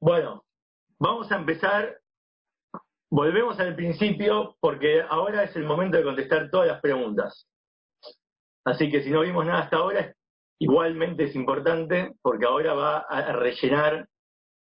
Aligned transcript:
Bueno, 0.00 0.44
vamos 0.98 1.30
a 1.32 1.36
empezar. 1.36 2.00
Volvemos 3.10 3.58
al 3.58 3.74
principio 3.74 4.56
porque 4.60 5.02
ahora 5.02 5.44
es 5.44 5.56
el 5.56 5.64
momento 5.64 5.96
de 5.96 6.04
contestar 6.04 6.50
todas 6.50 6.68
las 6.68 6.80
preguntas. 6.80 7.48
Así 8.64 8.90
que 8.90 9.02
si 9.02 9.10
no 9.10 9.22
vimos 9.22 9.44
nada 9.46 9.60
hasta 9.60 9.78
ahora, 9.78 10.14
igualmente 10.60 11.24
es 11.24 11.34
importante 11.34 12.12
porque 12.22 12.46
ahora 12.46 12.74
va 12.74 12.98
a 12.98 13.32
rellenar, 13.32 14.06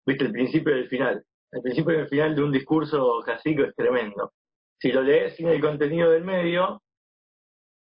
viste, 0.07 0.25
el 0.25 0.33
principio 0.33 0.75
y 0.75 0.81
el 0.81 0.89
final. 0.89 1.25
El 1.53 1.63
principio 1.63 1.95
y 1.95 1.99
el 1.99 2.09
final 2.09 2.35
de 2.35 2.43
un 2.43 2.51
discurso 2.51 3.21
jacico 3.21 3.63
es 3.63 3.75
tremendo. 3.77 4.33
Si 4.81 4.91
lo 4.91 5.03
lees 5.03 5.37
sin 5.37 5.49
el 5.49 5.61
contenido 5.61 6.11
del 6.11 6.25
medio, 6.25 6.83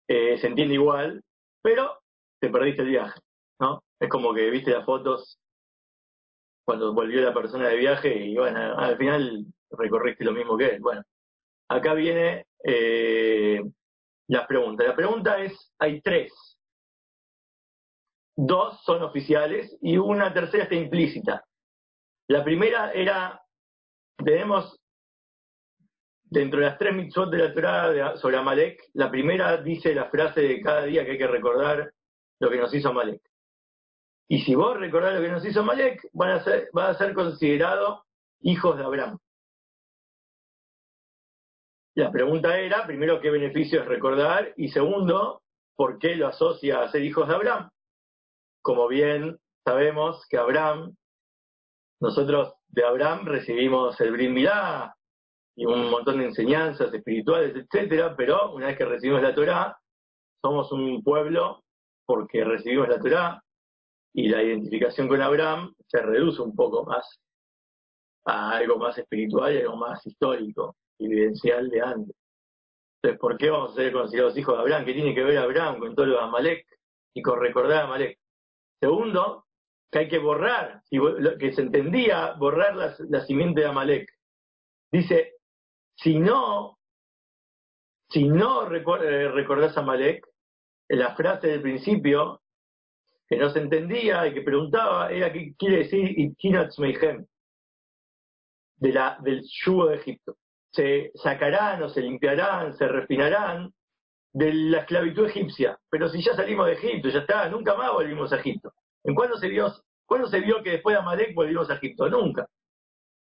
eh, 0.07 0.37
se 0.37 0.47
entiende 0.47 0.75
igual, 0.75 1.21
pero 1.61 1.99
te 2.39 2.49
perdiste 2.49 2.83
el 2.83 2.89
viaje, 2.89 3.19
¿no? 3.59 3.83
Es 3.99 4.07
como 4.09 4.33
que 4.33 4.49
viste 4.51 4.71
las 4.71 4.85
fotos 4.85 5.39
cuando 6.67 6.93
volvió 6.93 7.21
la 7.21 7.33
persona 7.33 7.69
de 7.69 7.77
viaje 7.77 8.13
y 8.13 8.35
bueno, 8.35 8.77
al 8.77 8.97
final 8.97 9.45
recorriste 9.71 10.25
lo 10.25 10.33
mismo 10.33 10.57
que 10.57 10.65
él. 10.65 10.81
Bueno, 10.81 11.01
acá 11.69 11.93
viene 11.93 12.45
eh, 12.61 13.63
las 14.27 14.45
preguntas. 14.47 14.85
La 14.85 14.93
pregunta 14.93 15.39
es, 15.39 15.73
hay 15.79 16.01
tres. 16.01 16.33
Dos 18.35 18.83
son 18.83 19.01
oficiales 19.01 19.77
y 19.81 19.95
una 19.95 20.33
tercera 20.33 20.63
está 20.63 20.75
implícita. 20.75 21.45
La 22.27 22.43
primera 22.43 22.91
era, 22.91 23.41
tenemos 24.17 24.77
dentro 26.25 26.59
de 26.59 26.65
las 26.65 26.77
tres 26.77 26.93
mitzvot 26.93 27.31
de 27.31 27.37
la 27.37 27.53
Torah 27.53 28.17
sobre 28.17 28.35
Amalek, 28.35 28.89
la 28.91 29.09
primera 29.09 29.55
dice 29.55 29.95
la 29.95 30.09
frase 30.09 30.41
de 30.41 30.59
cada 30.59 30.83
día 30.83 31.05
que 31.05 31.11
hay 31.11 31.17
que 31.17 31.27
recordar 31.27 31.93
lo 32.41 32.49
que 32.49 32.57
nos 32.57 32.73
hizo 32.73 32.89
Amalek. 32.89 33.21
Y 34.29 34.41
si 34.41 34.55
vos 34.55 34.77
recordás 34.77 35.15
lo 35.15 35.21
que 35.21 35.31
nos 35.31 35.45
hizo 35.45 35.63
Malek, 35.63 36.09
van 36.13 36.31
a 36.31 36.43
ser, 36.43 36.69
va 36.77 36.89
a 36.89 36.93
ser 36.95 37.13
considerado 37.13 38.03
hijos 38.41 38.77
de 38.77 38.83
Abraham. 38.83 39.17
La 41.95 42.11
pregunta 42.11 42.59
era, 42.59 42.85
primero, 42.85 43.19
¿qué 43.21 43.31
beneficio 43.31 43.81
es 43.81 43.87
recordar? 43.87 44.53
Y 44.57 44.67
segundo, 44.67 45.41
¿por 45.75 45.97
qué 45.97 46.15
lo 46.15 46.27
asocia 46.27 46.81
a 46.81 46.91
ser 46.91 47.03
hijos 47.03 47.27
de 47.27 47.35
Abraham? 47.35 47.69
Como 48.61 48.87
bien 48.87 49.39
sabemos 49.65 50.25
que 50.29 50.37
Abraham, 50.37 50.95
nosotros 51.99 52.53
de 52.67 52.85
Abraham 52.85 53.25
recibimos 53.25 53.99
el 54.01 54.11
Brin 54.11 54.37
y 55.55 55.65
un 55.65 55.89
montón 55.89 56.19
de 56.19 56.25
enseñanzas 56.25 56.93
espirituales, 56.93 57.55
etcétera, 57.55 58.15
pero 58.15 58.53
una 58.53 58.67
vez 58.67 58.77
que 58.77 58.85
recibimos 58.85 59.23
la 59.23 59.33
Torá, 59.33 59.79
somos 60.41 60.71
un 60.71 61.01
pueblo 61.03 61.63
porque 62.05 62.43
recibimos 62.43 62.87
la 62.87 62.99
Torá, 62.99 63.43
y 64.17 64.29
la 64.29 64.41
identificación 64.41 65.07
con 65.07 65.21
Abraham 65.21 65.75
se 65.85 66.01
reduce 66.01 66.41
un 66.41 66.55
poco 66.55 66.83
más 66.83 67.21
a 68.25 68.57
algo 68.57 68.77
más 68.77 68.97
espiritual 68.97 69.53
y 69.53 69.59
algo 69.59 69.77
más 69.77 70.03
histórico, 70.07 70.75
evidencial 70.97 71.69
de 71.69 71.81
antes. 71.81 72.15
Entonces, 72.95 73.19
¿por 73.19 73.37
qué 73.37 73.51
vamos 73.51 73.71
a 73.71 73.75
ser 73.75 73.93
considerados 73.93 74.35
hijos 74.35 74.55
de 74.55 74.61
Abraham? 74.61 74.85
¿Qué 74.85 74.93
tiene 74.93 75.13
que 75.13 75.23
ver 75.23 75.37
Abraham 75.37 75.77
con 75.77 75.93
todo 75.93 76.07
lo 76.07 76.17
de 76.17 76.23
Amalek 76.23 76.65
y 77.13 77.21
con 77.21 77.39
recordar 77.39 77.77
a 77.77 77.83
Amalek? 77.83 78.17
Segundo, 78.79 79.45
que 79.91 79.99
hay 79.99 80.07
que 80.07 80.17
borrar, 80.17 80.81
que 81.39 81.51
se 81.53 81.61
entendía 81.61 82.33
borrar 82.39 82.75
la, 82.75 83.21
simiente 83.21 83.61
de 83.61 83.67
Amalek. 83.67 84.09
Dice, 84.91 85.35
si 85.95 86.17
no, 86.17 86.79
si 88.09 88.27
no 88.27 88.63
eh, 88.63 89.29
recordás 89.29 89.77
a 89.77 89.81
Amalek, 89.81 90.27
la 90.89 91.15
frase 91.15 91.49
del 91.49 91.61
principio 91.61 92.41
que 93.27 93.37
no 93.37 93.49
se 93.49 93.59
entendía 93.59 94.25
y 94.27 94.33
que 94.33 94.41
preguntaba 94.41 95.11
era 95.11 95.31
qué 95.31 95.53
quiere 95.57 95.79
decir 95.79 96.17
Itkinatz 96.17 96.77
de 98.77 98.93
la, 98.93 99.17
del 99.21 99.43
yugo 99.63 99.87
de 99.87 99.97
Egipto. 99.97 100.37
Se 100.71 101.11
sacarán 101.15 101.81
o 101.83 101.89
se 101.89 102.01
limpiarán, 102.01 102.73
se 102.73 102.87
refinarán 102.87 103.73
de 104.33 104.53
la 104.53 104.79
esclavitud 104.79 105.27
egipcia. 105.27 105.77
Pero 105.89 106.07
si 106.09 106.21
ya 106.21 106.35
salimos 106.35 106.67
de 106.67 106.73
Egipto, 106.73 107.09
ya 107.09 107.19
está, 107.19 107.49
nunca 107.49 107.75
más 107.75 107.91
volvimos 107.91 108.31
a 108.31 108.37
Egipto. 108.37 108.71
¿En 109.03 109.15
cuándo 109.15 109.37
se 109.37 109.49
vio, 109.49 109.73
cuándo 110.05 110.27
se 110.27 110.39
vio 110.39 110.61
que 110.61 110.71
después 110.71 110.95
de 110.95 110.99
Amalek 110.99 111.33
volvimos 111.33 111.69
a 111.69 111.75
Egipto? 111.75 112.09
Nunca. 112.09 112.47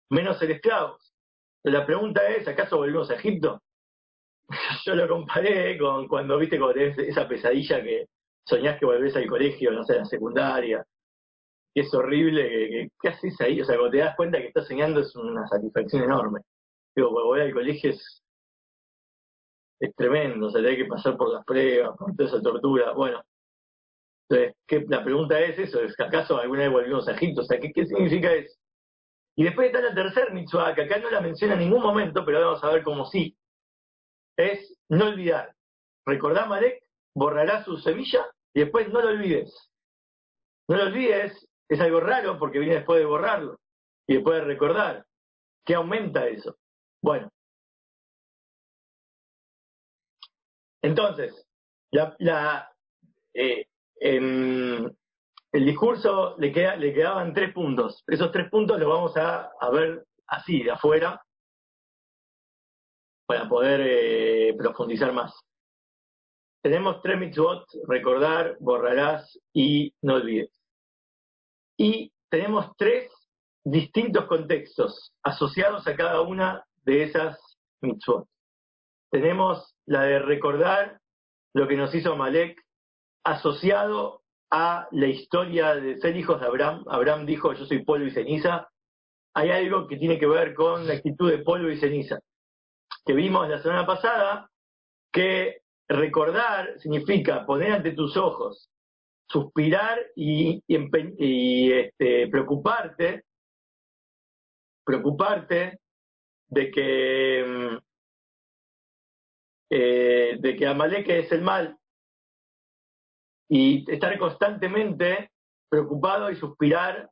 Menos 0.09 0.37
ser 0.37 0.51
esclavos. 0.51 1.13
La 1.63 1.85
pregunta 1.85 2.27
es, 2.29 2.47
¿acaso 2.47 2.77
volvimos 2.77 3.09
a 3.09 3.15
Egipto? 3.15 3.61
Yo 4.85 4.95
lo 4.95 5.07
comparé 5.07 5.77
con 5.77 6.07
cuando 6.07 6.37
viste 6.37 6.59
con 6.59 6.77
esa 6.77 7.27
pesadilla 7.27 7.81
que, 7.81 8.07
soñás 8.45 8.79
que 8.79 8.85
volvés 8.85 9.15
al 9.15 9.27
colegio, 9.27 9.71
no 9.71 9.83
sé, 9.83 9.93
a 9.93 9.99
la 9.99 10.05
secundaria, 10.05 10.85
y 11.73 11.81
es 11.81 11.93
horrible, 11.93 12.89
¿qué 13.01 13.09
haces 13.09 13.39
ahí? 13.39 13.61
O 13.61 13.65
sea, 13.65 13.77
cuando 13.77 13.91
te 13.91 13.97
das 13.99 14.15
cuenta 14.15 14.39
que 14.39 14.47
estás 14.47 14.67
soñando 14.67 14.99
es 14.99 15.15
una 15.15 15.47
satisfacción 15.47 16.03
enorme. 16.03 16.41
Digo, 16.95 17.11
cuando 17.11 17.27
volver 17.27 17.47
al 17.47 17.53
colegio 17.53 17.91
es, 17.91 18.23
es 19.79 19.95
tremendo, 19.95 20.47
o 20.47 20.51
sea, 20.51 20.61
hay 20.61 20.77
que 20.77 20.85
pasar 20.85 21.15
por 21.15 21.33
las 21.33 21.45
pruebas, 21.45 21.95
por 21.97 22.13
toda 22.15 22.29
esa 22.29 22.41
tortura, 22.41 22.91
bueno. 22.91 23.23
Entonces, 24.29 24.55
¿qué, 24.67 24.85
la 24.87 25.03
pregunta 25.03 25.39
es 25.39 25.59
eso, 25.59 25.81
¿es 25.81 25.95
que 25.95 26.03
acaso 26.03 26.37
alguna 26.37 26.63
vez 26.63 26.71
volvimos 26.71 27.07
a 27.07 27.13
Egipto? 27.13 27.41
O 27.41 27.45
sea, 27.45 27.59
¿qué, 27.59 27.71
qué 27.71 27.85
significa 27.85 28.33
eso? 28.33 28.57
Y 29.37 29.43
después 29.43 29.67
está 29.67 29.81
la 29.81 29.95
tercera 29.95 30.33
mitzvah, 30.33 30.75
que 30.75 30.83
acá 30.83 30.99
no 30.99 31.09
la 31.09 31.21
menciona 31.21 31.53
en 31.53 31.61
ningún 31.61 31.81
momento, 31.81 32.25
pero 32.25 32.41
vamos 32.41 32.63
a 32.63 32.71
ver 32.71 32.83
cómo 32.83 33.05
sí. 33.05 33.37
Es 34.37 34.77
no 34.89 35.07
olvidar. 35.07 35.55
Recordá, 36.05 36.45
Marek, 36.45 36.83
borrará 37.15 37.63
su 37.63 37.77
semilla 37.77 38.25
y 38.53 38.61
después 38.61 38.89
no 38.89 39.01
lo 39.01 39.09
olvides. 39.09 39.71
No 40.67 40.77
lo 40.77 40.83
olvides, 40.83 41.47
es 41.69 41.79
algo 41.79 41.99
raro 41.99 42.37
porque 42.39 42.59
viene 42.59 42.75
después 42.75 42.99
de 42.99 43.05
borrarlo 43.05 43.59
y 44.07 44.15
después 44.15 44.39
de 44.39 44.45
recordar. 44.45 45.05
¿Qué 45.65 45.75
aumenta 45.75 46.27
eso? 46.27 46.57
Bueno. 47.01 47.29
Entonces, 50.81 51.45
la, 51.91 52.73
eh, 53.33 53.65
el 55.51 55.65
discurso 55.65 56.35
le, 56.39 56.51
queda, 56.51 56.75
le 56.75 56.93
quedaban 56.93 57.33
tres 57.33 57.53
puntos. 57.53 58.03
Esos 58.07 58.31
tres 58.31 58.49
puntos 58.49 58.79
los 58.79 58.89
vamos 58.89 59.15
a, 59.17 59.51
ver 59.71 60.05
así, 60.27 60.63
de 60.63 60.71
afuera, 60.71 61.21
para 63.27 63.47
poder 63.47 63.81
eh, 63.83 64.55
profundizar 64.57 65.13
más. 65.13 65.33
Tenemos 66.61 67.01
tres 67.01 67.17
mitzvot, 67.17 67.65
recordar, 67.87 68.55
borrarás 68.59 69.39
y 69.51 69.93
no 70.01 70.15
olvides. 70.15 70.51
Y 71.77 72.11
tenemos 72.29 72.71
tres 72.77 73.11
distintos 73.63 74.25
contextos 74.25 75.13
asociados 75.23 75.87
a 75.87 75.95
cada 75.95 76.21
una 76.21 76.63
de 76.83 77.03
esas 77.03 77.39
mitzvot. 77.81 78.27
Tenemos 79.09 79.75
la 79.85 80.03
de 80.03 80.19
recordar 80.19 80.99
lo 81.53 81.67
que 81.67 81.75
nos 81.75 81.93
hizo 81.95 82.15
Malek 82.15 82.61
asociado 83.23 84.21
a 84.51 84.87
la 84.91 85.07
historia 85.07 85.75
de 85.75 85.97
ser 85.97 86.15
hijos 86.15 86.39
de 86.39 86.47
Abraham. 86.47 86.85
Abraham 86.87 87.25
dijo, 87.25 87.53
yo 87.53 87.65
soy 87.65 87.83
polvo 87.83 88.05
y 88.05 88.11
ceniza. 88.11 88.69
Hay 89.33 89.49
algo 89.49 89.87
que 89.87 89.97
tiene 89.97 90.19
que 90.19 90.27
ver 90.27 90.53
con 90.53 90.87
la 90.87 90.93
actitud 90.93 91.29
de 91.31 91.39
polvo 91.39 91.69
y 91.69 91.79
ceniza, 91.79 92.19
que 93.05 93.13
vimos 93.13 93.47
la 93.47 93.61
semana 93.61 93.85
pasada, 93.85 94.49
que 95.11 95.61
Recordar 95.91 96.79
significa 96.79 97.45
poner 97.45 97.73
ante 97.73 97.91
tus 97.91 98.15
ojos, 98.15 98.69
suspirar 99.27 99.99
y, 100.15 100.63
este, 100.65 102.29
preocuparte, 102.29 103.25
preocuparte 104.85 105.79
de 106.47 106.71
que 106.71 107.45
mm, 107.45 107.77
eh, 109.69 110.37
de 110.39 110.55
que 110.55 110.67
Amalek 110.67 111.09
es 111.09 111.31
el 111.33 111.41
mal 111.41 111.77
y 113.49 113.89
estar 113.91 114.17
constantemente 114.17 115.31
preocupado 115.69 116.31
y 116.31 116.37
suspirar 116.37 117.09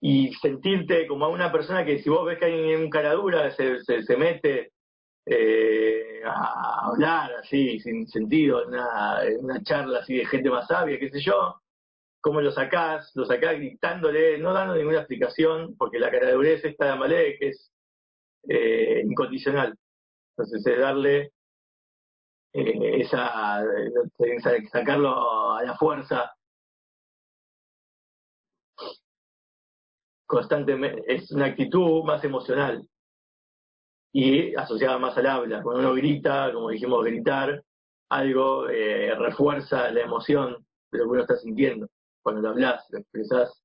y 0.00 0.32
sentirte 0.34 1.06
como 1.06 1.26
a 1.26 1.28
una 1.28 1.52
persona 1.52 1.84
que 1.84 2.00
si 2.00 2.10
vos 2.10 2.26
ves 2.26 2.38
que 2.38 2.46
hay 2.46 2.74
un 2.74 2.90
caradura 2.90 3.52
se, 3.52 3.80
se 3.82 4.16
mete 4.16 4.72
eh, 5.26 6.22
a 6.24 6.86
hablar 6.86 7.32
así, 7.40 7.80
sin 7.80 8.06
sentido, 8.08 8.62
en 8.62 9.44
una, 9.44 9.62
charla 9.64 10.00
así 10.00 10.16
de 10.16 10.26
gente 10.26 10.50
más 10.50 10.68
sabia, 10.68 10.98
qué 10.98 11.10
sé 11.10 11.20
yo, 11.20 11.60
¿cómo 12.20 12.40
lo 12.40 12.52
sacás? 12.52 13.10
Lo 13.14 13.26
sacás 13.26 13.56
gritándole, 13.56 14.38
no 14.38 14.52
dando 14.52 14.76
ninguna 14.76 14.98
explicación, 14.98 15.76
porque 15.76 15.98
la 15.98 16.10
cara 16.10 16.28
de 16.28 16.34
durez 16.34 16.64
esta 16.64 16.86
de 16.86 16.90
Amalek 16.92 17.38
es 17.40 17.72
eh, 18.48 19.02
incondicional. 19.04 19.76
Entonces 20.36 20.66
es 20.66 20.78
darle 20.78 21.32
eh, 22.52 23.00
esa, 23.00 23.62
sacarlo 24.72 25.54
a 25.54 25.62
la 25.64 25.76
fuerza 25.76 26.32
constantemente, 30.26 31.02
es 31.06 31.30
una 31.32 31.46
actitud 31.46 32.04
más 32.04 32.22
emocional 32.24 32.86
y 34.18 34.54
asociada 34.54 34.98
más 34.98 35.14
al 35.18 35.26
habla. 35.26 35.62
Cuando 35.62 35.82
uno 35.82 35.94
grita, 35.94 36.50
como 36.50 36.70
dijimos, 36.70 37.04
gritar, 37.04 37.62
algo 38.08 38.66
eh, 38.70 39.14
refuerza 39.14 39.90
la 39.90 40.00
emoción 40.00 40.64
de 40.90 40.98
lo 40.98 41.04
que 41.04 41.10
uno 41.10 41.20
está 41.20 41.36
sintiendo. 41.36 41.86
Cuando 42.22 42.40
lo 42.40 42.48
hablas, 42.48 42.86
lo 42.88 43.00
expresás. 43.00 43.62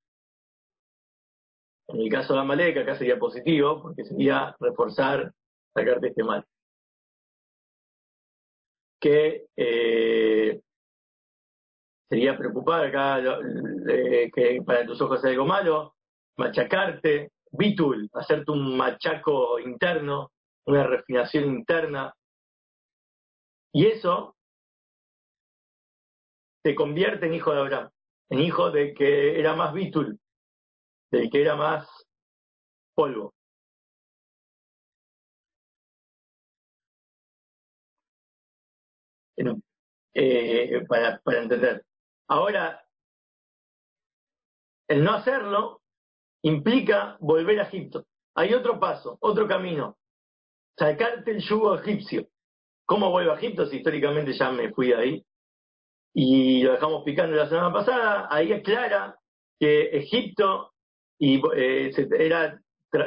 En 1.87 2.01
el 2.01 2.09
caso 2.09 2.33
de 2.33 2.41
Amalek, 2.41 2.79
acá 2.79 2.97
sería 2.97 3.17
positivo, 3.17 3.81
porque 3.81 4.03
sería 4.03 4.53
reforzar, 4.59 5.31
sacarte 5.73 6.09
este 6.09 6.23
mal. 6.25 6.43
Que 8.99 9.45
eh, 9.55 10.59
sería 12.09 12.37
preocupar 12.37 12.87
acá 12.87 13.19
eh, 13.87 14.29
que 14.35 14.61
para 14.65 14.85
tus 14.85 14.99
ojos 14.99 15.21
sea 15.21 15.29
algo 15.29 15.45
malo, 15.45 15.95
machacarte, 16.35 17.31
bitul, 17.51 18.09
hacerte 18.11 18.51
un 18.51 18.75
machaco 18.75 19.57
interno, 19.57 20.29
una 20.65 20.83
refinación 20.85 21.45
interna. 21.45 22.13
Y 23.73 23.87
eso 23.87 24.35
te 26.63 26.75
convierte 26.75 27.25
en 27.25 27.33
hijo 27.33 27.53
de 27.53 27.59
Abraham, 27.59 27.89
en 28.29 28.39
hijo 28.39 28.71
de 28.71 28.93
que 28.93 29.39
era 29.39 29.55
más 29.55 29.73
bitul, 29.73 30.19
del 31.11 31.29
que 31.29 31.41
era 31.41 31.55
más 31.55 31.87
polvo. 32.95 33.33
Eh, 40.13 40.85
para, 40.87 41.19
para 41.19 41.41
entender. 41.41 41.85
Ahora, 42.27 42.85
el 44.89 45.03
no 45.03 45.13
hacerlo 45.13 45.81
implica 46.43 47.17
volver 47.21 47.59
a 47.59 47.63
Egipto. 47.63 48.05
Hay 48.35 48.53
otro 48.53 48.79
paso, 48.79 49.17
otro 49.21 49.47
camino. 49.47 49.97
Sacarte 50.77 51.31
el 51.31 51.41
yugo 51.41 51.75
egipcio. 51.75 52.27
¿Cómo 52.85 53.09
vuelvo 53.09 53.31
a 53.31 53.37
Egipto? 53.37 53.65
Si 53.65 53.77
históricamente 53.77 54.33
ya 54.33 54.51
me 54.51 54.71
fui 54.73 54.93
ahí. 54.93 55.23
Y 56.13 56.63
lo 56.63 56.73
dejamos 56.73 57.03
picando 57.03 57.35
la 57.35 57.47
semana 57.47 57.71
pasada. 57.71 58.27
Ahí 58.29 58.51
aclara 58.51 59.15
que 59.59 59.83
Egipto 59.97 60.73
y 61.19 61.39
eh, 61.55 61.91
era, 62.17 62.59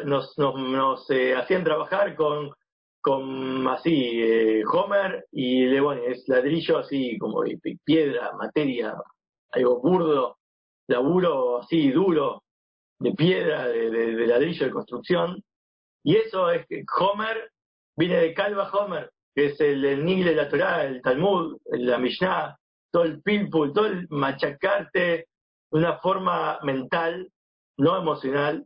nos, 0.05 0.39
nos, 0.39 1.11
eh, 1.11 1.35
hacían 1.35 1.65
trabajar 1.65 2.15
con, 2.15 2.53
con 3.01 3.67
así, 3.67 4.23
eh, 4.23 4.63
Homer 4.65 5.27
y 5.33 5.65
es 5.67 6.29
ladrillo 6.29 6.79
así 6.79 7.19
como 7.19 7.43
piedra, 7.85 8.33
materia, 8.39 8.95
algo 9.51 9.81
burdo, 9.81 10.39
laburo 10.87 11.59
así 11.59 11.91
duro, 11.91 12.45
de 13.01 13.13
piedra, 13.13 13.67
de, 13.67 14.27
ladrillo 14.27 14.67
de 14.67 14.73
construcción. 14.73 15.43
Y 16.05 16.17
eso 16.17 16.51
es 16.51 16.65
que 16.69 16.85
Homer 17.01 17.51
viene 17.97 18.17
de 18.17 18.35
Calva 18.35 18.71
Homer, 18.71 19.11
que 19.35 19.47
es 19.47 19.61
el, 19.61 19.85
el 19.85 20.05
de 20.05 20.35
la 20.35 20.49
Torah, 20.49 20.85
el 20.85 21.03
Talmud, 21.03 21.59
la 21.67 21.99
Mishnah, 21.99 22.57
todo 22.91 23.05
el 23.05 23.21
pilpul, 23.23 23.73
todo 23.73 23.87
el 23.87 24.07
machacarte 24.11 25.27
una 25.71 25.99
forma 25.99 26.61
mental 26.63 27.29
no 27.79 27.99
emocional, 27.99 28.65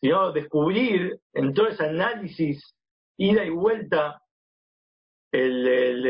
sino 0.00 0.32
descubrir 0.32 1.20
en 1.32 1.54
todo 1.54 1.68
ese 1.68 1.86
análisis, 1.86 2.74
ida 3.16 3.44
y 3.44 3.50
vuelta, 3.50 4.20
el, 5.30 6.02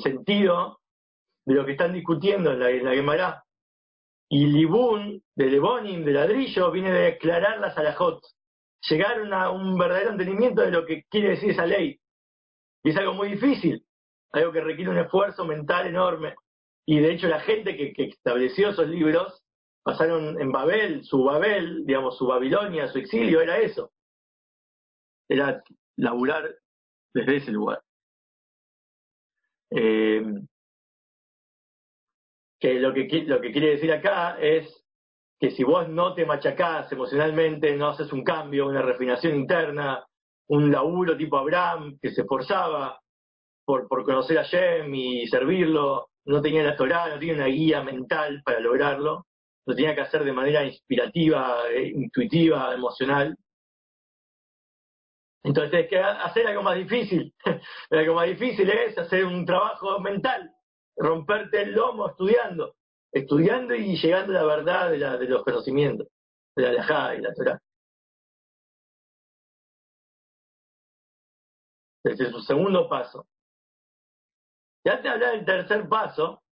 sentido 0.00 0.78
de 1.44 1.54
lo 1.54 1.66
que 1.66 1.72
están 1.72 1.92
discutiendo 1.92 2.52
en 2.52 2.60
la, 2.60 2.70
en 2.70 2.86
Gemara. 2.86 3.42
Y 4.28 4.46
Libún, 4.46 5.22
de 5.34 5.46
Lebonim, 5.46 6.04
de 6.04 6.12
ladrillo, 6.12 6.70
viene 6.70 6.92
de 6.92 7.08
aclarar 7.08 7.58
las 7.58 7.76
alajot, 7.76 8.20
llegar 8.88 9.32
a 9.32 9.50
un 9.50 9.76
verdadero 9.78 10.10
entendimiento 10.10 10.62
de 10.62 10.70
lo 10.70 10.84
que 10.84 11.04
quiere 11.04 11.30
decir 11.30 11.50
esa 11.50 11.66
ley. 11.66 12.00
Y 12.82 12.90
es 12.90 12.96
algo 12.96 13.14
muy 13.14 13.30
difícil, 13.30 13.84
algo 14.32 14.52
que 14.52 14.60
requiere 14.60 14.90
un 14.90 14.98
esfuerzo 14.98 15.44
mental 15.44 15.86
enorme. 15.86 16.34
Y 16.86 17.00
de 17.00 17.12
hecho 17.12 17.28
la 17.28 17.40
gente 17.40 17.76
que 17.76 17.92
estableció 18.04 18.70
esos 18.70 18.88
libros 18.88 19.42
pasaron 19.82 20.40
en 20.40 20.50
Babel, 20.50 21.04
su 21.04 21.22
Babel, 21.22 21.86
digamos, 21.86 22.18
su 22.18 22.26
Babilonia, 22.26 22.88
su 22.88 22.98
exilio, 22.98 23.40
era 23.40 23.58
eso. 23.58 23.92
Era 25.28 25.62
laburar 25.96 26.56
desde 27.14 27.36
ese 27.36 27.52
lugar. 27.52 27.82
Eh, 29.70 30.24
que 32.58 32.74
lo 32.80 32.92
que 32.94 33.06
lo 33.26 33.40
que 33.40 33.52
quiere 33.52 33.70
decir 33.70 33.92
acá 33.92 34.36
es 34.40 34.85
que 35.38 35.50
si 35.50 35.64
vos 35.64 35.88
no 35.88 36.14
te 36.14 36.24
machacás 36.24 36.90
emocionalmente, 36.92 37.76
no 37.76 37.88
haces 37.88 38.12
un 38.12 38.24
cambio, 38.24 38.66
una 38.66 38.82
refinación 38.82 39.36
interna, 39.36 40.04
un 40.48 40.70
laburo 40.70 41.16
tipo 41.16 41.36
Abraham 41.36 41.98
que 42.00 42.10
se 42.10 42.22
esforzaba 42.22 43.00
por, 43.64 43.88
por 43.88 44.04
conocer 44.04 44.38
a 44.38 44.44
Shem 44.44 44.94
y 44.94 45.26
servirlo, 45.26 46.08
no 46.26 46.40
tenía 46.40 46.62
la 46.62 46.76
Torah, 46.76 47.08
no 47.08 47.18
tenía 47.18 47.34
una 47.34 47.46
guía 47.46 47.82
mental 47.82 48.42
para 48.44 48.60
lograrlo, 48.60 49.26
lo 49.66 49.74
tenía 49.74 49.94
que 49.94 50.00
hacer 50.02 50.24
de 50.24 50.32
manera 50.32 50.64
inspirativa, 50.64 51.68
eh, 51.70 51.88
intuitiva, 51.88 52.72
emocional. 52.72 53.36
Entonces 55.42 55.74
hay 55.74 55.88
que 55.88 55.98
hacer 55.98 56.46
algo 56.46 56.62
más 56.62 56.76
difícil. 56.76 57.34
algo 57.90 58.14
más 58.14 58.26
difícil 58.26 58.70
es 58.70 58.96
hacer 58.96 59.24
un 59.24 59.44
trabajo 59.44 60.00
mental, 60.00 60.50
romperte 60.96 61.62
el 61.62 61.72
lomo 61.72 62.08
estudiando, 62.08 62.74
estudiando 63.18 63.74
y 63.74 63.96
llegando 63.96 64.32
a 64.32 64.42
la 64.42 64.44
verdad 64.44 64.90
de, 64.90 64.98
la, 64.98 65.16
de 65.16 65.26
los 65.26 65.42
conocimientos, 65.44 66.08
de 66.54 66.62
la 66.62 66.68
alajá 66.70 67.14
y 67.14 67.20
la 67.20 67.34
Torah. 67.34 67.60
Ese 72.04 72.24
es 72.24 72.30
su 72.30 72.40
segundo 72.40 72.88
paso. 72.88 73.26
Ya 74.84 75.02
te 75.02 75.08
hablé 75.08 75.26
del 75.26 75.44
tercer 75.44 75.88
paso, 75.88 76.42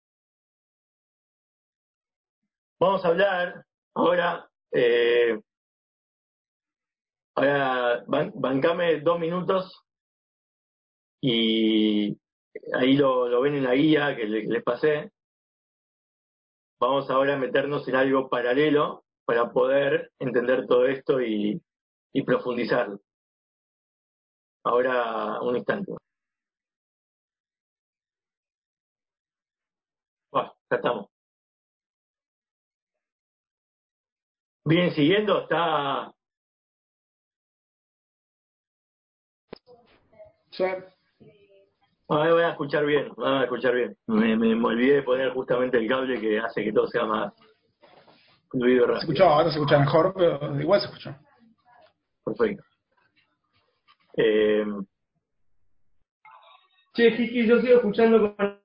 Vamos 2.84 3.02
a 3.02 3.08
hablar 3.08 3.64
ahora, 3.94 4.46
eh, 4.72 5.40
ahora 7.34 8.04
bancame 8.06 9.00
dos 9.00 9.18
minutos 9.18 9.82
y 11.22 12.18
ahí 12.74 12.96
lo, 12.98 13.40
ven 13.40 13.54
en 13.54 13.64
la 13.64 13.74
guía 13.74 14.14
que 14.14 14.26
les, 14.26 14.62
pasé. 14.62 15.13
Vamos 16.86 17.08
ahora 17.08 17.32
a 17.32 17.38
meternos 17.38 17.88
en 17.88 17.96
algo 17.96 18.28
paralelo 18.28 19.04
para 19.24 19.50
poder 19.50 20.12
entender 20.18 20.66
todo 20.66 20.84
esto 20.86 21.22
y, 21.22 21.58
y 22.12 22.22
profundizarlo. 22.24 23.00
Ahora, 24.64 25.40
un 25.40 25.56
instante. 25.56 25.92
Bueno, 30.30 30.54
ya 30.70 30.76
estamos. 30.76 31.08
Bien, 34.66 34.90
siguiendo, 34.92 35.40
está. 35.42 36.12
Sí. 40.50 40.64
Ahora 42.08 42.32
voy 42.32 42.42
a 42.42 42.50
escuchar 42.50 42.84
bien, 42.84 43.08
voy 43.16 43.28
a 43.28 43.42
escuchar 43.44 43.74
bien. 43.74 43.96
Me, 44.06 44.36
me, 44.36 44.54
olvidé 44.54 44.96
de 44.96 45.02
poner 45.02 45.32
justamente 45.32 45.78
el 45.78 45.88
cable 45.88 46.20
que 46.20 46.38
hace 46.38 46.62
que 46.62 46.72
todo 46.72 46.86
sea 46.86 47.04
más 47.06 47.32
fluido 48.50 48.86
rápido. 48.86 49.00
Se 49.00 49.04
escuchó, 49.06 49.24
ahora 49.24 49.50
se 49.50 49.58
escucha 49.58 49.78
mejor, 49.78 50.12
pero 50.14 50.60
igual 50.60 50.80
se 50.80 50.86
escuchó. 50.86 51.16
Perfecto. 52.24 52.64
Eh... 54.16 54.64
Che, 56.94 57.16
Kiki, 57.16 57.46
yo 57.46 57.60
sigo 57.60 57.76
escuchando 57.76 58.34
con 58.36 58.60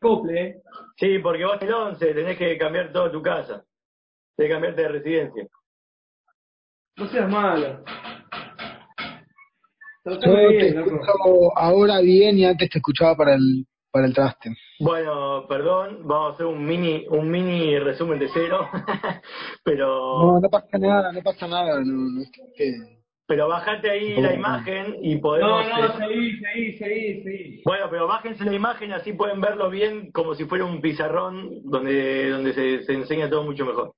cople, 0.00 0.42
¿eh? 0.42 0.62
Sí, 0.96 1.18
porque 1.18 1.44
vos 1.44 1.60
el 1.60 1.72
11 1.72 2.14
tenés 2.14 2.38
que 2.38 2.56
cambiar 2.56 2.92
toda 2.92 3.10
tu 3.10 3.20
casa 3.22 3.64
de 4.36 4.48
cambiarte 4.48 4.82
de 4.82 4.88
residencia. 4.88 5.46
No 6.96 7.06
seas 7.08 7.28
malo. 7.28 7.82
Yo 10.04 10.18
te 10.18 10.68
escucho 10.68 11.56
ahora 11.56 12.00
bien 12.00 12.38
y 12.38 12.44
antes 12.44 12.70
te 12.70 12.78
escuchaba 12.78 13.16
para 13.16 13.34
el 13.34 13.66
para 13.92 14.06
el 14.06 14.14
traste. 14.14 14.50
Bueno, 14.78 15.46
perdón, 15.48 16.06
vamos 16.06 16.30
a 16.30 16.34
hacer 16.34 16.46
un 16.46 16.64
mini 16.64 17.06
un 17.08 17.30
mini 17.30 17.78
resumen 17.78 18.18
de 18.18 18.28
cero, 18.32 18.68
pero 19.64 20.22
no 20.22 20.40
no 20.40 20.48
pasa 20.48 20.78
nada, 20.78 21.12
no 21.12 21.22
pasa 21.22 21.48
nada, 21.48 21.80
no, 21.84 22.22
Pero 23.26 23.48
bájate 23.48 23.90
ahí 23.90 24.20
la 24.20 24.34
imagen 24.34 24.96
y 25.02 25.16
podemos. 25.16 25.66
No, 25.66 25.88
no, 25.88 25.98
seguí, 25.98 26.38
seguí, 26.38 26.72
seguí, 26.78 27.22
seguí. 27.22 27.62
Bueno, 27.64 27.86
pero 27.90 28.06
bájense 28.06 28.44
la 28.44 28.54
imagen 28.54 28.92
así 28.92 29.12
pueden 29.12 29.40
verlo 29.40 29.68
bien 29.70 30.12
como 30.12 30.34
si 30.34 30.44
fuera 30.44 30.64
un 30.64 30.80
pizarrón 30.80 31.62
donde 31.64 32.30
donde 32.30 32.54
se, 32.54 32.84
se 32.84 32.92
enseña 32.94 33.28
todo 33.28 33.42
mucho 33.42 33.66
mejor. 33.66 33.92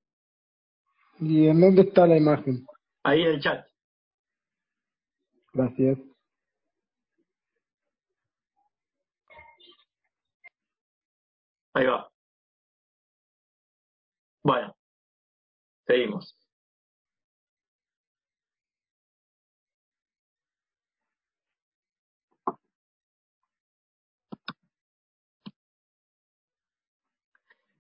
¿Y 1.20 1.46
en 1.46 1.60
dónde 1.60 1.82
está 1.82 2.06
la 2.06 2.16
imagen? 2.16 2.64
Ahí 3.04 3.22
en 3.22 3.28
el 3.28 3.40
chat. 3.40 3.71
Gracias. 5.54 5.98
Ahí 11.74 11.86
va. 11.86 12.08
Bueno, 14.44 14.74
seguimos. 15.86 16.36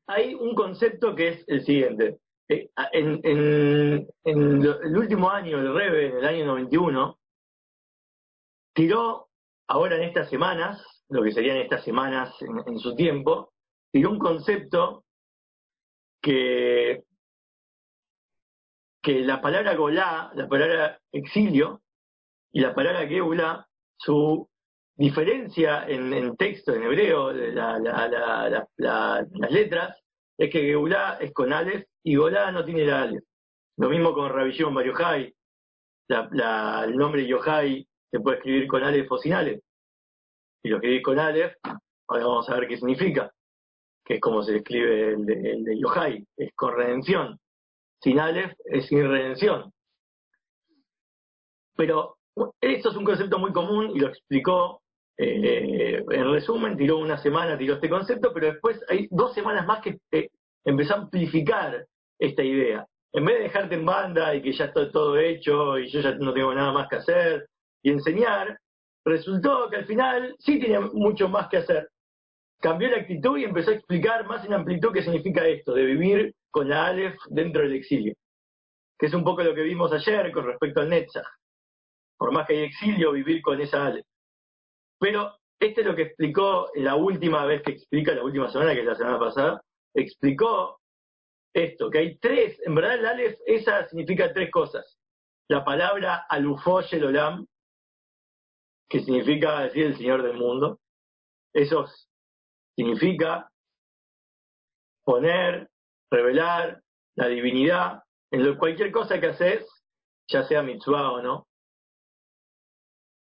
Hay 0.06 0.34
un 0.34 0.54
concepto 0.54 1.14
que 1.14 1.28
es 1.28 1.44
el 1.48 1.64
siguiente. 1.64 2.18
eh, 2.48 2.70
en, 2.92 3.20
el 4.24 4.96
último 4.96 5.30
año 5.30 5.58
del 5.58 5.74
Rebe, 5.74 6.06
en 6.08 6.16
el 6.18 6.24
año 6.26 6.46
91, 6.46 7.18
tiró, 8.72 9.28
ahora 9.68 9.96
en 9.96 10.02
estas 10.02 10.28
semanas, 10.28 10.84
lo 11.08 11.22
que 11.22 11.32
serían 11.32 11.58
estas 11.58 11.84
semanas 11.84 12.34
en, 12.40 12.78
su 12.78 12.94
tiempo, 12.94 13.52
tiró 13.90 14.10
un 14.10 14.18
concepto 14.18 15.04
que, 16.20 17.04
que 19.02 19.20
la 19.20 19.40
palabra 19.40 19.74
golá, 19.74 20.30
la 20.34 20.48
palabra 20.48 21.00
exilio, 21.12 21.82
y 22.52 22.60
la 22.60 22.74
palabra 22.74 23.06
geula, 23.06 23.66
su 23.96 24.48
diferencia 24.96 25.86
en, 25.88 26.12
en 26.12 26.36
texto, 26.36 26.74
en 26.74 26.82
hebreo, 26.82 27.32
la, 27.32 27.78
la, 27.78 28.08
la, 28.08 29.26
las 29.30 29.50
letras, 29.50 29.98
es 30.38 30.50
que 30.50 30.60
geulá 30.60 31.18
es 31.20 31.32
con 31.32 31.52
Aleph 31.52 31.86
y 32.02 32.16
golá 32.16 32.50
no 32.50 32.64
tiene 32.64 32.84
la 32.84 33.02
Aleph. 33.02 33.24
Lo 33.78 33.88
mismo 33.88 34.12
con 34.12 34.30
Rabbi 34.30 34.52
Shimon 34.52 34.74
Bar 34.74 34.86
Yochai, 34.86 35.34
el 36.08 36.96
nombre 36.96 37.26
Yochai 37.26 37.86
se 38.12 38.20
puede 38.20 38.36
escribir 38.36 38.68
con 38.68 38.84
Aleph 38.84 39.10
o 39.10 39.18
sin 39.18 39.32
Aleph. 39.32 39.60
Si 40.62 40.68
lo 40.68 40.76
escribís 40.76 41.02
con 41.02 41.18
Aleph, 41.18 41.54
ahora 42.08 42.26
vamos 42.26 42.48
a 42.48 42.56
ver 42.56 42.68
qué 42.68 42.76
significa, 42.76 43.32
que 44.04 44.14
es 44.14 44.20
como 44.20 44.42
se 44.42 44.58
escribe 44.58 45.14
el 45.14 45.24
de, 45.24 45.50
el 45.50 45.64
de 45.64 45.78
Yochai, 45.80 46.24
es 46.36 46.52
con 46.54 46.76
redención. 46.76 47.38
Sin 48.02 48.20
Aleph 48.20 48.52
es 48.66 48.86
sin 48.86 49.08
redención. 49.08 49.72
Pero 51.74 52.18
esto 52.60 52.90
es 52.90 52.96
un 52.96 53.04
concepto 53.04 53.38
muy 53.38 53.50
común 53.52 53.92
y 53.96 54.00
lo 54.00 54.08
explicó 54.08 54.82
eh, 55.16 56.04
en 56.10 56.30
resumen, 56.30 56.76
tiró 56.76 56.98
una 56.98 57.16
semana, 57.16 57.56
tiró 57.56 57.74
este 57.74 57.88
concepto, 57.88 58.30
pero 58.34 58.48
después 58.48 58.78
hay 58.88 59.08
dos 59.10 59.32
semanas 59.32 59.66
más 59.66 59.80
que 59.80 59.98
eh, 60.10 60.28
empezó 60.66 60.94
a 60.94 60.98
amplificar 60.98 61.86
esta 62.18 62.44
idea. 62.44 62.86
En 63.14 63.24
vez 63.24 63.38
de 63.38 63.44
dejarte 63.44 63.74
en 63.74 63.86
banda 63.86 64.34
y 64.34 64.42
que 64.42 64.52
ya 64.52 64.66
está 64.66 64.90
todo 64.92 65.18
hecho 65.18 65.78
y 65.78 65.88
yo 65.88 66.00
ya 66.00 66.14
no 66.16 66.34
tengo 66.34 66.54
nada 66.54 66.72
más 66.72 66.88
que 66.88 66.96
hacer 66.96 67.48
y 67.82 67.90
enseñar, 67.90 68.58
resultó 69.04 69.68
que 69.68 69.76
al 69.76 69.86
final 69.86 70.34
sí 70.38 70.60
tenía 70.60 70.80
mucho 70.80 71.28
más 71.28 71.48
que 71.48 71.58
hacer. 71.58 71.88
Cambió 72.60 72.88
la 72.90 72.98
actitud 72.98 73.38
y 73.38 73.44
empezó 73.44 73.70
a 73.70 73.74
explicar 73.74 74.26
más 74.26 74.44
en 74.44 74.54
amplitud 74.54 74.92
qué 74.92 75.02
significa 75.02 75.46
esto, 75.46 75.74
de 75.74 75.84
vivir 75.84 76.34
con 76.50 76.68
la 76.68 76.86
Aleph 76.86 77.16
dentro 77.30 77.62
del 77.62 77.74
exilio. 77.74 78.14
Que 78.98 79.06
es 79.06 79.14
un 79.14 79.24
poco 79.24 79.42
lo 79.42 79.54
que 79.54 79.62
vimos 79.62 79.92
ayer 79.92 80.30
con 80.30 80.46
respecto 80.46 80.80
al 80.80 80.88
Netzach 80.88 81.26
por 82.22 82.30
más 82.30 82.46
que 82.46 82.52
hay 82.52 82.62
exilio, 82.66 83.10
vivir 83.10 83.42
con 83.42 83.60
esa 83.60 83.84
Ale. 83.84 84.04
Pero 85.00 85.34
este 85.58 85.80
es 85.80 85.86
lo 85.88 85.96
que 85.96 86.02
explicó 86.02 86.70
la 86.76 86.94
última 86.94 87.44
vez 87.46 87.62
que 87.62 87.72
explica, 87.72 88.14
la 88.14 88.22
última 88.22 88.48
semana, 88.48 88.74
que 88.74 88.80
es 88.82 88.86
la 88.86 88.94
semana 88.94 89.18
pasada, 89.18 89.60
explicó 89.92 90.78
esto, 91.52 91.90
que 91.90 91.98
hay 91.98 92.18
tres, 92.18 92.60
en 92.64 92.76
verdad 92.76 92.94
el 92.94 93.06
Aleph, 93.06 93.40
esa 93.44 93.88
significa 93.88 94.32
tres 94.32 94.52
cosas. 94.52 95.00
La 95.48 95.64
palabra 95.64 96.26
Alufosh 96.28 96.94
el 96.94 97.06
Olam, 97.06 97.44
que 98.92 99.00
significa 99.00 99.60
decir 99.60 99.86
el 99.86 99.96
Señor 99.96 100.22
del 100.22 100.36
mundo. 100.36 100.78
Eso 101.54 101.86
significa 102.76 103.50
poner, 105.02 105.70
revelar 106.10 106.82
la 107.16 107.28
divinidad 107.28 108.02
en 108.30 108.54
cualquier 108.58 108.92
cosa 108.92 109.18
que 109.18 109.28
haces, 109.28 109.66
ya 110.28 110.44
sea 110.44 110.62
mitzvah 110.62 111.10
o 111.10 111.22
no, 111.22 111.46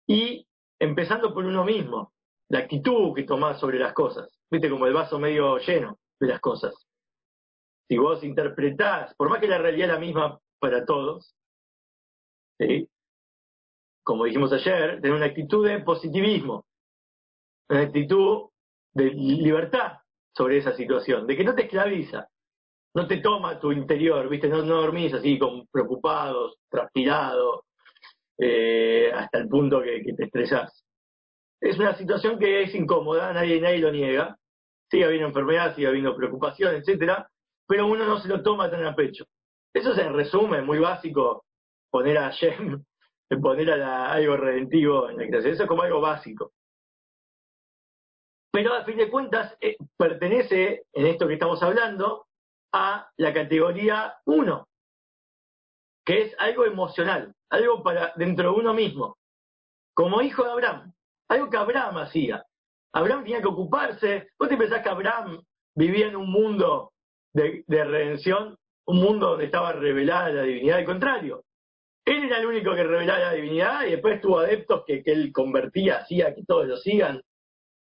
y 0.06 0.46
empezando 0.78 1.34
por 1.34 1.44
uno 1.44 1.64
mismo, 1.64 2.12
la 2.48 2.60
actitud 2.60 3.12
que 3.12 3.24
tomás 3.24 3.58
sobre 3.58 3.80
las 3.80 3.92
cosas, 3.92 4.38
viste 4.48 4.70
como 4.70 4.86
el 4.86 4.94
vaso 4.94 5.18
medio 5.18 5.58
lleno 5.58 5.98
de 6.20 6.28
las 6.28 6.40
cosas. 6.40 6.74
Si 7.88 7.98
vos 7.98 8.22
interpretás, 8.22 9.16
por 9.16 9.30
más 9.30 9.40
que 9.40 9.48
la 9.48 9.58
realidad 9.58 9.88
es 9.88 9.94
la 9.94 10.00
misma 10.00 10.40
para 10.60 10.86
todos, 10.86 11.34
¿sí? 12.58 12.88
Como 14.06 14.24
dijimos 14.24 14.52
ayer, 14.52 15.00
tener 15.00 15.16
una 15.16 15.26
actitud 15.26 15.66
de 15.66 15.80
positivismo, 15.80 16.64
una 17.68 17.80
actitud 17.80 18.50
de 18.94 19.10
libertad 19.10 19.94
sobre 20.32 20.58
esa 20.58 20.76
situación, 20.76 21.26
de 21.26 21.36
que 21.36 21.42
no 21.42 21.56
te 21.56 21.62
esclaviza, 21.62 22.28
no 22.94 23.08
te 23.08 23.16
toma 23.16 23.58
tu 23.58 23.72
interior, 23.72 24.28
viste, 24.28 24.48
no, 24.48 24.62
dormís 24.62 25.12
así 25.12 25.36
con 25.40 25.66
preocupados, 25.72 26.54
transpirados, 26.70 27.62
eh, 28.38 29.10
hasta 29.12 29.38
el 29.38 29.48
punto 29.48 29.82
que, 29.82 30.00
te 30.16 30.24
estresás. 30.24 30.84
Es 31.60 31.76
una 31.76 31.96
situación 31.96 32.38
que 32.38 32.62
es 32.62 32.72
incómoda, 32.76 33.32
nadie, 33.32 33.60
nadie 33.60 33.78
lo 33.78 33.90
niega. 33.90 34.36
Sigue 34.88 35.04
habiendo 35.04 35.26
enfermedad, 35.26 35.74
sigue 35.74 35.88
habiendo 35.88 36.14
preocupación, 36.14 36.76
etcétera, 36.76 37.28
pero 37.66 37.88
uno 37.88 38.06
no 38.06 38.20
se 38.20 38.28
lo 38.28 38.40
toma 38.40 38.70
tan 38.70 38.86
a 38.86 38.94
pecho. 38.94 39.24
Eso 39.74 39.96
se 39.96 40.08
resume, 40.10 40.62
muy 40.62 40.78
básico, 40.78 41.44
poner 41.90 42.18
a 42.18 42.30
Shem, 43.30 43.40
poner 43.40 43.70
a 43.82 44.12
algo 44.12 44.36
redentivo 44.36 45.08
en 45.10 45.18
la 45.18 45.26
creación. 45.26 45.54
Eso 45.54 45.62
es 45.64 45.68
como 45.68 45.82
algo 45.82 46.00
básico. 46.00 46.52
Pero 48.52 48.72
a 48.72 48.84
fin 48.84 48.96
de 48.96 49.10
cuentas, 49.10 49.56
eh, 49.60 49.76
pertenece, 49.98 50.84
en 50.92 51.06
esto 51.06 51.26
que 51.28 51.34
estamos 51.34 51.62
hablando, 51.62 52.26
a 52.72 53.10
la 53.16 53.32
categoría 53.32 54.16
1, 54.24 54.66
que 56.04 56.22
es 56.22 56.34
algo 56.38 56.64
emocional, 56.64 57.34
algo 57.50 57.82
para 57.82 58.12
dentro 58.16 58.52
de 58.52 58.60
uno 58.60 58.72
mismo, 58.72 59.18
como 59.94 60.22
hijo 60.22 60.44
de 60.44 60.50
Abraham, 60.50 60.92
algo 61.28 61.50
que 61.50 61.56
Abraham 61.56 61.98
hacía. 61.98 62.44
Abraham 62.92 63.24
tenía 63.24 63.40
que 63.40 63.48
ocuparse. 63.48 64.28
¿Vos 64.38 64.48
te 64.48 64.56
pensás 64.56 64.82
que 64.82 64.88
Abraham 64.88 65.42
vivía 65.74 66.06
en 66.06 66.16
un 66.16 66.30
mundo 66.30 66.92
de, 67.34 67.64
redención, 67.68 68.56
un 68.86 69.00
mundo 69.00 69.30
donde 69.30 69.46
estaba 69.46 69.72
revelada 69.72 70.30
la 70.30 70.42
divinidad? 70.42 70.78
Al 70.78 70.84
contrario, 70.84 71.44
él 72.06 72.24
era 72.24 72.38
el 72.38 72.46
único 72.46 72.74
que 72.74 72.84
revelaba 72.84 73.18
la 73.18 73.32
divinidad 73.32 73.84
y 73.84 73.90
después 73.90 74.20
tuvo 74.20 74.38
adeptos 74.38 74.84
que, 74.86 75.02
él 75.04 75.32
convertía, 75.32 75.98
hacía 75.98 76.32
que 76.34 76.44
todos 76.44 76.66
lo 76.66 76.76
sigan. 76.76 77.20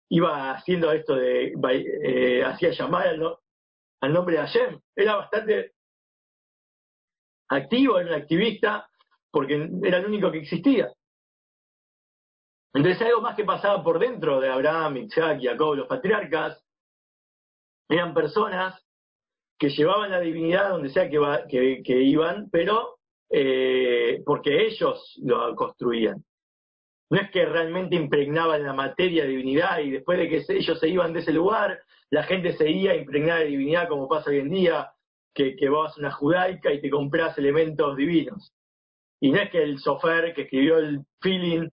Iba 0.09 0.53
haciendo 0.53 0.93
esto 0.93 1.17
de, 1.17 1.53
eh, 2.05 2.45
hacía 2.45 2.71
llamar 2.71 3.09
al, 3.09 4.13
nombre 4.13 4.37
de 4.37 4.43
Hashem. 4.43 4.81
Era 4.95 5.17
bastante 5.17 5.73
activo, 7.49 7.99
era 7.99 8.15
un 8.15 8.23
activista, 8.23 8.89
porque 9.33 9.69
era 9.83 9.99
el 9.99 10.07
único 10.07 10.31
que 10.31 10.39
existía. 10.39 10.93
Entonces 12.73 13.03
algo 13.03 13.21
más 13.21 13.35
que 13.35 13.45
pasaba 13.45 13.83
por 13.83 13.99
dentro 13.99 14.41
de 14.41 14.49
Abraham, 14.49 14.99
Isaac, 14.99 15.41
Jacob, 15.43 15.75
los 15.75 15.89
patriarcas, 15.89 16.65
eran 17.89 18.15
personas 18.15 18.81
que 19.59 19.71
llevaban 19.71 20.11
la 20.11 20.21
divinidad 20.21 20.71
donde 20.71 20.91
sea 20.91 21.09
que, 21.09 22.03
iban, 22.03 22.49
pero 22.51 22.99
eh, 23.31 24.23
porque 24.25 24.67
ellos 24.67 25.21
lo 25.23 25.55
construían. 25.55 26.25
No 27.11 27.21
es 27.21 27.31
que 27.31 27.45
realmente 27.45 27.97
impregnaban 27.97 28.63
la 28.63 28.73
materia 28.73 29.25
de 29.25 29.31
divinidad 29.31 29.79
y 29.81 29.91
después 29.91 30.19
de 30.19 30.29
que 30.29 30.43
ellos 30.49 30.79
se 30.79 30.89
iban 30.89 31.13
de 31.13 31.21
ese 31.21 31.33
lugar, 31.33 31.81
la 32.11 32.25
gente 32.25 32.57
seguía 32.57 32.95
impregnada 32.95 33.41
de 33.41 33.47
divinidad 33.47 33.89
como 33.89 34.09
pasa 34.09 34.31
hoy 34.31 34.39
en 34.39 34.51
día, 34.51 34.91
que, 35.35 35.57
que 35.57 35.69
vas 35.69 35.97
a 35.97 36.01
una 36.01 36.13
judaica 36.13 36.73
y 36.73 36.81
te 36.81 36.91
compras 36.91 37.37
elementos 37.39 37.97
divinos. 37.97 38.53
Y 39.21 39.31
no 39.31 39.41
es 39.41 39.51
que 39.51 39.63
el 39.63 39.79
sofer 39.79 40.35
que 40.35 40.43
escribió 40.43 40.79
el 40.79 41.01
feeling, 41.21 41.69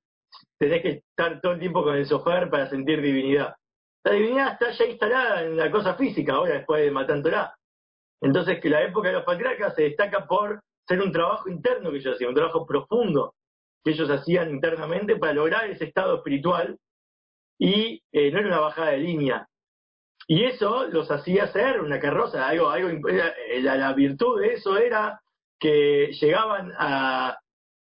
tenés 0.57 0.81
que 0.81 0.89
estar 0.89 1.41
todo 1.41 1.53
el 1.53 1.59
tiempo 1.59 1.83
con 1.83 1.95
el 1.95 2.05
sofer 2.05 2.49
para 2.49 2.69
sentir 2.69 3.01
divinidad. 3.01 3.55
La 4.03 4.13
divinidad 4.13 4.53
está 4.53 4.71
ya 4.71 4.85
instalada 4.85 5.43
en 5.43 5.57
la 5.57 5.69
cosa 5.69 5.95
física 5.95 6.33
ahora 6.33 6.55
después 6.55 6.81
de 6.81 7.21
Torah. 7.21 7.53
Entonces 8.21 8.59
que 8.59 8.69
la 8.69 8.83
época 8.83 9.09
de 9.09 9.15
los 9.15 9.23
patriarcas 9.23 9.75
se 9.75 9.83
destaca 9.83 10.27
por 10.27 10.61
ser 10.91 11.01
un 11.01 11.11
trabajo 11.11 11.49
interno 11.49 11.91
que 11.91 11.97
ellos 11.97 12.15
hacían, 12.15 12.29
un 12.29 12.35
trabajo 12.35 12.65
profundo 12.65 13.33
que 13.83 13.91
ellos 13.91 14.09
hacían 14.09 14.51
internamente 14.51 15.15
para 15.15 15.33
lograr 15.33 15.69
ese 15.69 15.85
estado 15.85 16.17
espiritual 16.17 16.77
y 17.57 18.01
eh, 18.11 18.31
no 18.31 18.39
era 18.39 18.47
una 18.47 18.59
bajada 18.59 18.91
de 18.91 18.99
línea, 18.99 19.47
y 20.27 20.45
eso 20.45 20.87
los 20.87 21.09
hacía 21.11 21.47
ser 21.47 21.81
una 21.81 21.99
carroza, 21.99 22.47
algo, 22.47 22.69
algo 22.69 23.09
eh, 23.09 23.61
la, 23.61 23.93
virtud 23.93 24.41
de 24.41 24.53
eso 24.53 24.77
era 24.77 25.21
que 25.59 26.11
llegaban 26.19 26.71
a, 26.77 27.37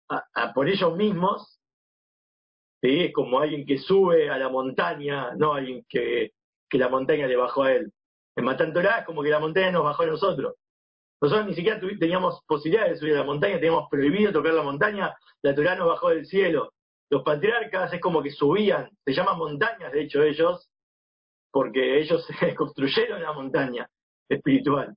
a, 0.10 0.54
por 0.54 0.70
ellos 0.70 0.96
mismos, 0.96 1.60
¿sí? 2.82 3.12
como 3.12 3.40
alguien 3.40 3.66
que 3.66 3.78
sube 3.78 4.30
a 4.30 4.38
la 4.38 4.50
montaña, 4.50 5.34
no 5.36 5.54
alguien 5.54 5.86
que, 5.90 6.32
que 6.70 6.78
la 6.78 6.90
montaña 6.90 7.28
le 7.28 7.36
bajó 7.36 7.64
a 7.64 7.74
él. 7.74 7.92
En 8.36 8.46
Matantorá 8.46 9.00
es 9.00 9.06
como 9.06 9.24
que 9.24 9.30
la 9.30 9.40
montaña 9.40 9.72
nos 9.72 9.84
bajó 9.84 10.04
a 10.04 10.08
nosotros. 10.08 10.56
Nosotros 11.26 11.48
ni 11.48 11.56
siquiera 11.56 11.80
teníamos 12.00 12.44
posibilidad 12.46 12.88
de 12.88 12.98
subir 12.98 13.16
a 13.16 13.22
la 13.22 13.24
montaña, 13.24 13.56
teníamos 13.56 13.90
prohibido 13.90 14.32
tocar 14.32 14.54
la 14.54 14.62
montaña, 14.62 15.12
la 15.42 15.56
Torah 15.56 15.76
nos 15.76 15.88
bajó 15.88 16.10
del 16.10 16.28
cielo. 16.28 16.72
Los 17.10 17.24
patriarcas 17.24 17.92
es 17.94 18.00
como 18.00 18.22
que 18.22 18.30
subían, 18.30 18.92
se 19.04 19.12
llaman 19.12 19.40
montañas 19.40 19.92
de 19.92 20.04
hecho 20.04 20.22
ellos, 20.22 20.70
porque 21.52 22.00
ellos 22.00 22.28
construyeron 22.56 23.22
una 23.22 23.34
montaña 23.34 23.90
espiritual. 24.30 24.94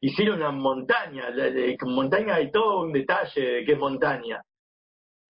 Hicieron 0.00 0.36
una 0.36 0.52
montaña, 0.52 1.30
la, 1.30 1.50
montaña 1.84 2.36
hay 2.36 2.52
todo 2.52 2.82
un 2.82 2.92
detalle 2.92 3.40
de 3.40 3.64
qué 3.64 3.74
montaña, 3.74 4.40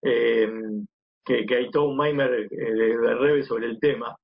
eh, 0.03 0.51
que, 1.25 1.47
hay 1.49 1.71
todo 1.71 1.85
un 1.85 1.97
Maimer 1.97 2.31
eh, 2.31 2.49
de, 2.51 3.15
Rebe 3.15 3.43
sobre 3.45 3.69
el 3.69 3.81
tema, 3.81 4.15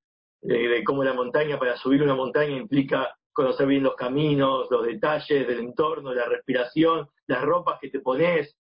de 0.42 0.84
cómo 0.84 1.02
la 1.02 1.14
montaña, 1.14 1.58
para 1.58 1.78
subir 1.78 2.02
una 2.02 2.14
montaña 2.14 2.54
implica 2.54 3.16
conocer 3.38 3.68
bien 3.68 3.84
los 3.84 3.94
caminos, 3.94 4.66
los 4.68 4.84
detalles 4.84 5.46
del 5.46 5.60
entorno, 5.60 6.12
la 6.12 6.26
respiración, 6.26 7.08
las 7.28 7.40
ropas 7.42 7.78
que 7.80 7.88
te 7.88 8.00
pones. 8.00 8.56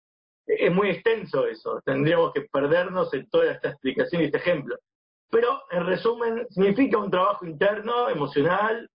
Es 0.47 0.71
muy 0.71 0.91
extenso 0.91 1.47
eso, 1.47 1.81
tendríamos 1.83 2.35
que 2.35 2.43
perdernos 2.43 3.13
en 3.15 3.27
toda 3.31 3.53
esta 3.53 3.71
explicación 3.71 4.21
y 4.21 4.27
este 4.27 4.37
ejemplo. 4.37 4.77
Pero, 5.31 5.63
en 5.71 5.87
resumen, 5.87 6.47
significa 6.51 6.99
un 6.99 7.11
trabajo 7.11 7.47
interno, 7.47 8.11
emocional, 8.11 8.89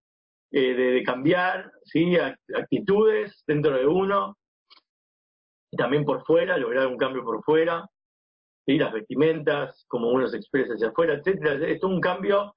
eh, 0.51 0.73
de, 0.75 1.03
cambiar 1.03 1.71
¿sí? 1.83 2.15
actitudes 2.15 3.43
dentro 3.47 3.75
de 3.75 3.87
uno, 3.87 4.37
y 5.71 5.77
también 5.77 6.05
por 6.05 6.23
fuera, 6.25 6.57
lograr 6.57 6.85
un 6.85 6.97
cambio 6.97 7.23
por 7.23 7.43
fuera, 7.43 7.89
¿sí? 8.67 8.77
las 8.77 8.93
vestimentas, 8.93 9.83
como 9.87 10.09
uno 10.09 10.27
se 10.27 10.37
expresa 10.37 10.75
hacia 10.75 10.89
afuera, 10.89 11.15
etcétera. 11.15 11.67
Es 11.67 11.83
un 11.83 11.99
cambio 11.99 12.55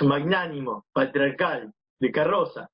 magnánimo, 0.00 0.86
patriarcal, 0.92 1.70
de 2.00 2.12
carroza. 2.12 2.68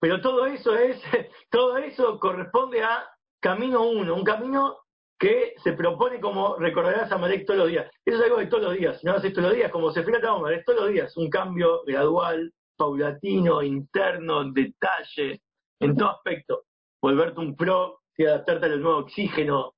Pero 0.00 0.20
todo 0.20 0.46
eso 0.46 0.74
es, 0.74 1.00
todo 1.50 1.76
eso 1.78 2.18
corresponde 2.18 2.82
a 2.82 3.08
camino 3.40 3.88
uno, 3.88 4.14
un 4.14 4.24
camino 4.24 4.78
que 5.18 5.54
se 5.64 5.72
propone 5.72 6.20
como 6.20 6.56
recordarás 6.56 7.10
a 7.10 7.18
Marek 7.18 7.46
todos 7.46 7.60
los 7.60 7.68
días. 7.68 7.90
Eso 8.04 8.18
es 8.18 8.24
algo 8.24 8.38
de 8.38 8.46
todos 8.46 8.64
los 8.64 8.76
días, 8.76 9.00
si 9.00 9.06
no 9.06 9.14
haces 9.14 9.32
todos 9.32 9.48
los 9.48 9.56
días, 9.56 9.70
como 9.70 9.90
se 9.90 10.02
trata 10.02 10.30
a 10.30 10.38
Marek 10.38 10.64
todos 10.64 10.80
los 10.82 10.90
días, 10.90 11.16
un 11.16 11.30
cambio 11.30 11.82
gradual, 11.84 12.52
paulatino, 12.76 13.62
interno, 13.62 14.44
detalle, 14.52 15.40
en 15.80 15.96
todo 15.96 16.10
aspecto. 16.10 16.64
Volverte 17.00 17.40
un 17.40 17.56
pro, 17.56 18.00
y 18.16 18.24
adaptarte 18.24 18.66
al 18.66 18.80
nuevo 18.80 18.98
oxígeno. 18.98 19.74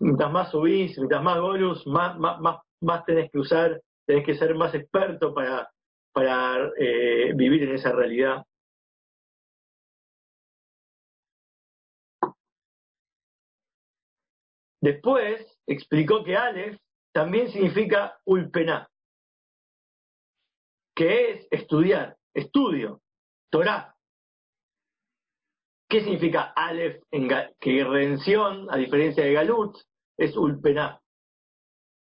Mientras 0.00 0.30
más 0.30 0.50
subís, 0.50 0.96
mientras 0.96 1.22
más 1.22 1.40
golus, 1.40 1.86
más, 1.86 2.18
más, 2.18 2.40
más, 2.40 2.58
más 2.80 3.04
tenés 3.04 3.30
que 3.32 3.38
usar, 3.38 3.80
tenés 4.06 4.24
que 4.24 4.36
ser 4.36 4.54
más 4.54 4.74
experto 4.74 5.34
para, 5.34 5.68
para 6.18 6.72
eh, 6.76 7.32
vivir 7.32 7.62
en 7.62 7.76
esa 7.76 7.92
realidad. 7.92 8.44
Después 14.80 15.60
explicó 15.64 16.24
que 16.24 16.36
Aleph 16.36 16.76
también 17.12 17.52
significa 17.52 18.18
ulpená, 18.24 18.90
que 20.96 21.30
es 21.30 21.48
estudiar, 21.52 22.16
estudio, 22.34 23.00
Torah. 23.48 23.94
¿Qué 25.88 26.00
significa 26.00 26.52
Aleph? 26.56 27.00
En 27.12 27.28
que 27.60 27.84
redención, 27.84 28.66
a 28.72 28.76
diferencia 28.76 29.24
de 29.24 29.34
Galut, 29.34 29.76
es 30.16 30.36
ulpená. 30.36 31.00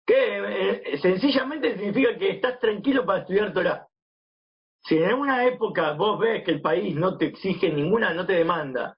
Que 0.08 0.40
eh, 0.40 0.98
sencillamente 1.04 1.78
significa 1.78 2.18
que 2.18 2.32
estás 2.32 2.60
tranquilo 2.60 3.06
para 3.06 3.20
estudiar 3.20 3.54
Torah. 3.54 3.87
Si 4.84 4.98
en 4.98 5.14
una 5.16 5.46
época 5.46 5.94
vos 5.94 6.20
ves 6.20 6.44
que 6.44 6.52
el 6.52 6.62
país 6.62 6.96
no 6.96 7.18
te 7.18 7.26
exige 7.26 7.70
ninguna, 7.70 8.14
no 8.14 8.26
te 8.26 8.34
demanda, 8.34 8.98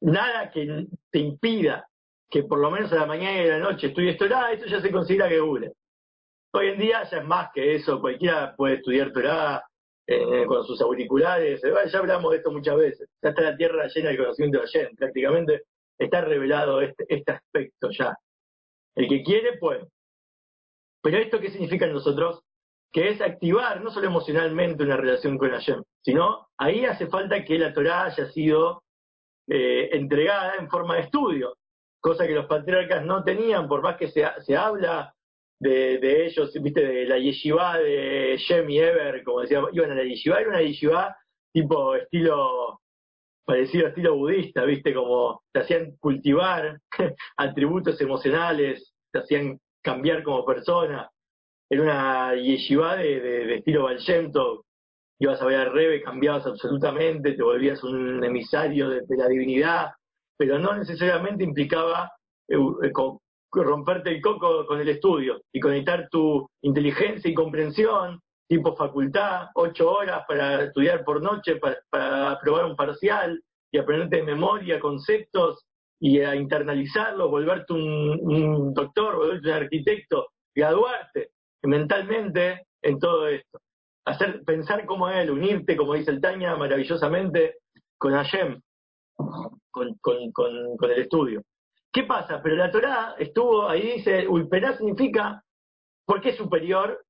nada 0.00 0.50
que 0.50 0.86
te 1.10 1.18
impida 1.18 1.88
que 2.30 2.42
por 2.42 2.58
lo 2.58 2.70
menos 2.70 2.92
a 2.92 2.96
la 2.96 3.06
mañana 3.06 3.42
y 3.42 3.48
a 3.48 3.58
la 3.58 3.70
noche 3.70 3.88
estudies 3.88 4.18
Torah, 4.18 4.52
eso 4.52 4.66
ya 4.66 4.80
se 4.80 4.90
considera 4.90 5.28
que 5.28 5.40
Google. 5.40 5.72
Hoy 6.52 6.68
en 6.68 6.78
día 6.78 7.02
ya 7.04 7.18
es 7.18 7.24
más 7.24 7.48
que 7.54 7.74
eso, 7.74 8.00
cualquiera 8.00 8.54
puede 8.56 8.76
estudiar 8.76 9.12
Torah 9.12 9.62
eh, 10.06 10.44
con 10.46 10.64
sus 10.64 10.80
auriculares, 10.80 11.62
eh, 11.64 11.72
ya 11.90 11.98
hablamos 11.98 12.30
de 12.30 12.38
esto 12.38 12.50
muchas 12.50 12.76
veces, 12.76 13.08
ya 13.22 13.30
está 13.30 13.42
la 13.42 13.56
tierra 13.56 13.86
llena 13.88 14.10
de 14.10 14.16
conocimiento 14.18 14.58
de 14.58 14.66
Hashem, 14.66 14.96
prácticamente 14.96 15.62
está 15.98 16.20
revelado 16.22 16.80
este, 16.80 17.04
este 17.08 17.32
aspecto 17.32 17.90
ya. 17.90 18.16
El 18.94 19.08
que 19.08 19.22
quiere 19.22 19.58
puede. 19.58 19.86
Pero 21.02 21.18
esto 21.18 21.40
qué 21.40 21.50
significa 21.50 21.86
en 21.86 21.92
nosotros? 21.92 22.40
Que 22.92 23.10
es 23.10 23.20
activar 23.20 23.82
no 23.82 23.90
solo 23.90 24.06
emocionalmente 24.06 24.82
una 24.82 24.96
relación 24.96 25.36
con 25.36 25.50
Hashem, 25.50 25.82
sino 26.02 26.48
ahí 26.56 26.84
hace 26.84 27.06
falta 27.06 27.44
que 27.44 27.58
la 27.58 27.72
Torah 27.72 28.04
haya 28.04 28.30
sido 28.30 28.82
eh, 29.48 29.90
entregada 29.92 30.54
en 30.58 30.68
forma 30.68 30.96
de 30.96 31.02
estudio, 31.02 31.54
cosa 32.00 32.26
que 32.26 32.34
los 32.34 32.46
patriarcas 32.46 33.04
no 33.04 33.24
tenían, 33.24 33.68
por 33.68 33.82
más 33.82 33.96
que 33.96 34.08
se, 34.08 34.24
se 34.44 34.56
habla 34.56 35.14
de, 35.60 36.26
ellos, 36.26 36.52
viste, 36.62 36.86
de 36.86 37.06
la 37.06 37.18
yeshiva 37.18 37.78
de 37.78 38.36
Shem 38.38 38.70
y 38.70 38.78
Ever, 38.78 39.24
como 39.24 39.40
decía, 39.40 39.62
iban 39.72 39.90
a 39.90 39.94
la 39.94 40.04
yeshiva, 40.04 40.40
era 40.40 40.50
una 40.50 40.62
yeshiva 40.62 41.16
tipo 41.52 41.94
estilo, 41.94 42.80
parecido 43.44 43.86
a 43.86 43.88
estilo 43.88 44.16
budista, 44.16 44.64
viste, 44.64 44.94
como 44.94 45.42
te 45.52 45.60
hacían 45.60 45.96
cultivar 45.98 46.78
atributos 47.36 48.00
emocionales, 48.00 48.94
te 49.12 49.18
hacían 49.20 49.58
cambiar 49.82 50.22
como 50.22 50.44
persona. 50.44 51.10
Era 51.70 51.82
una 51.82 52.34
yeshiva 52.34 52.96
de, 52.96 53.56
estilo 53.56 53.84
Baal 53.84 53.98
ibas 55.20 55.42
a 55.42 55.46
ver 55.46 55.60
al 55.60 55.72
Rebe, 55.72 56.02
cambiabas 56.02 56.46
absolutamente, 56.46 57.32
te 57.32 57.42
volvías 57.42 57.82
un 57.82 58.22
emisario 58.24 58.88
de 58.88 59.16
la 59.16 59.26
divinidad, 59.26 59.90
pero 60.36 60.58
no 60.58 60.74
necesariamente 60.76 61.44
implicaba 61.44 62.12
eh, 62.48 62.56
romperte 63.52 64.10
el 64.10 64.20
coco 64.22 64.64
con 64.66 64.80
el 64.80 64.88
estudio 64.88 65.40
y 65.52 65.60
conectar 65.60 66.08
tu 66.08 66.48
inteligencia 66.62 67.30
y 67.30 67.34
comprensión, 67.34 68.20
tipo 68.48 68.76
facultad, 68.76 69.48
ocho 69.54 69.90
horas 69.90 70.22
para 70.26 70.62
estudiar 70.62 71.04
por 71.04 71.20
noche, 71.20 71.56
para, 71.56 72.30
aprobar 72.30 72.64
un 72.66 72.76
parcial 72.76 73.42
y 73.72 73.78
aprenderte 73.78 74.18
de 74.18 74.22
memoria 74.22 74.80
conceptos 74.80 75.66
y 76.00 76.20
a 76.20 76.34
internalizarlos, 76.36 77.28
volverte 77.28 77.72
un, 77.72 78.72
doctor, 78.72 79.16
volverte 79.16 79.48
un 79.48 79.54
arquitecto, 79.54 80.28
graduarte 80.54 81.30
mentalmente 81.62 82.66
en 82.82 82.98
todo 82.98 83.28
esto. 83.28 83.58
Hacer, 84.04 84.42
pensar 84.44 84.86
como 84.86 85.08
él, 85.08 85.30
unirte, 85.30 85.76
como 85.76 85.94
dice 85.94 86.10
el 86.10 86.20
Taña, 86.20 86.56
maravillosamente 86.56 87.56
con 87.98 88.12
Hashem 88.12 88.60
con, 89.70 89.94
con, 90.00 90.32
con, 90.32 90.90
el 90.90 91.02
estudio. 91.02 91.42
¿Qué 91.92 92.04
pasa? 92.04 92.40
Pero 92.42 92.56
la 92.56 92.70
Torah 92.70 93.14
estuvo 93.18 93.68
ahí, 93.68 93.96
dice, 93.96 94.26
Ulperá 94.28 94.76
significa 94.76 95.42
porque 96.04 96.30
es 96.30 96.36
superior, 96.36 97.04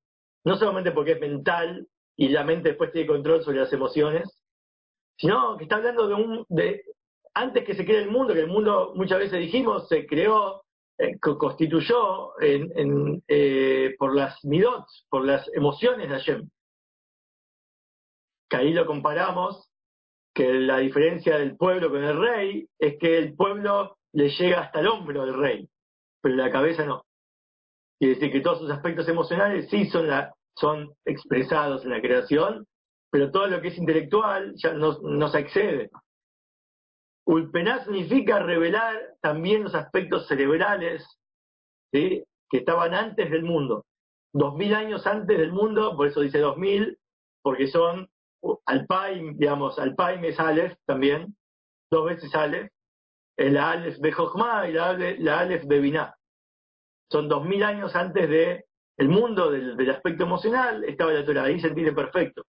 no 0.44 0.56
solamente 0.56 0.92
porque 0.92 1.12
es 1.12 1.20
mental 1.20 1.86
y 2.16 2.28
la 2.28 2.44
mente 2.44 2.70
después 2.70 2.92
tiene 2.92 3.06
control 3.06 3.42
sobre 3.42 3.58
las 3.58 3.72
emociones, 3.72 4.40
sino 5.16 5.56
que 5.56 5.64
está 5.64 5.76
hablando 5.76 6.08
de 6.08 6.14
un, 6.14 6.44
de, 6.48 6.82
antes 7.34 7.64
que 7.64 7.74
se 7.74 7.84
cree 7.84 8.02
el 8.02 8.10
mundo, 8.10 8.34
que 8.34 8.40
el 8.40 8.48
mundo 8.48 8.92
muchas 8.94 9.18
veces 9.18 9.38
dijimos 9.38 9.88
se 9.88 10.06
creó, 10.06 10.62
eh, 10.98 11.18
constituyó 11.20 12.40
en, 12.40 12.72
en, 12.76 13.22
eh, 13.28 13.94
por 13.98 14.14
las 14.14 14.44
midot, 14.44 14.84
por 15.08 15.24
las 15.24 15.48
emociones 15.54 16.08
de 16.08 16.14
Hashem. 16.14 16.50
Que 18.50 18.56
ahí 18.56 18.72
lo 18.72 18.84
comparamos 18.86 19.70
que 20.34 20.52
la 20.54 20.78
diferencia 20.78 21.38
del 21.38 21.56
pueblo 21.56 21.90
con 21.90 22.02
el 22.02 22.18
rey 22.18 22.68
es 22.78 22.96
que 22.98 23.18
el 23.18 23.34
pueblo 23.34 23.98
le 24.12 24.28
llega 24.30 24.60
hasta 24.60 24.80
el 24.80 24.88
hombro 24.88 25.24
del 25.24 25.38
rey, 25.38 25.68
pero 26.20 26.36
la 26.36 26.50
cabeza 26.50 26.84
no. 26.84 27.04
Quiere 27.98 28.14
decir 28.14 28.32
que 28.32 28.40
todos 28.40 28.60
sus 28.60 28.70
aspectos 28.70 29.08
emocionales 29.08 29.68
sí 29.68 29.86
son, 29.86 30.08
la, 30.08 30.32
son 30.56 30.94
expresados 31.04 31.84
en 31.84 31.90
la 31.90 32.00
creación, 32.00 32.66
pero 33.10 33.30
todo 33.30 33.48
lo 33.48 33.60
que 33.60 33.68
es 33.68 33.78
intelectual 33.78 34.54
ya 34.56 34.72
no, 34.72 34.98
no 35.00 35.28
se 35.28 35.40
excede. 35.40 35.90
Ulpená 37.28 37.84
significa 37.84 38.38
revelar 38.38 39.16
también 39.20 39.64
los 39.64 39.74
aspectos 39.74 40.26
cerebrales 40.26 41.06
que 41.92 42.24
estaban 42.50 42.94
antes 42.94 43.30
del 43.30 43.42
mundo. 43.42 43.84
Dos 44.32 44.54
mil 44.54 44.74
años 44.74 45.06
antes 45.06 45.36
del 45.36 45.52
mundo, 45.52 45.94
por 45.94 46.06
eso 46.06 46.22
dice 46.22 46.38
dos 46.38 46.56
mil, 46.56 46.98
porque 47.42 47.66
son 47.66 48.08
Alpaim, 48.64 49.36
digamos, 49.36 49.78
Alpaim 49.78 50.24
es 50.24 50.38
también, 50.86 51.36
dos 51.90 52.06
veces 52.06 52.34
Aleph, 52.34 52.70
el 53.36 53.58
Aleph 53.58 53.98
de 53.98 54.12
Jochma 54.12 54.66
y 54.66 54.72
la, 54.72 54.94
la 54.94 55.44
de 55.44 55.80
Binah. 55.80 56.14
Son 57.10 57.28
dos 57.28 57.44
mil 57.44 57.62
años 57.62 57.94
antes 57.94 58.26
de 58.26 58.64
el 58.96 59.08
mundo 59.10 59.50
del, 59.50 59.90
aspecto 59.90 60.24
emocional, 60.24 60.82
estaba 60.84 61.12
la 61.12 61.26
Torah, 61.26 61.44
ahí 61.44 61.60
se 61.60 61.70
perfecto. 61.92 62.42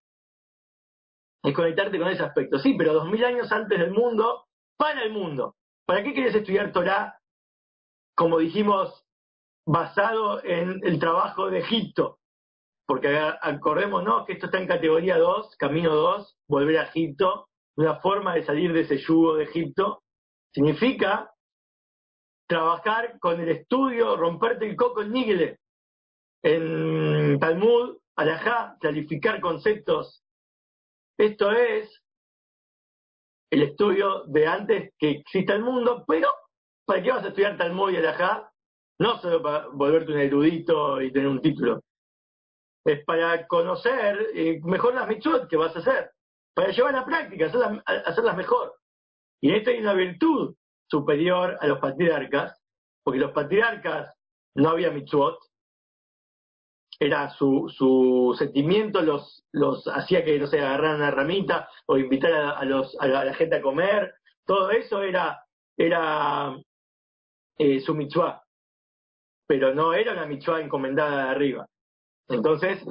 Es 1.42 1.54
conectarte 1.54 1.98
con 1.98 2.08
ese 2.08 2.22
aspecto, 2.22 2.58
sí, 2.58 2.76
pero 2.78 2.94
dos 2.94 3.10
mil 3.10 3.22
años 3.26 3.52
antes 3.52 3.78
del 3.78 3.92
mundo, 3.92 4.46
para 4.80 5.02
el 5.02 5.12
mundo. 5.12 5.54
¿Para 5.86 6.02
qué 6.02 6.14
quieres 6.14 6.34
estudiar 6.34 6.72
Torah, 6.72 7.20
como 8.16 8.38
dijimos, 8.38 9.04
basado 9.66 10.42
en 10.42 10.80
el 10.82 10.98
trabajo 10.98 11.50
de 11.50 11.58
Egipto? 11.58 12.20
porque 12.90 13.16
acordémonos 13.16 14.26
que 14.26 14.32
esto 14.32 14.46
está 14.46 14.58
en 14.58 14.66
categoría 14.66 15.16
2, 15.16 15.54
camino 15.58 15.94
2, 15.94 16.38
volver 16.48 16.78
a 16.78 16.88
Egipto, 16.88 17.46
una 17.76 18.00
forma 18.00 18.34
de 18.34 18.42
salir 18.42 18.72
de 18.72 18.80
ese 18.80 18.98
yugo 18.98 19.36
de 19.36 19.44
Egipto, 19.44 20.02
significa 20.52 21.32
trabajar 22.48 23.20
con 23.20 23.40
el 23.40 23.48
estudio, 23.48 24.16
romperte 24.16 24.68
el 24.68 24.74
coco 24.74 25.02
en 25.02 25.12
Nígele, 25.12 25.60
en 26.42 27.38
Talmud, 27.38 27.96
Alajá, 28.16 28.76
clarificar 28.80 29.40
conceptos. 29.40 30.24
Esto 31.16 31.52
es 31.52 32.02
el 33.50 33.62
estudio 33.62 34.24
de 34.26 34.46
antes 34.46 34.92
que 34.98 35.10
exista 35.10 35.54
el 35.54 35.62
mundo, 35.62 36.04
pero 36.06 36.28
¿para 36.86 37.02
qué 37.02 37.10
vas 37.10 37.24
a 37.24 37.28
estudiar 37.28 37.56
Talmud 37.56 37.90
y 37.90 37.96
Alajá? 37.96 38.50
No 38.98 39.18
solo 39.18 39.42
para 39.42 39.66
volverte 39.68 40.12
un 40.12 40.20
erudito 40.20 41.00
y 41.00 41.12
tener 41.12 41.28
un 41.28 41.40
título, 41.40 41.80
es 42.84 43.04
para 43.04 43.46
conocer 43.46 44.28
eh, 44.34 44.60
mejor 44.62 44.94
las 44.94 45.08
mitzvot 45.08 45.48
que 45.48 45.56
vas 45.56 45.74
a 45.76 45.80
hacer. 45.80 46.10
para 46.54 46.72
llevar 46.72 46.94
a 46.94 47.00
la 47.00 47.06
práctica, 47.06 47.46
hacerlas, 47.46 47.82
hacerlas 47.86 48.36
mejor. 48.36 48.74
Y 49.40 49.50
en 49.50 49.56
esto 49.56 49.70
hay 49.70 49.78
una 49.78 49.94
virtud 49.94 50.54
superior 50.90 51.56
a 51.60 51.66
los 51.66 51.78
patriarcas, 51.78 52.60
porque 53.02 53.20
los 53.20 53.32
patriarcas 53.32 54.12
no 54.54 54.70
había 54.70 54.90
mitzvot, 54.90 55.38
era 57.00 57.30
su, 57.30 57.72
su 57.74 58.36
sentimiento 58.38 59.00
los, 59.00 59.42
los 59.52 59.88
hacía 59.88 60.22
que, 60.22 60.38
no 60.38 60.46
sé, 60.46 60.60
agarraran 60.60 60.96
una 60.96 61.10
ramita 61.10 61.68
o 61.86 61.96
invitar 61.96 62.30
a, 62.32 62.62
los, 62.66 62.94
a, 63.00 63.06
la, 63.06 63.34
gente 63.34 63.56
a 63.56 63.62
comer, 63.62 64.14
todo 64.44 64.70
eso 64.70 65.02
era, 65.02 65.42
era 65.78 66.54
eh, 67.56 67.80
su 67.80 67.94
mitzvah, 67.94 68.42
pero 69.46 69.74
no 69.74 69.94
era 69.94 70.12
una 70.12 70.26
mitzvah 70.26 70.60
encomendada 70.60 71.24
de 71.24 71.30
arriba. 71.30 71.66
Entonces, 72.28 72.84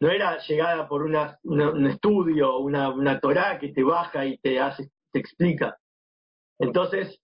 no 0.00 0.10
era 0.10 0.38
llegada 0.38 0.88
por 0.88 1.02
una, 1.02 1.38
un 1.44 1.86
estudio, 1.86 2.58
una, 2.58 2.90
una 2.90 3.20
Torah 3.20 3.58
que 3.58 3.68
te 3.72 3.84
baja 3.84 4.26
y 4.26 4.38
te 4.38 4.60
hace, 4.60 4.90
te 5.12 5.20
explica. 5.20 5.78
Entonces, 6.58 7.18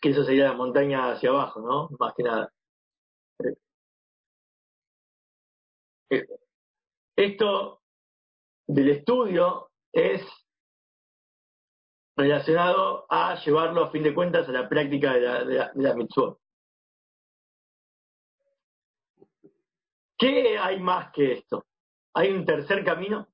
que 0.00 0.10
eso 0.10 0.24
sería 0.24 0.48
la 0.48 0.54
montaña 0.54 1.12
hacia 1.12 1.28
abajo, 1.28 1.60
¿no? 1.60 1.88
Más 1.98 2.14
que 2.14 2.22
nada. 2.22 2.50
Esto 7.16 7.82
del 8.66 8.90
estudio 8.90 9.70
es 9.92 10.22
relacionado 12.16 13.06
a 13.08 13.36
llevarlo 13.42 13.84
a 13.84 13.90
fin 13.90 14.02
de 14.02 14.14
cuentas 14.14 14.48
a 14.48 14.52
la 14.52 14.68
práctica 14.68 15.14
de 15.14 15.20
la, 15.20 15.44
de 15.44 15.54
la, 15.54 15.72
de 15.72 15.82
la 15.82 15.94
mitzvot. 15.94 16.38
¿Qué 20.18 20.58
hay 20.58 20.80
más 20.80 21.12
que 21.12 21.32
esto? 21.32 21.64
¿Hay 22.14 22.30
un 22.30 22.44
tercer 22.44 22.84
camino? 22.84 23.26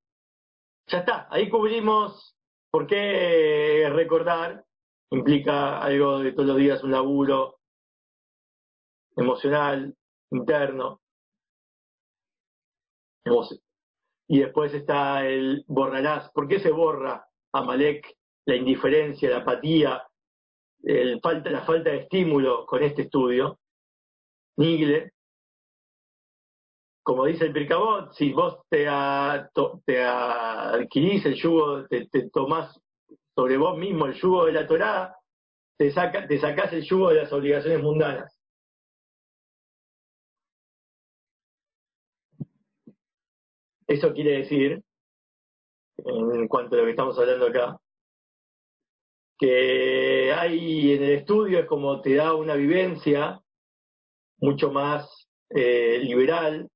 Ya 0.87 0.99
está, 0.99 1.27
ahí 1.31 1.49
cubrimos 1.49 2.37
por 2.71 2.87
qué 2.87 3.89
recordar 3.93 4.67
implica 5.11 5.81
algo 5.81 6.21
de 6.21 6.33
todos 6.33 6.49
los 6.49 6.57
días, 6.57 6.83
un 6.83 6.93
laburo 6.93 7.59
emocional, 9.17 9.97
interno. 10.31 11.01
Y 14.29 14.41
después 14.41 14.75
está 14.75 15.27
el 15.27 15.65
borrarás. 15.67 16.31
¿Por 16.33 16.49
qué 16.49 16.61
se 16.61 16.71
borra 16.71 17.27
Amalek? 17.53 18.17
La 18.47 18.57
indiferencia, 18.57 19.31
la 19.31 19.39
apatía, 19.39 20.03
el 20.83 21.21
falta, 21.21 21.51
la 21.51 21.63
falta 21.63 21.91
de 21.91 22.03
estímulo 22.03 22.65
con 22.65 22.83
este 22.83 23.03
estudio. 23.03 23.59
Nigle, 24.57 25.13
como 27.07 27.25
dice 27.27 27.45
el 27.45 27.53
Pircabot, 27.53 28.13
si 28.15 28.33
vos 28.33 28.59
te, 28.69 28.89
te 29.85 30.03
adquirís 30.05 31.25
el 31.25 31.35
yugo, 31.35 31.87
te, 31.87 32.09
tomás 32.33 32.81
sobre 33.33 33.57
vos 33.57 33.79
mismo 33.79 34.07
el 34.07 34.15
yugo 34.15 34.47
de 34.47 34.53
la 34.53 34.67
Torá, 34.67 35.15
te, 35.79 35.93
saca, 35.93 36.27
te 36.27 36.41
sacás 36.41 36.73
el 36.73 36.83
yugo 36.83 37.11
de 37.11 37.23
las 37.23 37.33
obligaciones 37.33 37.81
mundanas. 37.81 38.36
Eso 43.87 44.13
quiere 44.13 44.39
decir, 44.39 44.83
en 45.99 46.49
cuanto 46.49 46.75
a 46.75 46.79
lo 46.79 46.85
que 46.85 46.91
estamos 46.91 47.19
hablando 47.19 47.47
acá, 47.47 47.79
que 49.39 50.33
hay 50.33 50.95
en 50.95 51.03
el 51.03 51.11
estudio 51.11 51.61
es 51.61 51.67
como 51.67 52.01
te 52.01 52.15
da 52.15 52.35
una 52.35 52.55
vivencia 52.55 53.41
mucho 54.39 54.71
más 54.71 55.29
eh, 55.51 55.99
liberal, 56.03 56.69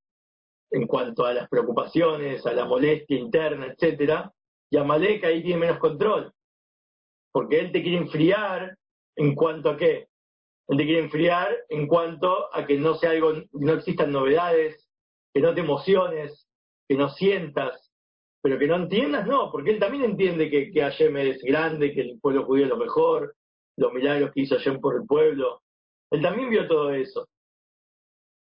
en 0.70 0.86
cuanto 0.86 1.24
a 1.24 1.34
las 1.34 1.48
preocupaciones, 1.48 2.46
a 2.46 2.52
la 2.52 2.64
molestia 2.64 3.18
interna, 3.18 3.66
etcétera, 3.66 4.32
y 4.70 4.76
Amalek 4.76 5.24
ahí 5.24 5.42
tiene 5.42 5.58
menos 5.58 5.78
control, 5.78 6.32
porque 7.32 7.58
él 7.58 7.72
te 7.72 7.82
quiere 7.82 7.98
enfriar 7.98 8.76
en 9.16 9.34
cuanto 9.34 9.70
a 9.70 9.76
qué? 9.76 10.06
Él 10.68 10.78
te 10.78 10.84
quiere 10.84 11.00
enfriar 11.00 11.56
en 11.68 11.88
cuanto 11.88 12.54
a 12.54 12.64
que 12.64 12.78
no 12.78 12.94
sea 12.94 13.10
algo, 13.10 13.32
no 13.52 13.72
existan 13.72 14.12
novedades, 14.12 14.88
que 15.34 15.40
no 15.40 15.52
te 15.52 15.60
emociones, 15.60 16.49
que 16.90 16.96
no 16.96 17.08
sientas, 17.10 17.88
pero 18.42 18.58
que 18.58 18.66
no 18.66 18.74
entiendas, 18.74 19.24
no, 19.24 19.52
porque 19.52 19.70
él 19.70 19.78
también 19.78 20.02
entiende 20.02 20.50
que, 20.50 20.72
que 20.72 20.80
Hashem 20.80 21.16
es 21.18 21.40
grande, 21.40 21.94
que 21.94 22.00
el 22.00 22.18
pueblo 22.20 22.44
judío 22.44 22.64
es 22.64 22.70
lo 22.70 22.78
mejor, 22.78 23.36
los 23.76 23.92
milagros 23.92 24.32
que 24.32 24.40
hizo 24.40 24.56
Hashem 24.56 24.80
por 24.80 24.96
el 24.96 25.06
pueblo. 25.06 25.62
Él 26.10 26.20
también 26.20 26.50
vio 26.50 26.66
todo 26.66 26.90
eso. 26.90 27.28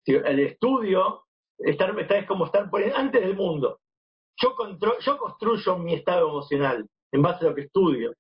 El 0.07 0.39
estudio 0.39 1.25
Estar, 1.59 1.99
es 1.99 2.27
como 2.29 2.45
estar 2.47 2.71
por 2.71 2.85
antes 2.85 3.21
del 3.21 3.35
mundo. 3.35 3.81
Yo, 4.41 4.55
yo 5.01 5.19
construyo 5.19 5.79
mi 5.79 5.95
estado 5.95 6.29
emocional 6.29 6.87
en 7.11 7.23
base 7.23 7.45
a 7.45 7.49
lo 7.49 7.55
que 7.57 7.63
estudio, 7.63 8.11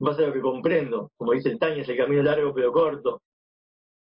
en 0.00 0.04
base 0.04 0.22
a 0.22 0.26
lo 0.26 0.34
que 0.34 0.42
comprendo. 0.42 1.12
Como 1.16 1.32
dice 1.32 1.48
el 1.48 1.58
Taña, 1.58 1.80
es 1.80 1.88
el 1.88 1.96
camino 1.96 2.22
largo 2.22 2.52
pero 2.52 2.72
corto. 2.72 3.22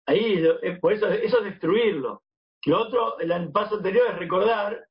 Ahí, 0.07 0.43
por 0.81 0.93
eso, 0.93 1.09
eso 1.09 1.39
es 1.39 1.43
destruirlo. 1.43 2.23
Lo 2.65 2.81
otro, 2.81 3.19
el 3.19 3.51
paso 3.51 3.75
anterior 3.75 4.07
es 4.07 4.17
recordar 4.17 4.86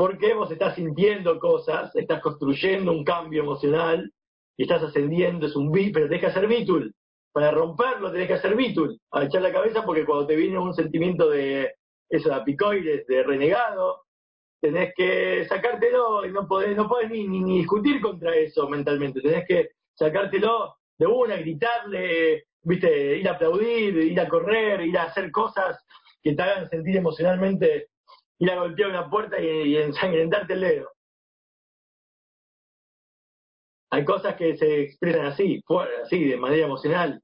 por 0.00 0.16
qué 0.16 0.32
vos 0.32 0.50
estás 0.50 0.76
sintiendo 0.76 1.38
cosas, 1.38 1.94
estás 1.94 2.22
construyendo 2.22 2.90
un 2.90 3.04
cambio 3.04 3.42
emocional 3.42 4.10
y 4.56 4.62
estás 4.62 4.82
ascendiendo, 4.82 5.46
es 5.46 5.54
un 5.54 5.70
beat, 5.70 5.92
pero 5.92 6.06
tenés 6.06 6.22
que 6.22 6.26
hacer 6.28 6.46
bitul. 6.46 6.94
Para 7.30 7.50
romperlo 7.50 8.10
tenés 8.10 8.26
que 8.28 8.32
hacer 8.32 8.56
bitul, 8.56 8.98
a 9.12 9.24
echar 9.24 9.42
la 9.42 9.52
cabeza 9.52 9.84
porque 9.84 10.06
cuando 10.06 10.26
te 10.26 10.36
viene 10.36 10.58
un 10.58 10.72
sentimiento 10.72 11.28
de, 11.28 11.74
eso 12.08 12.30
de 12.30 12.34
apicoides, 12.34 13.06
de 13.08 13.22
renegado, 13.24 14.04
tenés 14.58 14.94
que 14.96 15.44
sacártelo 15.46 16.24
y 16.24 16.32
no 16.32 16.48
podés, 16.48 16.74
no 16.74 16.88
podés 16.88 17.10
ni, 17.10 17.28
ni, 17.28 17.58
discutir 17.58 18.00
contra 18.00 18.34
eso 18.34 18.70
mentalmente, 18.70 19.20
tenés 19.20 19.46
que 19.46 19.68
sacártelo 19.92 20.76
de 20.96 21.06
una, 21.06 21.36
gritarle, 21.36 22.44
viste, 22.62 23.18
ir 23.18 23.28
a 23.28 23.32
aplaudir, 23.32 23.98
ir 23.98 24.18
a 24.18 24.30
correr, 24.30 24.80
ir 24.80 24.96
a 24.96 25.02
hacer 25.02 25.30
cosas 25.30 25.78
que 26.22 26.32
te 26.32 26.42
hagan 26.42 26.70
sentir 26.70 26.96
emocionalmente, 26.96 27.88
ir 28.40 28.50
a 28.50 28.58
golpear 28.58 28.90
una 28.90 29.08
puerta 29.08 29.40
y, 29.40 29.76
ensangrentarte 29.76 30.54
el 30.54 30.60
dedo. 30.60 30.90
Hay 33.92 34.04
cosas 34.04 34.36
que 34.36 34.56
se 34.56 34.82
expresan 34.82 35.26
así, 35.26 35.62
así, 36.02 36.24
de 36.24 36.36
manera 36.36 36.66
emocional. 36.66 37.22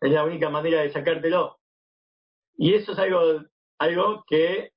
Es 0.00 0.10
la 0.10 0.24
única 0.24 0.50
manera 0.50 0.82
de 0.82 0.90
sacártelo. 0.90 1.58
Y 2.56 2.74
eso 2.74 2.92
es 2.92 2.98
algo 2.98 3.42
algo 3.78 4.24
que 4.26 4.70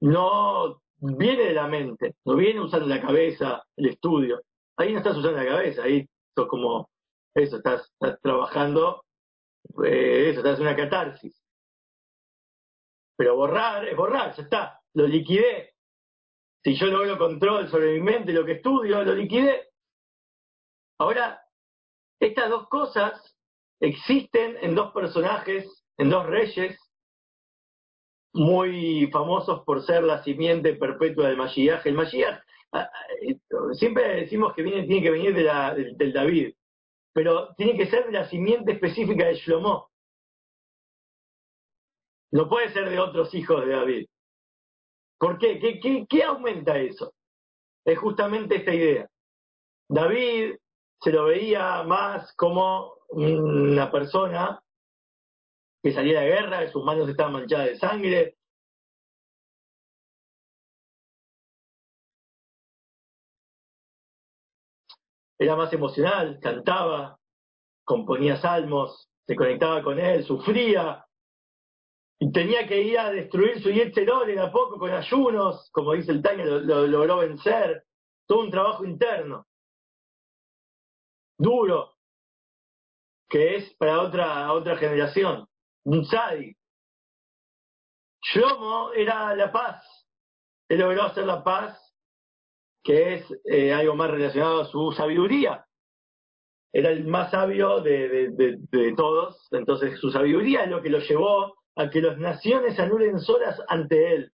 no 0.00 0.82
viene 0.98 1.44
de 1.44 1.54
la 1.54 1.66
mente, 1.66 2.16
no 2.24 2.36
viene 2.36 2.60
usando 2.60 2.86
la 2.86 3.00
cabeza, 3.00 3.64
el 3.76 3.90
estudio. 3.90 4.40
Ahí 4.76 4.92
no 4.92 4.98
estás 4.98 5.16
usando 5.16 5.38
la 5.38 5.46
cabeza, 5.46 5.82
ahí 5.84 6.08
sos 6.34 6.48
como, 6.48 6.90
eso, 7.34 7.58
estás, 7.58 7.92
trabajando, 8.22 9.04
eh, 9.84 10.30
eso, 10.30 10.40
estás 10.40 10.58
en 10.58 10.66
una 10.66 10.76
catarsis. 10.76 11.39
Pero 13.20 13.36
borrar 13.36 13.86
es 13.86 13.94
borrar, 13.94 14.34
ya 14.34 14.42
está, 14.44 14.80
lo 14.94 15.06
liquidé. 15.06 15.74
Si 16.64 16.74
yo 16.74 16.86
logro 16.86 17.18
control 17.18 17.68
sobre 17.68 17.92
mi 17.92 18.00
mente, 18.00 18.32
lo 18.32 18.46
que 18.46 18.52
estudio, 18.52 19.04
lo 19.04 19.14
liquidé. 19.14 19.68
Ahora, 20.98 21.38
estas 22.18 22.48
dos 22.48 22.66
cosas 22.70 23.36
existen 23.78 24.56
en 24.62 24.74
dos 24.74 24.94
personajes, 24.94 25.84
en 25.98 26.08
dos 26.08 26.24
reyes 26.24 26.78
muy 28.32 29.10
famosos 29.12 29.64
por 29.66 29.82
ser 29.82 30.02
la 30.02 30.24
simiente 30.24 30.72
perpetua 30.76 31.28
del 31.28 31.36
Mashiach. 31.36 31.84
El 31.84 31.96
Mashiach, 31.96 32.42
siempre 33.74 34.22
decimos 34.22 34.54
que 34.54 34.62
viene, 34.62 34.86
tiene 34.86 35.02
que 35.02 35.10
venir 35.10 35.34
de 35.34 35.42
la, 35.42 35.74
del, 35.74 36.12
David, 36.14 36.54
pero 37.12 37.54
tiene 37.56 37.76
que 37.76 37.90
ser 37.90 38.06
de 38.06 38.12
la 38.12 38.30
simiente 38.30 38.72
específica 38.72 39.26
de 39.26 39.34
Shlomo. 39.34 39.89
No 42.32 42.48
puede 42.48 42.72
ser 42.72 42.88
de 42.88 42.98
otros 42.98 43.34
hijos 43.34 43.64
de 43.64 43.72
David. 43.72 44.06
¿Por 45.18 45.38
qué? 45.38 46.06
¿Qué, 46.08 46.22
aumenta 46.22 46.78
eso? 46.78 47.12
Es 47.84 47.98
justamente 47.98 48.56
esta 48.56 48.74
idea. 48.74 49.08
David 49.88 50.56
se 51.00 51.12
lo 51.12 51.24
veía 51.24 51.82
más 51.82 52.32
como 52.36 52.94
una 53.10 53.90
persona 53.90 54.62
que 55.82 55.92
salía 55.92 56.20
de 56.20 56.28
guerra, 56.28 56.70
sus 56.70 56.84
manos 56.84 57.08
estaban 57.08 57.32
manchadas 57.32 57.66
de 57.66 57.78
sangre. 57.78 58.36
Era 65.38 65.56
más 65.56 65.72
emocional, 65.72 66.38
cantaba, 66.40 67.18
componía 67.84 68.36
salmos, 68.36 69.08
se 69.26 69.34
conectaba 69.34 69.82
con 69.82 69.98
él, 69.98 70.22
sufría, 70.24 71.04
y 72.22 72.30
tenía 72.32 72.68
que 72.68 72.82
ir 72.82 72.98
a 72.98 73.10
destruir 73.10 73.62
su 73.62 73.70
Yetzerol 73.70 74.38
a 74.38 74.52
poco 74.52 74.78
con 74.78 74.90
ayunos, 74.90 75.70
como 75.72 75.94
dice 75.94 76.12
el 76.12 76.20
Taño, 76.20 76.44
lo, 76.44 76.86
logró 76.86 77.16
vencer, 77.16 77.84
todo 78.26 78.40
un 78.40 78.50
trabajo 78.50 78.84
interno, 78.84 79.46
duro, 81.38 81.94
que 83.26 83.56
es 83.56 83.74
para 83.76 84.02
otra, 84.02 84.52
otra 84.52 84.76
generación 84.76 85.48
un 85.84 86.04
sadi. 86.04 86.54
Shlomo 88.22 88.92
era 88.92 89.34
la 89.34 89.50
paz. 89.50 89.82
Él 90.68 90.80
logró 90.80 91.04
hacer 91.04 91.24
la 91.24 91.42
paz 91.42 91.78
que 92.84 93.14
es 93.14 93.34
eh, 93.44 93.72
algo 93.72 93.94
más 93.94 94.10
relacionado 94.10 94.60
a 94.60 94.66
su 94.66 94.92
sabiduría. 94.92 95.64
Era 96.72 96.90
el 96.90 97.06
más 97.06 97.30
sabio 97.30 97.80
de, 97.80 98.30
de, 98.30 98.94
todos, 98.94 99.48
entonces 99.52 99.98
su 99.98 100.10
sabiduría 100.10 100.64
es 100.64 100.70
lo 100.70 100.80
que 100.80 100.90
lo 100.90 101.00
llevó 101.00 101.59
a 101.76 101.90
que 101.90 102.00
las 102.00 102.18
naciones 102.18 102.78
anulen 102.78 103.20
solas 103.20 103.60
ante 103.68 104.14
él. 104.14 104.32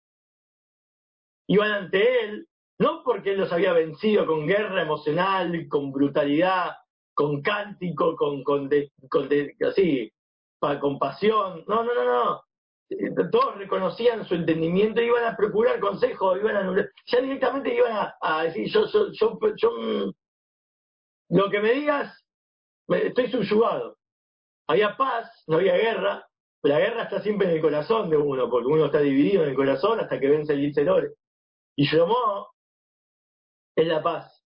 Iban 1.46 1.72
ante 1.72 2.24
él, 2.24 2.48
no 2.78 3.02
porque 3.04 3.32
él 3.32 3.40
los 3.40 3.52
había 3.52 3.72
vencido 3.72 4.26
con 4.26 4.46
guerra 4.46 4.82
emocional, 4.82 5.68
con 5.68 5.92
brutalidad, 5.92 6.76
con 7.14 7.42
cántico, 7.42 8.16
con, 8.16 8.42
con, 8.42 8.70
con 9.08 9.28
así, 9.68 10.12
con 10.58 10.98
pasión. 10.98 11.64
No, 11.66 11.84
no, 11.84 11.94
no, 11.94 12.04
no. 12.04 12.42
Eh, 12.90 13.10
todos 13.30 13.56
reconocían 13.56 14.24
su 14.26 14.34
entendimiento, 14.34 15.00
iban 15.00 15.24
a 15.24 15.36
procurar 15.36 15.78
consejo, 15.78 16.36
iban 16.36 16.56
a 16.56 16.90
ya 17.06 17.20
directamente 17.20 17.74
iban 17.74 18.12
a, 18.20 18.42
decir, 18.44 18.68
yo, 18.68 18.86
yo, 18.86 19.12
yo, 19.12 19.38
yo, 19.56 19.72
mm, 19.72 20.12
lo 21.30 21.50
que 21.50 21.60
me 21.60 21.72
digas, 21.72 22.24
estoy 22.88 23.30
subyugado. 23.30 23.96
Había 24.66 24.96
paz, 24.96 25.30
no 25.46 25.58
había 25.58 25.76
guerra, 25.76 26.26
la 26.62 26.79
guerra 26.79 27.05
está 27.05 27.23
siempre 27.23 27.49
en 27.49 27.55
el 27.55 27.61
corazón 27.62 28.11
de 28.11 28.16
uno, 28.16 28.51
porque 28.51 28.68
uno 28.68 28.87
está 28.87 29.01
dividido 29.01 29.42
en 29.42 29.51
el 29.51 29.57
corazón 29.57 30.01
hasta 30.01 30.20
que 30.20 30.29
vence 30.29 30.53
el 30.53 30.64
Itzerore. 30.64 31.14
Y 31.77 31.87
Shlomo 31.87 32.49
es 33.77 33.87
la 33.87 34.03
paz. 34.03 34.42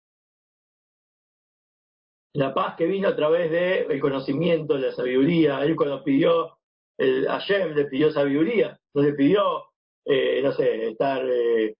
La 2.35 2.53
paz 2.53 2.77
que 2.77 2.87
vino 2.87 3.09
a 3.09 3.16
través 3.16 3.50
del 3.50 3.90
el 3.90 4.00
conocimiento, 4.00 4.77
la 4.77 4.92
sabiduría. 4.92 5.62
Él 5.64 5.77
cuando 5.77 6.03
pidió 6.03 6.59
el 6.98 7.27
Hashem 7.27 7.74
le 7.74 7.87
pidió 7.87 8.12
sabiduría, 8.12 8.79
no 8.94 9.03
le 9.03 9.12
pidió, 9.14 9.64
eh, 10.05 10.40
no 10.42 10.53
sé, 10.53 10.88
estar, 10.88 11.24
eh, 11.29 11.74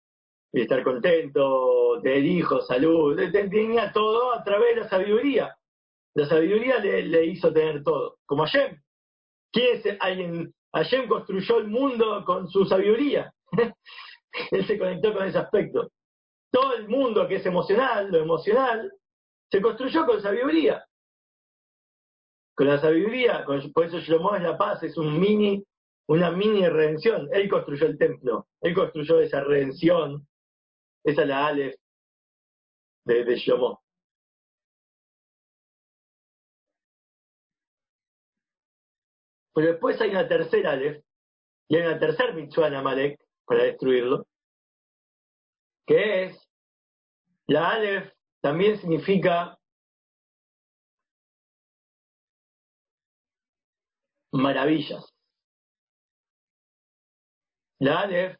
estar 0.51 0.83
contento, 0.83 2.01
tener 2.01 2.25
hijos, 2.25 2.67
salud, 2.67 3.17
tenía 3.31 3.91
todo 3.93 4.33
a 4.33 4.43
través 4.43 4.75
de 4.75 4.81
la 4.81 4.89
sabiduría. 4.89 5.55
La 6.15 6.27
sabiduría 6.27 6.79
le, 6.79 7.25
hizo 7.25 7.51
tener 7.51 7.83
todo, 7.83 8.17
como 8.25 8.43
Hashem. 8.43 8.81
¿Quién 9.55 9.77
es 9.77 9.97
alguien? 10.01 10.53
Hashem 10.73 11.07
construyó 11.07 11.59
el 11.59 11.67
mundo 11.67 12.25
con 12.25 12.49
su 12.49 12.65
sabiduría. 12.65 13.33
Él 14.51 14.67
se 14.67 14.77
conectó 14.77 15.13
con 15.13 15.25
ese 15.25 15.37
aspecto. 15.37 15.89
Todo 16.51 16.75
el 16.75 16.89
mundo 16.89 17.25
que 17.27 17.35
es 17.35 17.45
emocional, 17.45 18.11
lo 18.11 18.19
emocional, 18.19 18.91
se 19.49 19.61
construyó 19.61 20.05
con 20.05 20.21
sabiduría 20.21 20.85
con 22.55 22.67
la 22.67 22.79
sabiduría, 22.79 23.45
por 23.45 23.85
eso 23.85 23.99
Shlomo 23.99 24.35
es 24.35 24.41
la 24.41 24.57
paz, 24.57 24.81
es 24.81 24.97
un 24.97 25.19
mini, 25.19 25.63
una 26.07 26.31
mini 26.31 26.67
redención. 26.67 27.27
Él 27.33 27.49
construyó 27.49 27.85
el 27.85 27.97
templo, 27.97 28.47
él 28.61 28.73
construyó 28.73 29.19
esa 29.19 29.41
redención, 29.41 30.25
esa 31.03 31.21
es 31.23 31.27
la 31.27 31.47
Aleph 31.47 31.75
de, 33.05 33.25
de 33.25 33.35
Shlomo. 33.35 33.83
Pero 39.55 39.67
después 39.71 39.99
hay 40.01 40.09
una 40.09 40.27
tercera 40.27 40.71
Aleph, 40.73 41.01
y 41.69 41.77
hay 41.77 41.83
una 41.83 41.97
tercera 41.97 42.33
mitzvah 42.33 42.67
Amalek 42.77 43.19
para 43.45 43.63
destruirlo, 43.63 44.27
que 45.87 46.25
es, 46.25 46.49
la 47.47 47.71
Aleph 47.71 48.11
también 48.41 48.77
significa 48.77 49.57
maravillas. 54.33 55.13
La 57.79 58.01
Aleph 58.01 58.37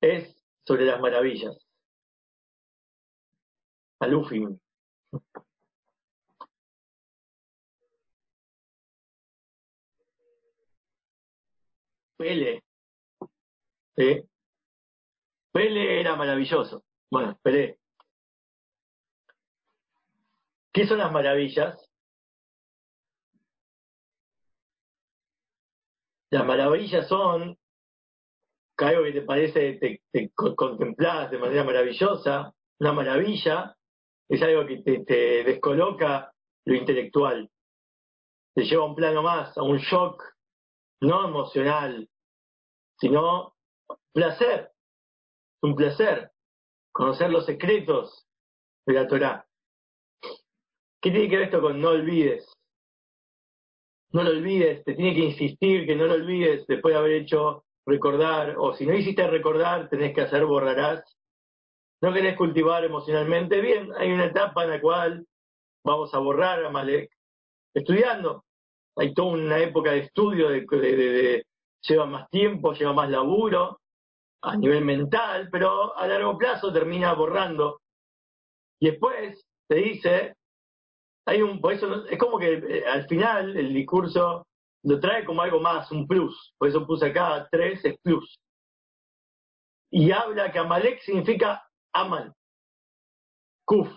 es 0.00 0.36
sobre 0.66 0.84
las 0.84 1.00
maravillas. 1.00 1.56
Alufim. 4.00 4.58
Pele. 12.16 12.62
Pele 15.52 16.00
era 16.00 16.16
maravilloso. 16.16 16.84
Bueno, 17.10 17.38
Pele. 17.42 17.78
¿Qué 20.72 20.86
son 20.86 20.98
las 20.98 21.12
maravillas? 21.12 21.88
Las 26.30 26.44
maravillas 26.44 27.08
son 27.08 27.56
algo 28.82 29.04
que 29.04 29.12
te 29.12 29.22
parece, 29.22 29.74
te, 29.74 30.02
te 30.10 30.30
contemplas 30.34 31.30
de 31.30 31.38
manera 31.38 31.64
maravillosa, 31.64 32.52
una 32.80 32.92
maravilla 32.92 33.76
es 34.28 34.42
algo 34.42 34.66
que 34.66 34.78
te, 34.78 35.44
descoloca 35.44 36.32
lo 36.64 36.74
intelectual, 36.74 37.50
te 38.54 38.64
lleva 38.64 38.84
a 38.84 38.86
un 38.86 38.94
plano 38.94 39.22
más, 39.22 39.56
a 39.56 39.62
un 39.62 39.78
shock, 39.78 40.22
no 41.06 41.28
emocional, 41.28 42.08
sino 42.98 43.54
placer, 44.12 44.72
un 45.62 45.74
placer, 45.74 46.30
conocer 46.92 47.30
los 47.30 47.46
secretos 47.46 48.26
de 48.86 48.94
la 48.94 49.06
Torah. 49.08 49.46
¿Qué 51.00 51.10
tiene 51.10 51.28
que 51.28 51.36
ver 51.36 51.44
esto 51.46 51.60
con 51.60 51.80
no 51.80 51.90
olvides? 51.90 52.54
no 54.14 54.22
lo 54.22 54.30
olvides, 54.30 54.84
te 54.84 54.94
tiene 54.94 55.12
que 55.12 55.24
insistir 55.24 55.86
que 55.86 55.96
no 55.96 56.06
lo 56.06 56.14
olvides 56.14 56.64
después 56.68 56.94
de 56.94 57.00
haber 57.00 57.12
hecho 57.14 57.64
recordar, 57.84 58.54
o 58.56 58.72
si 58.72 58.86
no 58.86 58.94
hiciste 58.94 59.26
recordar, 59.26 59.88
tenés 59.90 60.14
que 60.14 60.20
hacer 60.20 60.46
borrarás. 60.46 61.02
No 62.00 62.12
querés 62.12 62.36
cultivar 62.36 62.84
emocionalmente, 62.84 63.60
bien, 63.60 63.90
hay 63.98 64.12
una 64.12 64.26
etapa 64.26 64.64
en 64.64 64.70
la 64.70 64.80
cual 64.80 65.26
vamos 65.84 66.14
a 66.14 66.18
borrar 66.20 66.64
a 66.64 66.70
Malek, 66.70 67.10
estudiando. 67.74 68.43
Hay 68.96 69.12
toda 69.14 69.32
una 69.32 69.58
época 69.58 69.92
de 69.92 70.00
estudio, 70.00 70.48
de, 70.48 71.44
lleva 71.82 72.06
más 72.06 72.28
tiempo, 72.30 72.72
lleva 72.72 72.92
más 72.92 73.10
laburo 73.10 73.80
a 74.42 74.56
nivel 74.56 74.84
mental, 74.84 75.48
pero 75.50 75.96
a 75.96 76.06
largo 76.06 76.36
plazo 76.38 76.72
termina 76.72 77.12
borrando. 77.14 77.80
Y 78.80 78.90
después 78.90 79.42
te 79.68 79.76
dice, 79.76 80.34
hay 81.26 81.42
un, 81.42 81.60
por 81.60 81.72
eso 81.72 82.04
es 82.06 82.18
como 82.18 82.38
que 82.38 82.54
eh, 82.54 82.86
al 82.86 83.06
final 83.08 83.56
el 83.56 83.72
discurso 83.72 84.46
lo 84.84 85.00
trae 85.00 85.24
como 85.24 85.42
algo 85.42 85.60
más, 85.60 85.90
un 85.90 86.06
plus. 86.06 86.54
Por 86.58 86.68
eso 86.68 86.86
puse 86.86 87.06
acá 87.06 87.48
tres, 87.50 87.84
es 87.84 87.96
plus. 88.02 88.38
Y 89.90 90.10
habla 90.10 90.52
que 90.52 90.58
Amalek 90.58 91.00
significa 91.00 91.66
Amal. 91.94 92.34
Kuf. 93.64 93.88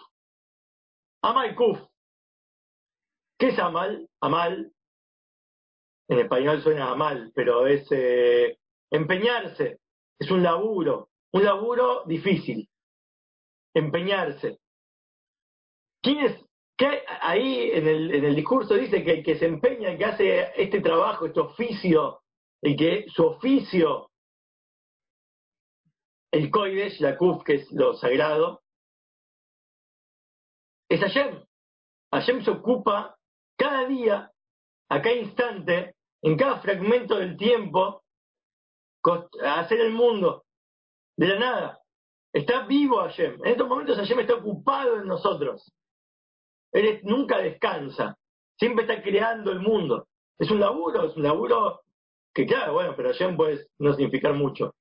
Amal 1.23 1.55
Kuf. 1.55 1.79
¿Qué 3.38 3.49
es 3.49 3.60
Amal? 3.60 4.07
Amal, 4.21 4.71
en 6.07 6.19
español 6.19 6.61
suena 6.61 6.91
Amal, 6.91 7.31
pero 7.35 7.67
es 7.67 7.87
eh, 7.91 8.57
empeñarse. 8.91 9.79
Es 10.19 10.31
un 10.31 10.43
laburo. 10.43 11.09
Un 11.33 11.43
laburo 11.43 12.03
difícil. 12.05 12.69
Empeñarse. 13.73 14.59
¿Quién 16.01 16.19
es 16.19 16.47
ahí 17.21 17.71
en 17.71 17.87
el, 17.87 18.13
en 18.13 18.25
el 18.25 18.35
discurso 18.35 18.75
dice 18.75 19.03
que 19.03 19.11
el 19.13 19.23
que 19.23 19.37
se 19.37 19.45
empeña, 19.45 19.91
el 19.91 19.97
que 19.97 20.05
hace 20.05 20.61
este 20.61 20.79
trabajo, 20.79 21.25
este 21.25 21.39
oficio, 21.39 22.21
el 22.61 22.75
que 22.75 23.05
su 23.09 23.25
oficio, 23.25 24.11
el 26.31 26.51
Koidesh, 26.51 26.99
la 26.99 27.17
Kuf, 27.17 27.43
que 27.43 27.55
es 27.55 27.71
lo 27.71 27.95
sagrado, 27.95 28.61
es 30.89 30.99
Hashem. 30.99 31.43
Hashem 32.11 32.43
se 32.43 32.51
ocupa 32.51 33.17
cada 33.57 33.87
día, 33.87 34.31
a 34.89 35.01
cada 35.01 35.15
instante, 35.15 35.95
en 36.21 36.38
cada 36.38 36.60
fragmento 36.60 37.17
del 37.17 37.38
tiempo, 37.38 38.03
hacer 39.43 39.80
el 39.82 39.93
mundo 39.93 40.43
de 41.17 41.27
la 41.27 41.39
nada. 41.39 41.80
Está 42.34 42.65
vivo 42.67 42.97
Hashem. 42.97 43.36
En 43.43 43.51
estos 43.51 43.67
momentos 43.67 43.97
Hashem 43.97 44.19
está 44.19 44.36
ocupado 44.36 44.97
en 44.97 45.08
nosotros. 45.08 45.71
Él 46.71 46.99
nunca 47.03 47.39
descansa, 47.39 48.17
siempre 48.58 48.86
está 48.86 49.01
creando 49.01 49.51
el 49.51 49.60
mundo. 49.60 50.08
Es 50.38 50.51
un 50.51 50.60
laburo, 50.60 51.06
es 51.10 51.15
un 51.15 51.23
laburo 51.23 51.82
que 52.34 52.45
claro, 52.45 52.73
bueno, 52.73 52.93
pero 52.95 53.10
allá 53.10 53.36
puede 53.36 53.67
no 53.80 53.93
significar 53.93 54.34
mucho. 54.34 54.75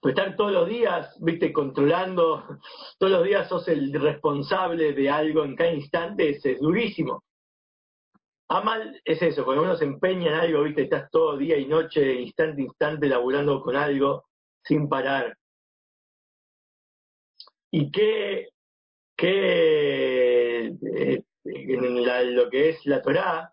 Pero 0.00 0.14
estar 0.14 0.36
todos 0.36 0.52
los 0.52 0.68
días, 0.68 1.16
viste, 1.20 1.52
controlando, 1.52 2.44
todos 2.98 3.12
los 3.12 3.24
días 3.24 3.48
sos 3.48 3.68
el 3.68 3.92
responsable 3.92 4.92
de 4.92 5.10
algo 5.10 5.44
en 5.44 5.56
cada 5.56 5.72
instante, 5.72 6.30
es 6.30 6.60
durísimo. 6.60 7.22
Amal 8.54 9.00
es 9.04 9.20
eso, 9.20 9.44
cuando 9.44 9.64
uno 9.64 9.76
se 9.76 9.84
empeña 9.84 10.28
en 10.28 10.34
algo, 10.34 10.62
viste, 10.62 10.82
estás 10.82 11.10
todo 11.10 11.36
día 11.36 11.58
y 11.58 11.66
noche, 11.66 12.14
instante 12.20 12.62
a 12.62 12.64
instante, 12.64 13.08
laburando 13.08 13.60
con 13.60 13.74
algo 13.74 14.26
sin 14.62 14.88
parar. 14.88 15.36
¿Y 17.72 17.90
qué, 17.90 18.50
que 19.16 20.66
eh, 20.66 21.22
en 21.44 22.36
lo 22.36 22.48
que 22.48 22.68
es 22.68 22.86
la 22.86 23.02
Torá, 23.02 23.52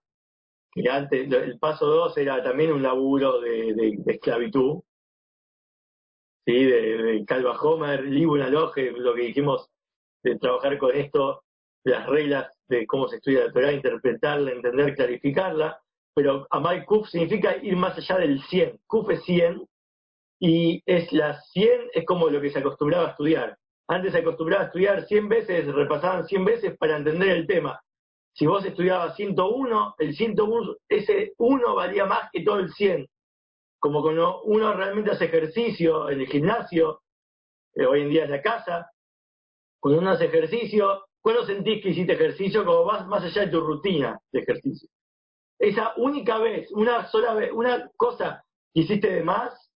que 0.72 0.88
antes 0.88 1.32
el 1.32 1.58
paso 1.58 1.88
2 1.88 2.18
era 2.18 2.44
también 2.44 2.72
un 2.72 2.84
laburo 2.84 3.42
de, 3.42 3.98
esclavitud, 4.06 4.82
¿sí? 6.46 6.64
de, 6.64 6.98
de 7.04 7.26
Calva 7.26 7.60
Homer, 7.60 8.04
Libuna 8.04 8.50
Loge, 8.50 8.92
lo 8.92 9.16
que 9.16 9.24
dijimos 9.24 9.68
de 10.24 10.38
trabajar 10.38 10.78
con 10.78 10.96
esto, 10.96 11.44
las 11.84 12.08
reglas 12.08 12.56
de 12.72 12.88
cómo 12.88 13.08
se 13.08 13.18
estudia 13.18 13.46
la 13.46 13.52
Torah, 13.52 13.74
interpretarla, 13.74 14.52
entender, 14.52 14.96
clarificarla, 14.96 15.80
pero 16.16 16.48
Amal 16.50 16.86
Kuf 16.86 17.10
significa 17.10 17.58
ir 17.58 17.76
más 17.76 17.98
allá 17.98 18.18
del 18.18 18.42
100. 18.42 18.80
Kuf 18.88 19.10
es 19.10 19.24
100 19.24 19.68
y 20.40 20.82
es 20.86 21.12
la 21.12 21.40
100 21.54 21.90
es 21.94 22.06
como 22.06 22.30
lo 22.30 22.42
que 22.42 22.50
se 22.50 22.60
acostumbraba 22.60 23.08
a 23.08 23.12
estudiar. 23.12 23.58
Antes 23.88 24.14
se 24.14 24.20
acostumbraba 24.20 24.64
a 24.64 24.66
estudiar 24.68 25.06
100 25.06 25.30
veces, 25.30 25.68
repasaban 25.68 26.26
100 26.26 26.46
veces 26.46 26.78
para 26.78 26.98
entender 26.98 27.30
el 27.30 27.46
tema. 27.46 27.82
Si 28.34 28.46
vos 28.46 28.64
estudiabas 28.64 29.18
101, 29.18 29.96
el 30.00 30.16
101, 30.16 30.76
ese 30.88 31.34
1 31.38 31.76
valía 31.76 32.06
más 32.06 32.30
que 32.32 32.42
todo 32.42 32.60
el 32.60 32.72
100. 32.72 33.06
Como 33.80 34.02
cuando 34.02 34.44
uno 34.44 34.74
realmente 34.74 35.12
hace 35.12 35.26
ejercicio 35.26 36.10
en 36.10 36.22
el 36.22 36.28
gimnasio, 36.28 37.02
eh, 37.76 37.86
hoy 37.86 38.04
en 38.04 38.10
día 38.10 38.24
en 38.24 38.32
la 38.32 38.42
casa, 38.42 38.90
cuando 39.82 40.00
uno 40.00 40.12
hace 40.12 40.26
ejercicio, 40.26 41.04
¿cuándo 41.22 41.46
sentís 41.46 41.82
que 41.82 41.90
hiciste 41.90 42.14
ejercicio? 42.14 42.66
Como 42.66 42.86
vas 42.86 43.08
más 43.08 43.24
allá 43.24 43.46
de 43.46 43.52
tu 43.52 43.62
rutina 43.62 44.20
de 44.32 44.40
ejercicio. 44.40 44.90
Esa 45.60 45.94
única 45.98 46.38
vez, 46.40 46.72
una 46.72 47.08
sola 47.10 47.34
vez, 47.34 47.52
una 47.52 47.90
cosa 47.96 48.44
que 48.74 48.82
hiciste 48.82 49.12
de 49.12 49.24
más, 49.24 49.72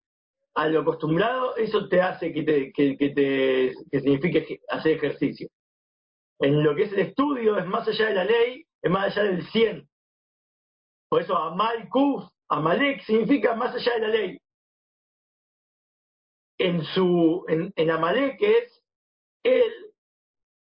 a 0.54 0.68
lo 0.68 0.80
acostumbrado, 0.80 1.56
eso 1.56 1.88
te 1.88 2.00
hace 2.00 2.32
que 2.32 2.42
te, 2.42 2.72
que, 2.72 2.96
te 2.96 3.74
que 3.90 4.00
signifique 4.00 4.60
hacer 4.68 4.92
ejercicio. 4.92 5.48
En 6.38 6.62
lo 6.62 6.74
que 6.74 6.84
es 6.84 6.92
el 6.92 7.00
estudio, 7.00 7.58
es 7.58 7.66
más 7.66 7.86
allá 7.88 8.06
de 8.06 8.14
la 8.14 8.24
ley, 8.24 8.64
es 8.80 8.90
más 8.90 9.16
allá 9.16 9.30
del 9.30 9.44
100. 9.46 9.88
Por 11.08 11.22
eso 11.22 11.36
Amal 11.36 11.88
Amalek, 12.48 13.02
significa 13.02 13.54
más 13.54 13.74
allá 13.74 13.94
de 13.94 14.00
la 14.00 14.08
ley. 14.08 14.38
En 16.58 16.84
su, 16.84 17.44
en 17.48 17.90
Amalek 17.90 18.40
es 18.40 18.82
él 19.42 19.83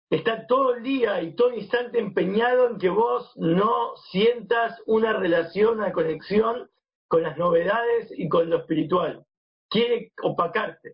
está 0.10 0.48
todo 0.48 0.76
el 0.76 0.84
día 0.84 1.22
y 1.22 1.36
todo 1.36 1.54
instante 1.54 2.00
empeñado 2.00 2.70
en 2.70 2.78
que 2.78 2.90
vos 2.90 3.32
no 3.36 3.96
sientas 4.12 4.82
una 4.86 5.14
relación, 5.14 5.80
una 5.80 5.92
conexión 5.92 6.70
con 7.08 7.24
las 7.24 7.38
novedades 7.38 8.12
y 8.18 8.30
con 8.30 8.50
lo 8.50 8.58
espiritual. 8.58 9.26
Quiere 9.70 10.12
opacarte. 10.24 10.94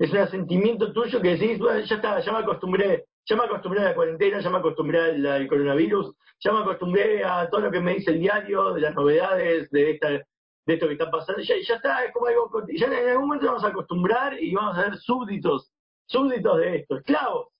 Es 0.00 0.12
un 0.12 0.28
sentimiento 0.28 0.92
tuyo 0.92 1.20
que 1.20 1.36
decís, 1.36 1.58
ya 1.58 1.96
está, 1.96 2.20
ya 2.20 2.32
me 2.32 2.38
acostumbré, 2.38 3.04
ya 3.26 3.36
me 3.36 3.44
acostumbré 3.44 3.80
a 3.80 3.84
la 3.84 3.94
cuarentena, 3.94 4.40
ya 4.40 4.48
me 4.48 4.58
acostumbré 4.58 4.98
al, 4.98 5.46
coronavirus, 5.46 6.14
ya 6.40 6.52
me 6.52 6.60
acostumbré 6.60 7.22
a 7.22 7.48
todo 7.50 7.60
lo 7.62 7.70
que 7.70 7.80
me 7.80 7.94
dice 7.94 8.12
el 8.12 8.20
diario, 8.20 8.72
de 8.72 8.80
las 8.80 8.94
novedades, 8.94 9.70
de 9.70 9.90
esta, 9.90 10.08
de 10.08 10.24
esto 10.66 10.86
que 10.86 10.94
está 10.94 11.10
pasando, 11.10 11.42
ya, 11.42 11.54
ya 11.66 11.74
está, 11.74 12.02
es 12.04 12.12
como 12.12 12.26
algo, 12.26 12.50
ya 12.74 12.86
en 12.86 13.08
algún 13.10 13.26
momento 13.26 13.46
vamos 13.46 13.64
a 13.64 13.68
acostumbrar 13.68 14.42
y 14.42 14.54
vamos 14.54 14.78
a 14.78 14.84
ser 14.84 14.96
súbditos, 14.96 15.70
súbditos 16.06 16.58
de 16.58 16.76
esto, 16.76 16.96
esclavos. 16.96 17.53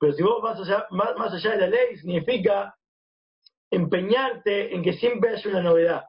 Pero 0.00 0.14
si 0.14 0.22
vos 0.22 0.42
vas 0.42 0.58
allá, 0.58 0.86
más, 0.90 1.32
allá 1.32 1.50
de 1.52 1.58
la 1.58 1.66
ley, 1.68 1.96
significa 1.98 2.74
empeñarte 3.70 4.74
en 4.74 4.82
que 4.82 4.94
siempre 4.94 5.30
haya 5.30 5.50
una 5.50 5.62
novedad. 5.62 6.04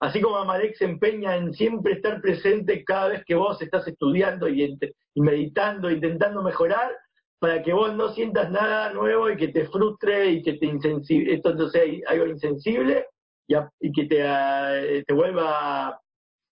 Así 0.00 0.20
como 0.20 0.36
Amalek 0.36 0.74
se 0.76 0.86
empeña 0.86 1.36
en 1.36 1.52
siempre 1.52 1.92
estar 1.92 2.20
presente 2.20 2.82
cada 2.84 3.08
vez 3.08 3.24
que 3.26 3.34
vos 3.34 3.60
estás 3.60 3.86
estudiando 3.86 4.48
y, 4.48 4.76
meditando, 5.14 5.90
intentando 5.90 6.42
mejorar, 6.42 6.90
para 7.38 7.62
que 7.62 7.74
vos 7.74 7.94
no 7.94 8.08
sientas 8.14 8.50
nada 8.50 8.92
nuevo 8.94 9.30
y 9.30 9.36
que 9.36 9.48
te 9.48 9.66
frustre 9.66 10.30
y 10.30 10.42
que 10.42 10.54
te 10.54 10.64
insensible, 10.64 11.34
esto 11.34 11.54
no 11.54 11.68
sea 11.68 11.82
algo 12.08 12.26
insensible 12.26 13.06
y, 13.46 13.92
que 13.92 14.06
te, 14.06 14.24
uh, 14.24 15.04
te 15.06 15.12
vuelva 15.12 16.00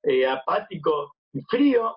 eh, 0.03 0.27
apático 0.27 1.14
y 1.35 1.42
frío. 1.42 1.94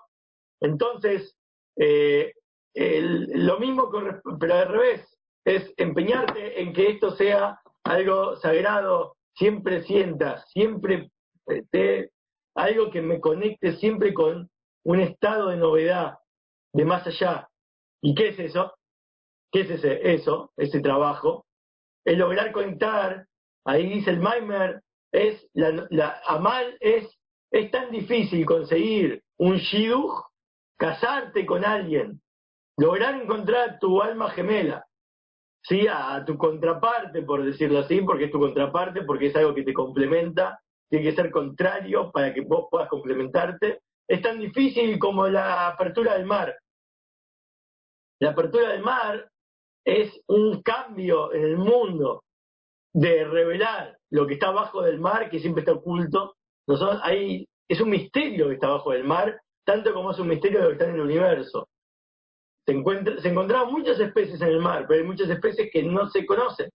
Entonces, 0.59 1.33
eh, 1.77 2.33
el, 2.73 3.45
lo 3.45 3.59
mismo, 3.59 3.89
pero 4.39 4.53
al 4.53 4.67
revés, 4.67 5.17
es 5.45 5.73
empeñarte 5.77 6.61
en 6.61 6.73
que 6.73 6.89
esto 6.89 7.11
sea 7.11 7.59
algo 7.83 8.35
sagrado, 8.37 9.15
siempre 9.35 9.83
sientas, 9.83 10.49
siempre 10.51 11.09
te, 11.71 12.11
algo 12.55 12.91
que 12.91 13.01
me 13.01 13.19
conecte 13.19 13.77
siempre 13.77 14.13
con 14.13 14.49
un 14.83 14.99
estado 14.99 15.49
de 15.49 15.57
novedad, 15.57 16.17
de 16.73 16.85
más 16.85 17.05
allá. 17.07 17.49
¿Y 18.01 18.15
qué 18.15 18.29
es 18.29 18.39
eso? 18.39 18.73
¿Qué 19.51 19.61
es 19.61 19.69
ese, 19.69 20.13
eso, 20.13 20.51
ese 20.57 20.79
trabajo? 20.79 21.45
Es 22.05 22.17
lograr 22.17 22.51
conectar, 22.51 23.27
ahí 23.65 23.87
dice 23.87 24.11
el 24.11 24.19
Maimer, 24.19 24.81
es 25.11 25.45
la, 25.53 25.87
la 25.89 26.21
Amal 26.25 26.77
es, 26.79 27.09
es 27.51 27.69
tan 27.69 27.91
difícil 27.91 28.45
conseguir 28.45 29.23
un 29.37 29.57
shidduch, 29.57 30.23
casarte 30.77 31.45
con 31.45 31.65
alguien, 31.65 32.21
lograr 32.81 33.13
encontrar 33.13 33.77
tu 33.79 34.01
alma 34.01 34.31
gemela, 34.31 34.83
¿sí? 35.61 35.85
a, 35.87 36.25
tu 36.25 36.35
contraparte, 36.35 37.21
por 37.21 37.45
decirlo 37.45 37.77
así, 37.77 38.01
porque 38.01 38.25
es 38.25 38.31
tu 38.31 38.39
contraparte, 38.39 39.03
porque 39.03 39.27
es 39.27 39.35
algo 39.35 39.53
que 39.53 39.61
te 39.61 39.71
complementa, 39.71 40.59
tiene 40.89 41.05
que 41.05 41.15
ser 41.15 41.29
contrario 41.29 42.11
para 42.11 42.33
que 42.33 42.41
vos 42.41 42.65
puedas 42.71 42.89
complementarte. 42.89 43.81
Es 44.07 44.21
tan 44.23 44.39
difícil 44.39 44.97
como 44.97 45.27
la 45.27 45.67
apertura 45.67 46.15
del 46.15 46.25
mar. 46.25 46.55
La 48.19 48.31
apertura 48.31 48.69
del 48.69 48.81
mar 48.81 49.29
es 49.85 50.19
un 50.27 50.63
cambio 50.63 51.31
en 51.33 51.43
el 51.43 51.57
mundo 51.57 52.23
de 52.93 53.25
revelar 53.25 53.95
lo 54.09 54.25
que 54.25 54.33
está 54.33 54.47
abajo 54.47 54.81
del 54.81 54.99
mar, 54.99 55.29
que 55.29 55.39
siempre 55.39 55.61
está 55.61 55.73
oculto. 55.73 56.35
Nosotros, 56.67 56.99
ahí, 57.03 57.47
es 57.69 57.79
un 57.79 57.91
misterio 57.91 58.47
que 58.47 58.55
está 58.55 58.67
abajo 58.67 58.91
del 58.91 59.03
mar, 59.03 59.39
tanto 59.63 59.93
como 59.93 60.11
es 60.11 60.19
un 60.19 60.29
misterio 60.29 60.61
lo 60.61 60.67
que 60.69 60.73
está 60.73 60.85
en 60.85 60.95
el 60.95 61.01
universo. 61.01 61.67
Se, 62.65 62.73
encuentra, 62.73 63.19
se 63.19 63.29
encontraban 63.29 63.71
muchas 63.71 63.99
especies 63.99 64.41
en 64.41 64.49
el 64.49 64.59
mar, 64.59 64.85
pero 64.87 65.01
hay 65.01 65.07
muchas 65.07 65.29
especies 65.29 65.69
que 65.71 65.83
no 65.83 66.09
se 66.09 66.25
conocen. 66.25 66.69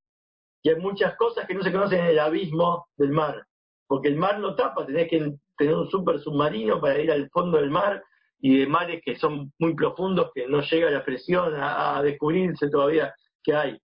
Y 0.62 0.70
hay 0.70 0.76
muchas 0.76 1.16
cosas 1.16 1.46
que 1.46 1.54
no 1.54 1.62
se 1.62 1.72
conocen 1.72 2.00
en 2.00 2.06
el 2.06 2.18
abismo 2.18 2.88
del 2.96 3.10
mar. 3.10 3.46
Porque 3.86 4.08
el 4.08 4.16
mar 4.16 4.40
lo 4.40 4.56
tapa, 4.56 4.84
tenés 4.84 5.08
que 5.08 5.34
tener 5.56 5.74
un 5.74 5.88
super 5.88 6.18
submarino 6.20 6.80
para 6.80 6.98
ir 6.98 7.10
al 7.10 7.30
fondo 7.30 7.58
del 7.58 7.70
mar 7.70 8.02
y 8.40 8.58
de 8.58 8.66
mares 8.66 9.00
que 9.04 9.16
son 9.16 9.52
muy 9.58 9.74
profundos, 9.74 10.30
que 10.34 10.46
no 10.46 10.60
llega 10.60 10.90
la 10.90 11.04
presión 11.04 11.54
a, 11.56 12.02
descubrirse 12.02 12.68
todavía 12.68 13.14
que 13.42 13.54
hay. 13.54 13.78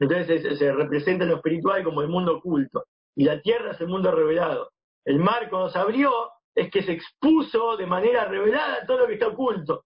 Entonces 0.00 0.42
se, 0.42 0.56
se 0.56 0.72
representa 0.72 1.24
en 1.24 1.30
lo 1.30 1.36
espiritual 1.36 1.84
como 1.84 2.02
el 2.02 2.08
mundo 2.08 2.36
oculto. 2.36 2.84
Y 3.14 3.24
la 3.24 3.40
tierra 3.40 3.72
es 3.72 3.80
el 3.80 3.88
mundo 3.88 4.10
revelado. 4.10 4.70
El 5.04 5.18
mar 5.18 5.48
cuando 5.50 5.68
se 5.68 5.78
abrió 5.78 6.30
es 6.54 6.70
que 6.70 6.82
se 6.82 6.92
expuso 6.92 7.76
de 7.76 7.86
manera 7.86 8.24
revelada 8.24 8.86
todo 8.86 8.98
lo 8.98 9.06
que 9.06 9.14
está 9.14 9.28
oculto. 9.28 9.84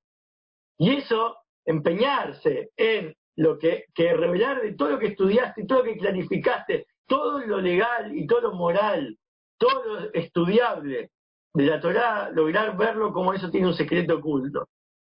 Y 0.78 0.94
eso 0.94 1.36
empeñarse 1.66 2.70
en 2.76 3.14
lo 3.36 3.58
que, 3.58 3.84
revelar 3.96 4.62
de 4.62 4.74
todo 4.74 4.90
lo 4.90 4.98
que 4.98 5.08
estudiaste, 5.08 5.66
todo 5.66 5.80
lo 5.80 5.84
que 5.84 5.98
clarificaste, 5.98 6.86
todo 7.06 7.40
lo 7.40 7.60
legal 7.60 8.16
y 8.16 8.26
todo 8.26 8.40
lo 8.42 8.54
moral, 8.54 9.18
todo 9.58 9.84
lo 9.84 10.12
estudiable 10.14 11.10
de 11.52 11.64
la 11.66 11.80
Torá, 11.80 12.30
lograr 12.30 12.76
verlo 12.76 13.12
como 13.12 13.32
eso 13.34 13.50
tiene 13.50 13.66
un 13.66 13.74
secreto 13.74 14.16
oculto. 14.16 14.68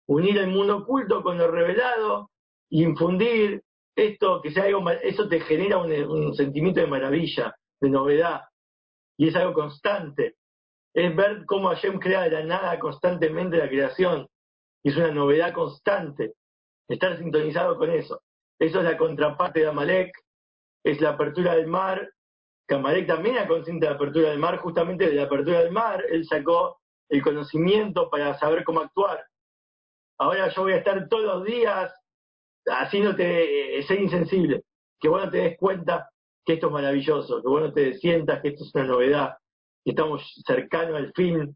Unir 0.07 0.37
el 0.37 0.47
mundo 0.47 0.77
oculto 0.77 1.21
con 1.21 1.37
lo 1.37 1.49
revelado 1.49 2.29
y 2.69 2.83
infundir 2.83 3.61
esto 3.95 4.41
que 4.41 4.51
sea 4.51 4.63
algo, 4.63 4.89
eso 4.89 5.27
te 5.27 5.39
genera 5.41 5.77
un, 5.77 5.91
un 5.91 6.33
sentimiento 6.35 6.79
de 6.79 6.87
maravilla, 6.87 7.55
de 7.81 7.89
novedad, 7.89 8.41
y 9.17 9.27
es 9.27 9.35
algo 9.35 9.53
constante. 9.53 10.35
Es 10.93 11.15
ver 11.15 11.45
cómo 11.45 11.69
Hashem 11.69 11.99
crea 11.99 12.21
de 12.23 12.31
la 12.31 12.43
nada 12.43 12.79
constantemente 12.79 13.57
la 13.57 13.69
creación 13.69 14.27
es 14.89 14.97
una 14.97 15.11
novedad 15.11 15.53
constante. 15.53 16.33
Estar 16.87 17.17
sintonizado 17.17 17.77
con 17.77 17.89
eso. 17.89 18.21
Eso 18.59 18.79
es 18.79 18.85
la 18.85 18.97
contraparte 18.97 19.61
de 19.61 19.67
Amalek, 19.67 20.11
es 20.83 21.01
la 21.01 21.09
apertura 21.11 21.55
del 21.55 21.67
mar, 21.67 22.09
que 22.67 22.75
Amalek 22.75 23.07
también 23.07 23.35
era 23.35 23.47
consciente 23.47 23.85
de 23.85 23.91
la 23.91 23.95
apertura 23.95 24.29
del 24.29 24.39
mar, 24.39 24.57
justamente 24.57 25.07
de 25.07 25.15
la 25.15 25.23
apertura 25.23 25.59
del 25.59 25.71
mar, 25.71 26.03
él 26.09 26.25
sacó 26.25 26.79
el 27.09 27.21
conocimiento 27.21 28.09
para 28.09 28.37
saber 28.37 28.63
cómo 28.63 28.81
actuar. 28.81 29.25
Ahora 30.19 30.49
yo 30.49 30.63
voy 30.63 30.73
a 30.73 30.77
estar 30.77 31.07
todos 31.07 31.23
los 31.23 31.43
días 31.45 31.93
haciéndote 32.65 33.81
ser 33.83 34.01
insensible, 34.01 34.63
que 34.99 35.07
vos 35.07 35.23
no 35.23 35.31
te 35.31 35.37
des 35.37 35.57
cuenta 35.57 36.09
que 36.45 36.53
esto 36.53 36.67
es 36.67 36.73
maravilloso, 36.73 37.41
que 37.41 37.47
vos 37.47 37.61
no 37.61 37.73
te 37.73 37.93
sientas 37.95 38.41
que 38.41 38.49
esto 38.49 38.63
es 38.63 38.75
una 38.75 38.85
novedad, 38.85 39.37
que 39.83 39.91
estamos 39.91 40.41
cercanos 40.45 40.95
al 40.95 41.13
fin 41.13 41.55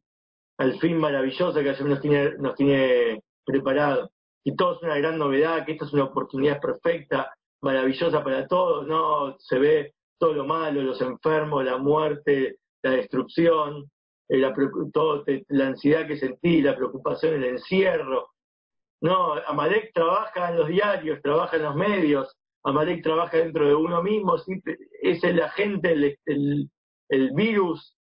al 0.58 0.80
fin 0.80 0.98
maravilloso 0.98 1.60
que 1.60 1.70
Hashem 1.70 1.90
nos 1.90 2.02
tiene, 2.02 2.36
nos 2.38 2.56
tiene 2.56 3.22
preparado. 3.46 4.12
Y 4.44 4.56
todo 4.56 4.76
es 4.76 4.84
una 4.84 4.98
gran 4.98 5.18
novedad, 5.18 5.66
que 5.66 5.74
esta 5.74 5.86
es 5.86 5.94
una 5.94 6.06
oportunidad 6.06 6.60
perfecta, 6.60 7.34
maravillosa 7.62 8.24
para 8.24 8.48
todos, 8.48 8.88
¿no? 8.88 9.36
Se 9.40 9.60
ve 9.60 9.94
todo 10.18 10.34
lo 10.34 10.46
malo, 10.46 10.82
los 10.82 11.02
enfermos, 11.02 11.64
la 11.64 11.78
muerte, 11.78 12.58
la 12.84 12.92
destrucción, 12.92 13.90
eh, 14.30 14.38
la, 14.38 14.54
todo, 14.94 15.24
la 15.50 15.68
ansiedad 15.68 16.08
que 16.08 16.18
sentí, 16.18 16.62
la 16.62 16.76
preocupación, 16.76 17.36
el 17.36 17.46
encierro. 17.46 18.30
No, 19.02 19.34
Amalek 19.34 19.92
trabaja 19.94 20.50
en 20.50 20.58
los 20.58 20.68
diarios, 20.68 21.22
trabaja 21.22 21.58
en 21.58 21.64
los 21.64 21.76
medios, 21.76 22.38
Amalek 22.64 23.04
trabaja 23.04 23.38
dentro 23.38 23.68
de 23.68 23.74
uno 23.74 24.04
mismo, 24.04 24.36
es 25.02 25.24
el 25.24 25.42
agente, 25.42 25.94
el, 25.94 26.20
el, 26.26 26.70
el 27.10 27.32
virus 27.32 27.96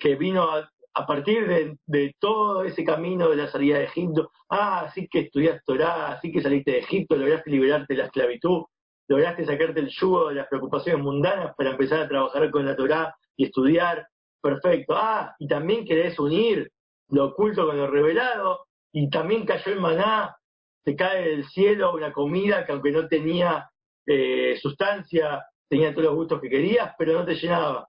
que 0.00 0.16
vino 0.16 0.42
a, 0.42 0.70
a 0.98 1.06
partir 1.06 1.76
de, 1.86 2.14
todo 2.18 2.64
ese 2.64 2.82
camino 2.82 3.28
de 3.28 3.36
la 3.36 3.48
salida 3.48 3.78
de 3.78 3.84
Egipto, 3.84 4.30
ah, 4.48 4.86
así 4.86 5.06
que 5.08 5.20
estudiaste 5.20 5.60
Torah, 5.66 6.12
así 6.12 6.32
que 6.32 6.40
saliste 6.40 6.70
de 6.70 6.78
Egipto, 6.78 7.16
lograste 7.16 7.50
liberarte 7.50 7.92
de 7.92 7.98
la 7.98 8.06
esclavitud, 8.06 8.64
lograste 9.06 9.44
sacarte 9.44 9.80
el 9.80 9.90
yugo 9.90 10.30
de 10.30 10.36
las 10.36 10.48
preocupaciones 10.48 11.02
mundanas 11.02 11.54
para 11.54 11.72
empezar 11.72 12.00
a 12.00 12.08
trabajar 12.08 12.50
con 12.50 12.64
la 12.64 12.74
Torah 12.74 13.14
y 13.36 13.44
estudiar, 13.44 14.08
perfecto. 14.40 14.94
Ah, 14.96 15.34
y 15.38 15.46
también 15.46 15.84
querés 15.84 16.18
unir 16.18 16.72
lo 17.10 17.26
oculto 17.26 17.66
con 17.66 17.76
lo 17.76 17.88
revelado, 17.88 18.64
y 18.90 19.10
también 19.10 19.44
cayó 19.44 19.72
el 19.72 19.80
maná, 19.80 20.34
te 20.82 20.96
cae 20.96 21.28
del 21.28 21.44
cielo 21.44 21.92
una 21.92 22.10
comida 22.10 22.64
que 22.64 22.72
aunque 22.72 22.90
no 22.90 23.06
tenía 23.06 23.68
eh, 24.06 24.56
sustancia, 24.62 25.44
tenía 25.68 25.92
todos 25.92 26.06
los 26.06 26.14
gustos 26.14 26.40
que 26.40 26.48
querías, 26.48 26.94
pero 26.96 27.12
no 27.12 27.26
te 27.26 27.34
llenaba. 27.34 27.86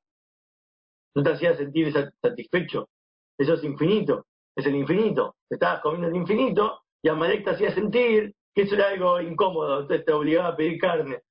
No 1.16 1.24
te 1.24 1.32
hacía 1.32 1.55
sentir 1.55 1.93
satisfecho. 2.22 2.89
Eso 3.38 3.53
es 3.53 3.63
infinito, 3.63 4.25
es 4.55 4.65
el 4.65 4.75
infinito. 4.75 5.35
Te 5.47 5.55
estabas 5.55 5.81
comiendo 5.81 6.07
el 6.07 6.15
infinito 6.15 6.81
y 7.01 7.09
Amalek 7.09 7.43
te 7.43 7.51
hacía 7.51 7.73
sentir 7.73 8.33
que 8.53 8.63
eso 8.63 8.75
era 8.75 8.89
algo 8.89 9.21
incómodo, 9.21 9.81
entonces 9.81 10.05
te 10.05 10.13
obligaba 10.13 10.49
a 10.49 10.55
pedir 10.55 10.79
carne. 10.79 11.21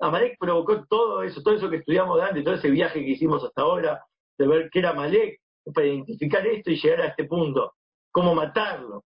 Amalek 0.00 0.36
provocó 0.38 0.84
todo 0.86 1.22
eso, 1.22 1.42
todo 1.42 1.54
eso 1.54 1.70
que 1.70 1.76
estudiamos 1.76 2.20
antes, 2.20 2.44
todo 2.44 2.54
ese 2.54 2.70
viaje 2.70 3.00
que 3.00 3.12
hicimos 3.12 3.42
hasta 3.42 3.62
ahora, 3.62 4.04
de 4.38 4.46
ver 4.46 4.68
qué 4.70 4.80
era 4.80 4.90
Amalek, 4.90 5.40
para 5.72 5.86
identificar 5.86 6.46
esto 6.46 6.70
y 6.70 6.76
llegar 6.76 7.00
a 7.00 7.06
este 7.06 7.24
punto. 7.24 7.72
Cómo 8.10 8.34
matarlo. 8.34 9.04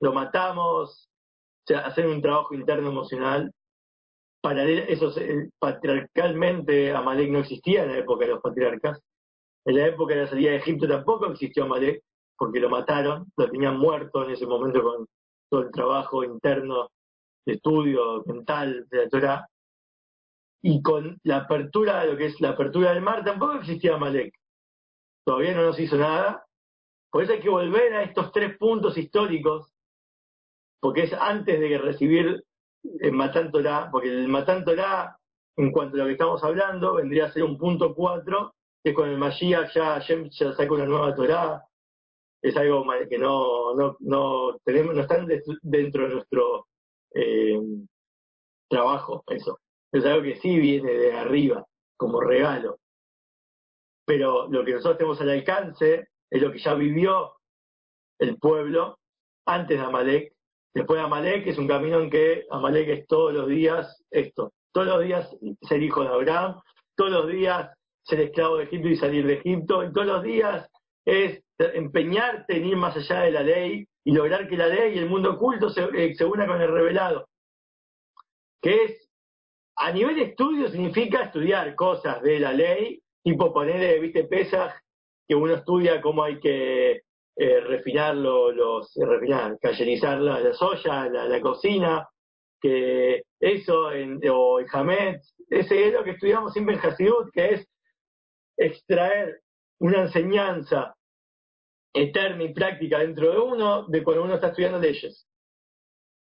Lo 0.00 0.12
matamos, 0.12 1.08
o 1.08 1.66
sea, 1.66 1.80
hacer 1.80 2.06
un 2.06 2.22
trabajo 2.22 2.54
interno 2.54 2.90
emocional. 2.90 3.52
Paralelo, 4.40 4.82
eso, 4.88 5.12
eh, 5.18 5.50
patriarcalmente 5.58 6.92
Amalek 6.92 7.30
no 7.30 7.40
existía 7.40 7.82
en 7.82 7.92
la 7.92 7.98
época 7.98 8.26
de 8.26 8.32
los 8.32 8.40
patriarcas. 8.40 9.00
En 9.66 9.76
la 9.76 9.86
época 9.88 10.14
de 10.14 10.22
la 10.22 10.28
salida 10.28 10.50
de 10.52 10.58
Egipto 10.58 10.86
tampoco 10.86 11.26
existió 11.26 11.64
Amalek, 11.64 12.02
porque 12.38 12.60
lo 12.60 12.70
mataron, 12.70 13.32
lo 13.36 13.50
tenían 13.50 13.78
muerto 13.78 14.24
en 14.24 14.30
ese 14.30 14.46
momento 14.46 14.80
con 14.80 15.06
todo 15.50 15.62
el 15.62 15.72
trabajo 15.72 16.22
interno 16.22 16.90
de 17.44 17.54
estudio 17.54 18.22
mental 18.26 18.86
de 18.88 18.98
la 18.98 19.08
Torah. 19.08 19.48
Y 20.62 20.80
con 20.82 21.18
la 21.24 21.38
apertura 21.38 22.00
de 22.00 22.12
lo 22.12 22.16
que 22.16 22.26
es 22.26 22.40
la 22.40 22.50
apertura 22.50 22.92
del 22.92 23.02
mar 23.02 23.24
tampoco 23.24 23.54
existía 23.54 23.94
Amalek. 23.94 24.32
Todavía 25.24 25.54
no 25.54 25.62
nos 25.62 25.80
hizo 25.80 25.96
nada. 25.96 26.46
Por 27.10 27.24
eso 27.24 27.32
hay 27.32 27.40
que 27.40 27.48
volver 27.48 27.94
a 27.94 28.02
estos 28.02 28.30
tres 28.30 28.56
puntos 28.58 28.96
históricos, 28.96 29.72
porque 30.80 31.04
es 31.04 31.12
antes 31.12 31.58
de 31.58 31.78
recibir 31.78 32.44
el 33.00 33.12
Matán 33.12 33.50
Torah, 33.50 33.88
porque 33.90 34.08
el 34.08 34.28
Matán 34.28 34.64
Torah, 34.64 35.16
en 35.56 35.72
cuanto 35.72 35.96
a 35.96 36.00
lo 36.00 36.06
que 36.06 36.12
estamos 36.12 36.44
hablando, 36.44 36.94
vendría 36.94 37.26
a 37.26 37.32
ser 37.32 37.42
un 37.42 37.58
punto 37.58 37.94
cuatro, 37.94 38.55
que 38.86 38.94
con 38.94 39.10
el 39.10 39.18
Mashiach 39.18 39.74
ya 39.74 39.98
ya 39.98 40.52
saca 40.52 40.72
una 40.72 40.86
nueva 40.86 41.12
Torah, 41.12 41.60
es 42.40 42.56
algo 42.56 42.84
que 43.10 43.18
no, 43.18 43.74
no, 43.74 43.96
no 43.98 44.60
tenemos, 44.64 44.94
no 44.94 45.00
están 45.00 45.26
dentro 45.62 46.06
de 46.06 46.14
nuestro 46.14 46.68
eh, 47.12 47.60
trabajo, 48.70 49.24
eso. 49.26 49.58
Es 49.90 50.04
algo 50.04 50.22
que 50.22 50.36
sí 50.36 50.60
viene 50.60 50.92
de 50.92 51.12
arriba, 51.14 51.66
como 51.96 52.20
regalo. 52.20 52.78
Pero 54.04 54.46
lo 54.52 54.64
que 54.64 54.74
nosotros 54.74 54.98
tenemos 54.98 55.20
al 55.20 55.30
alcance 55.30 56.06
es 56.30 56.40
lo 56.40 56.52
que 56.52 56.60
ya 56.60 56.74
vivió 56.74 57.32
el 58.20 58.38
pueblo 58.38 59.00
antes 59.46 59.80
de 59.80 59.84
Amalek. 59.84 60.32
Después 60.72 61.00
de 61.00 61.06
Amalek 61.06 61.44
es 61.48 61.58
un 61.58 61.66
camino 61.66 61.98
en 61.98 62.08
que 62.08 62.46
Amalek 62.52 62.88
es 62.90 63.06
todos 63.08 63.34
los 63.34 63.48
días 63.48 64.00
esto. 64.12 64.52
Todos 64.70 64.86
los 64.86 65.02
días 65.02 65.36
ser 65.62 65.82
hijo 65.82 66.04
de 66.04 66.08
Abraham, 66.10 66.60
todos 66.94 67.10
los 67.10 67.26
días 67.26 67.68
ser 68.06 68.20
esclavo 68.20 68.58
de 68.58 68.64
Egipto 68.64 68.88
y 68.88 68.96
salir 68.96 69.26
de 69.26 69.34
Egipto, 69.34 69.84
y 69.84 69.92
todos 69.92 70.06
los 70.06 70.22
días 70.22 70.68
es 71.04 71.42
empeñarte 71.58 72.56
en 72.56 72.66
ir 72.66 72.76
más 72.76 72.96
allá 72.96 73.22
de 73.22 73.30
la 73.32 73.42
ley 73.42 73.86
y 74.04 74.12
lograr 74.12 74.48
que 74.48 74.56
la 74.56 74.68
ley 74.68 74.94
y 74.94 74.98
el 74.98 75.08
mundo 75.08 75.32
oculto 75.32 75.70
se, 75.70 75.82
eh, 75.94 76.14
se 76.14 76.24
una 76.24 76.46
con 76.46 76.60
el 76.60 76.70
revelado. 76.70 77.28
Que 78.62 78.84
es, 78.84 79.08
a 79.76 79.90
nivel 79.92 80.18
estudio 80.20 80.68
significa 80.68 81.24
estudiar 81.24 81.74
cosas 81.74 82.22
de 82.22 82.38
la 82.38 82.52
ley, 82.52 83.00
tipo 83.22 83.52
ponerle, 83.52 83.98
viste, 83.98 84.24
pesas, 84.24 84.74
que 85.26 85.34
uno 85.34 85.54
estudia 85.54 86.00
cómo 86.00 86.22
hay 86.22 86.38
que 86.38 87.02
eh, 87.36 87.60
refinarlo, 87.60 88.52
los, 88.52 88.96
eh, 88.96 89.04
refinar, 89.04 89.58
callenizar 89.60 90.20
la, 90.20 90.52
soya, 90.54 91.08
la, 91.08 91.40
cocina, 91.40 92.08
que 92.60 93.24
eso, 93.40 93.92
en, 93.92 94.20
o 94.30 94.60
el 94.60 94.66
Hamed, 94.72 95.16
ese 95.50 95.88
es 95.88 95.92
lo 95.92 96.04
que 96.04 96.12
estudiamos 96.12 96.52
siempre 96.52 96.76
en 96.76 96.80
Hasidut, 96.80 97.30
que 97.32 97.54
es 97.54 97.68
extraer 98.56 99.40
una 99.80 100.02
enseñanza 100.02 100.94
eterna 101.92 102.44
y 102.44 102.52
práctica 102.52 102.98
dentro 102.98 103.30
de 103.30 103.38
uno 103.38 103.86
de 103.88 104.02
cuando 104.02 104.24
uno 104.24 104.34
está 104.34 104.48
estudiando 104.48 104.78
leyes. 104.78 105.26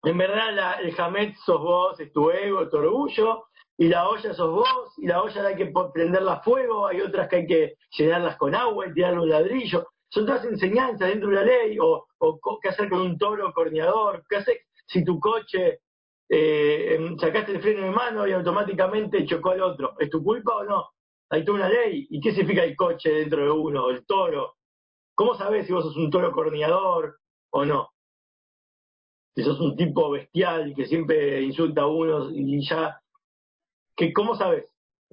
En 0.05 0.19
verdad, 0.19 0.53
la, 0.55 0.73
el 0.75 0.95
Hamed 0.99 1.35
sos 1.45 1.61
vos, 1.61 2.01
es 2.01 2.13
tu 2.13 2.31
ego, 2.31 2.69
tu 2.69 2.79
orgullo, 2.79 3.45
y 3.79 3.89
la 3.89 4.09
olla 4.09 4.35
sos 4.35 4.51
vos, 4.51 4.95
y 4.99 5.07
la 5.07 5.23
olla 5.23 5.47
hay 5.47 5.57
que 5.57 5.73
prenderla 5.93 6.35
a 6.35 6.43
fuego, 6.43 6.87
hay 6.87 7.01
otras 7.01 7.29
que 7.29 7.37
hay 7.37 7.47
que 7.47 7.75
llenarlas 7.97 8.37
con 8.37 8.55
agua 8.55 8.87
y 8.87 8.95
tirarle 8.95 9.21
un 9.21 9.29
ladrillo. 9.29 9.87
Son 10.09 10.27
todas 10.27 10.45
enseñanzas 10.45 11.09
dentro 11.09 11.31
de 11.31 11.37
la 11.37 11.45
ley, 11.45 11.79
o, 11.81 12.07
o 12.19 12.61
qué 12.61 12.69
hacer 12.69 12.89
con 12.89 13.01
un 13.01 13.17
toro 13.17 13.53
corneador, 13.53 14.25
qué 14.29 14.37
hacer 14.37 14.59
si 14.87 15.05
tu 15.05 15.19
coche 15.19 15.81
eh, 16.29 16.95
em, 16.95 17.19
sacaste 17.19 17.53
el 17.53 17.63
freno 17.63 17.83
de 17.83 17.91
mano 17.91 18.27
y 18.27 18.33
automáticamente 18.33 19.27
chocó 19.27 19.51
al 19.51 19.63
otro. 19.63 19.95
¿Es 19.99 20.11
tu 20.11 20.23
culpa 20.23 20.57
o 20.57 20.65
no? 20.65 20.91
Hay 21.33 21.47
toda 21.47 21.61
una 21.61 21.69
ley. 21.71 22.07
¿Y 22.11 22.21
qué 22.21 22.33
significa 22.33 22.63
el 22.63 22.77
coche 22.77 23.11
dentro 23.11 23.43
de 23.43 23.51
uno, 23.51 23.89
el 23.89 24.05
toro? 24.05 24.57
¿Cómo 25.15 25.35
sabes 25.35 25.67
si 25.67 25.73
vos 25.73 25.83
sos 25.83 25.97
un 25.97 26.11
toro 26.11 26.31
corneador 26.31 27.19
o 27.51 27.65
no? 27.65 27.89
Si 29.35 29.43
sos 29.43 29.59
un 29.61 29.75
tipo 29.75 30.11
bestial 30.11 30.75
que 30.77 30.85
siempre 30.85 31.41
insulta 31.41 31.83
a 31.83 31.87
uno 31.87 32.29
y 32.31 32.63
ya, 32.69 33.01
que 33.97 34.13
¿cómo 34.13 34.37
sabes? 34.37 34.67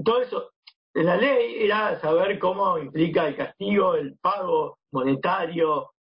Todo 0.04 0.22
eso, 0.22 0.52
la 0.94 1.16
ley 1.16 1.64
era 1.64 1.98
saber 2.02 2.38
cómo 2.38 2.78
implica 2.78 3.26
el 3.26 3.38
castigo, 3.38 3.96
el 3.96 4.18
pago 4.18 4.78
monetario, 4.92 5.92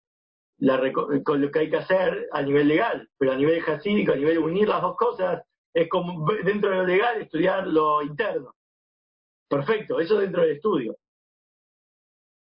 la, 0.58 0.82
con 1.24 1.42
lo 1.42 1.50
que 1.50 1.60
hay 1.60 1.70
que 1.70 1.78
hacer 1.78 2.28
a 2.34 2.42
nivel 2.42 2.68
legal, 2.68 3.08
pero 3.18 3.32
a 3.32 3.38
nivel 3.38 3.62
jasídico, 3.62 4.12
a 4.12 4.18
nivel 4.18 4.40
unir 4.40 4.68
las 4.68 4.82
dos 4.82 4.98
cosas, 4.98 5.42
es 5.74 5.88
como 5.88 6.30
dentro 6.44 6.72
de 6.72 6.76
lo 6.76 6.86
legal 6.86 7.22
estudiar 7.22 7.66
lo 7.68 8.02
interno. 8.02 8.54
Perfecto, 9.50 10.00
eso 10.00 10.18
dentro 10.20 10.43
del 10.43 10.52
estudio. 10.52 10.97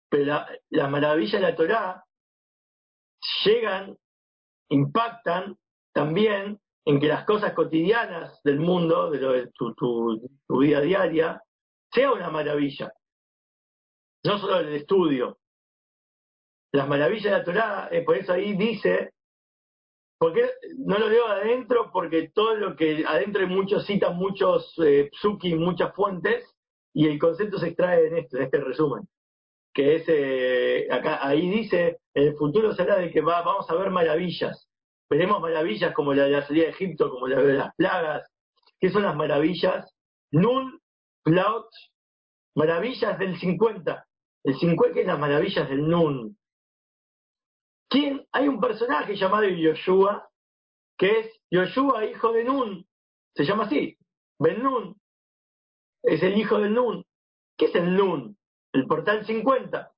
Pero 0.09 0.25
la, 0.25 0.47
la 0.69 0.87
maravilla 0.87 1.39
de 1.39 1.45
la 1.45 1.55
Torá 1.55 2.05
llegan, 3.43 3.97
impactan 4.69 5.57
también 5.93 6.59
en 6.85 6.99
que 6.99 7.07
las 7.07 7.25
cosas 7.25 7.53
cotidianas 7.53 8.41
del 8.43 8.59
mundo, 8.59 9.09
de, 9.09 9.19
lo 9.19 9.31
de 9.33 9.47
tu, 9.47 10.59
vida 10.59 10.81
diaria, 10.81 11.41
sea 11.91 12.11
una 12.11 12.29
maravilla. 12.29 12.93
No 14.23 14.37
solo 14.37 14.59
el 14.59 14.73
estudio. 14.75 15.39
Las 16.71 16.87
maravillas 16.87 17.23
de 17.23 17.31
la 17.31 17.43
Torá, 17.43 17.89
eh, 17.91 18.01
por 18.03 18.17
eso 18.17 18.33
ahí 18.33 18.55
dice, 18.55 19.13
porque 20.19 20.49
no 20.77 20.99
lo 20.99 21.09
leo 21.09 21.27
adentro, 21.27 21.89
porque 21.91 22.29
todo 22.33 22.55
lo 22.55 22.75
que 22.75 23.03
adentro 23.07 23.41
hay 23.41 23.47
muchos 23.47 23.85
citan 23.85 24.15
muchos 24.15 24.73
eh, 24.79 25.09
psuki, 25.13 25.55
muchas 25.55 25.93
fuentes, 25.95 26.54
y 26.95 27.07
el 27.07 27.19
concepto 27.19 27.59
se 27.59 27.67
extrae 27.67 28.07
en 28.07 28.17
esto, 28.17 28.37
en 28.37 28.43
este 28.43 28.59
resumen 28.59 29.07
que 29.75 29.95
es, 29.95 30.05
eh, 30.07 30.87
acá, 30.89 31.19
ahí 31.21 31.49
dice, 31.49 31.99
el 32.13 32.33
futuro 32.37 32.73
será 32.73 32.95
de 32.95 33.11
que 33.11 33.19
va, 33.19 33.41
vamos 33.41 33.69
a 33.69 33.75
ver 33.75 33.91
maravillas. 33.91 34.69
Veremos 35.09 35.41
maravillas 35.41 35.93
como 35.93 36.13
la 36.13 36.23
de 36.23 36.31
la 36.31 36.47
salida 36.47 36.63
de 36.63 36.69
Egipto, 36.69 37.09
como 37.09 37.27
la 37.27 37.41
de 37.41 37.53
las 37.55 37.75
plagas. 37.75 38.25
¿Qué 38.79 38.89
son 38.89 39.03
las 39.03 39.17
maravillas? 39.17 39.93
Nun, 40.31 40.79
Plaut, 41.23 41.67
maravillas 42.55 43.19
del 43.19 43.37
50. 43.37 44.07
El 44.45 44.55
50 44.55 45.01
es 45.01 45.07
las 45.07 45.19
maravillas 45.19 45.67
del 45.67 45.85
Nun. 45.85 46.37
¿Quién? 47.89 48.25
Hay 48.31 48.47
un 48.47 48.61
personaje 48.61 49.17
llamado 49.17 49.45
Yoshua, 49.45 50.29
que 50.97 51.19
es 51.19 51.41
Yoshua, 51.51 52.05
hijo 52.05 52.31
de 52.31 52.45
Nun. 52.45 52.87
Se 53.35 53.43
llama 53.43 53.65
así, 53.65 53.97
Ben 54.39 54.63
Nun. 54.63 54.95
Es 56.05 56.21
el 56.21 56.37
hijo 56.37 56.59
del 56.59 56.73
Nun. 56.73 57.03
¿Qué 57.57 57.65
es 57.65 57.75
el 57.75 57.95
Nun? 57.95 58.37
El 58.73 58.85
portal 58.85 59.25
50. 59.25 59.91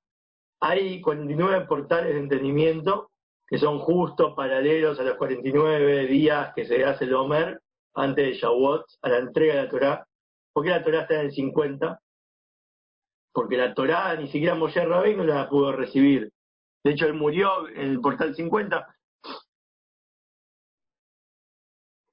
Hay 0.60 1.00
49 1.02 1.66
portales 1.66 2.14
de 2.14 2.20
entendimiento 2.20 3.10
que 3.46 3.58
son 3.58 3.78
justo 3.78 4.34
paralelos 4.34 4.98
a 4.98 5.02
los 5.02 5.16
49 5.16 6.06
días 6.06 6.52
que 6.54 6.64
se 6.66 6.84
hace 6.84 7.04
el 7.04 7.14
Homer 7.14 7.60
antes 7.94 8.24
de 8.24 8.34
Shavuot, 8.34 8.84
a 9.02 9.08
la 9.08 9.18
entrega 9.18 9.54
de 9.54 9.62
la 9.62 9.68
Torá. 9.68 10.08
¿Por 10.52 10.64
qué 10.64 10.70
la 10.70 10.84
Torá 10.84 11.02
está 11.02 11.14
en 11.14 11.26
el 11.26 11.32
50? 11.32 12.00
Porque 13.32 13.56
la 13.56 13.74
Torá 13.74 14.14
ni 14.16 14.28
siquiera 14.28 14.54
Moshe 14.54 14.84
no 14.86 15.24
la 15.24 15.48
pudo 15.48 15.72
recibir. 15.72 16.30
De 16.84 16.92
hecho, 16.92 17.06
él 17.06 17.14
murió 17.14 17.68
en 17.68 17.90
el 17.90 18.00
portal 18.00 18.34
50. 18.34 18.94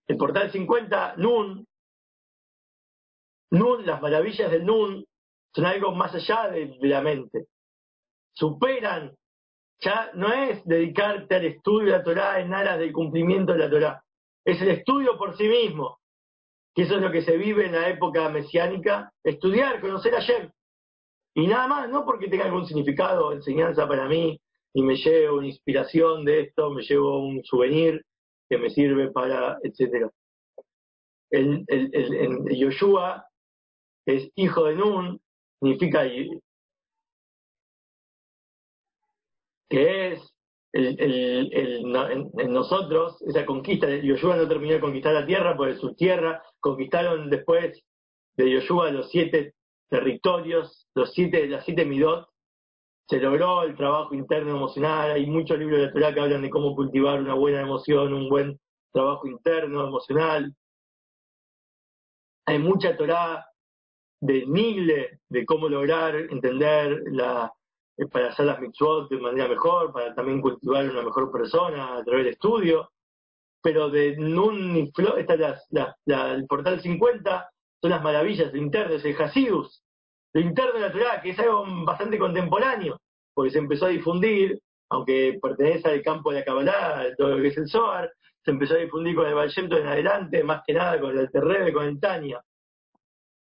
El 0.07 0.17
portal 0.17 0.51
50, 0.51 1.15
Nun, 1.17 1.65
Nun, 3.56 3.86
las 3.86 4.01
maravillas 4.01 4.51
del 4.51 4.66
Nun, 4.66 5.06
son 5.53 5.66
algo 5.66 5.93
más 5.93 6.14
allá 6.14 6.49
de, 6.49 6.78
la 6.82 7.01
mente. 7.01 7.45
Superan 8.34 9.16
ya 9.80 10.12
no 10.14 10.32
es 10.32 10.64
dedicarte 10.66 11.36
al 11.36 11.45
estudio 11.45 11.91
de 11.91 11.97
la 11.97 12.03
Torah 12.03 12.39
en 12.39 12.53
aras 12.53 12.80
del 12.80 12.93
cumplimiento 12.93 13.53
de 13.53 13.60
la 13.60 13.70
Torah, 13.70 14.01
es 14.45 14.62
el 14.62 14.70
estudio 14.70 15.18
por 15.18 15.36
sí 15.38 15.47
mismo, 15.47 15.99
que 16.74 16.84
eso 16.84 16.95
es 16.95 17.01
lo 17.01 17.12
que 17.12 17.24
se 17.24 17.38
vive 17.38 17.66
en 17.66 17.74
la 17.74 17.89
época 17.89 18.30
mesiánica, 18.30 19.12
estudiar, 19.24 19.82
conocer 19.82 20.16
a 20.16 20.22
Shem. 20.22 20.51
Y 21.34 21.47
nada 21.47 21.68
más, 21.68 21.89
no 21.89 22.06
porque 22.06 22.28
tenga 22.28 22.45
algún 22.45 22.66
significado, 22.66 23.34
enseñanza 23.34 23.88
para 23.88 24.08
mí, 24.08 24.39
y 24.74 24.82
me 24.82 24.95
llevo 24.95 25.38
una 25.38 25.47
inspiración 25.47 26.26
de 26.26 26.41
esto, 26.41 26.70
me 26.70 26.84
llevo 26.84 27.20
un 27.20 27.43
souvenir 27.43 28.06
que 28.49 28.58
me 28.58 28.70
sirve 28.70 29.12
para, 29.12 29.58
etcétera. 29.64 30.10
El, 31.32 31.66
el, 31.68 31.89
el, 31.93 32.58
Yoshua 32.58 33.26
es 34.06 34.32
hijo 34.36 34.66
de 34.66 34.76
Nun, 34.76 35.22
significa 35.60 36.03
que 39.70 40.12
es 40.14 40.36
el, 40.74 40.99
el, 40.99 41.95
en, 42.38 42.53
nosotros, 42.53 43.22
esa 43.22 43.45
conquista, 43.45 43.88
Yoshua 43.89 44.36
no 44.36 44.47
terminó 44.47 44.74
de 44.74 44.82
conquistar 44.82 45.14
la 45.14 45.26
tierra, 45.26 45.56
porque 45.56 45.76
su 45.76 45.95
tierra 45.95 46.43
conquistaron 46.60 47.30
después 47.30 47.82
de 48.36 48.51
Yoshua 48.51 48.91
los 48.91 49.10
siete 49.10 49.56
territorios, 49.89 50.88
los 50.93 51.14
siete, 51.14 51.47
las 51.47 51.64
siete 51.64 51.86
midot, 51.86 52.28
se 53.08 53.20
logró 53.20 53.64
el 53.64 53.76
trabajo 53.76 54.16
interno 54.16 54.51
emocional, 54.58 55.12
hay 55.12 55.26
muchos 55.28 55.58
libros 55.58 55.80
de 55.80 55.91
Torah 55.91 56.14
que 56.14 56.20
hablan 56.20 56.41
de 56.41 56.49
cómo 56.49 56.76
cultivar 56.76 57.22
una 57.22 57.36
buena 57.36 57.62
emoción, 57.62 58.14
un 58.14 58.30
buen 58.30 58.60
trabajo 58.91 59.28
interno 59.28 59.88
emocional. 59.88 60.53
Hay 62.47 62.60
mucha 62.60 62.97
Torah 62.97 63.45
de 64.26 64.45
Nigle, 64.45 65.19
de 65.30 65.45
cómo 65.45 65.69
lograr 65.69 66.15
entender 66.15 67.03
la, 67.11 67.51
eh, 67.97 68.07
para 68.07 68.30
hacer 68.30 68.45
las 68.45 68.59
mitzvot 68.59 69.09
de 69.09 69.17
manera 69.17 69.47
mejor, 69.47 69.93
para 69.93 70.13
también 70.13 70.41
cultivar 70.41 70.89
una 70.89 71.01
mejor 71.01 71.32
persona 71.32 71.97
a 71.97 72.03
través 72.03 72.26
del 72.26 72.34
estudio. 72.34 72.89
Pero 73.61 73.89
de 73.89 74.15
Nun 74.17 74.78
y 74.78 74.91
Flo, 74.91 75.17
esta 75.17 75.34
es 75.34 75.67
la, 75.71 75.95
el 76.34 76.45
portal 76.45 76.80
50, 76.80 77.49
son 77.82 77.89
las 77.89 78.03
maravillas 78.03 78.53
internas, 78.53 79.03
el 79.03 79.19
Hasidus, 79.19 79.84
interno 80.34 80.73
de 80.73 80.80
la 80.82 80.91
Torah, 80.91 81.21
que 81.21 81.32
es 81.32 81.39
algo 81.39 81.65
bastante 81.84 82.19
contemporáneo, 82.19 82.99
porque 83.34 83.51
se 83.51 83.59
empezó 83.59 83.88
a 83.88 83.89
difundir, 83.89 84.59
aunque 84.89 85.39
pertenece 85.41 85.89
al 85.89 86.03
campo 86.03 86.32
de 86.32 86.39
la 86.39 86.45
Kabbalah, 86.45 87.15
todo 87.17 87.30
lo 87.30 87.41
que 87.41 87.47
es 87.47 87.57
el 87.57 87.67
Zohar, 87.67 88.11
se 88.43 88.51
empezó 88.51 88.76
a 88.76 88.78
difundir 88.78 89.15
con 89.15 89.26
el 89.26 89.34
Vallento 89.34 89.78
en 89.78 89.88
adelante, 89.88 90.43
más 90.43 90.61
que 90.65 90.73
nada 90.73 90.99
con 90.99 91.17
el 91.17 91.32
Terrebe, 91.32 91.73
con 91.73 91.86
el 91.86 91.99
Tania. 91.99 92.43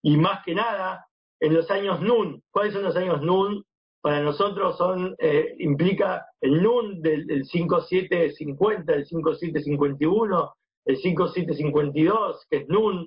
Y 0.02 0.16
más 0.16 0.44
que 0.44 0.54
nada, 0.54 1.06
en 1.40 1.54
los 1.54 1.70
años 1.70 2.00
Nun. 2.00 2.42
¿Cuáles 2.50 2.74
son 2.74 2.82
los 2.82 2.96
años 2.96 3.22
Nun? 3.22 3.64
para 4.02 4.20
nosotros 4.20 4.76
son 4.76 5.14
eh, 5.18 5.54
implica 5.60 6.26
el 6.40 6.60
NUN 6.60 7.00
del, 7.00 7.44
5750, 7.46 8.92
el 8.92 9.06
5751, 9.06 10.54
el 10.86 10.96
5752, 10.96 12.46
que 12.50 12.56
es 12.58 12.68
NUN. 12.68 13.06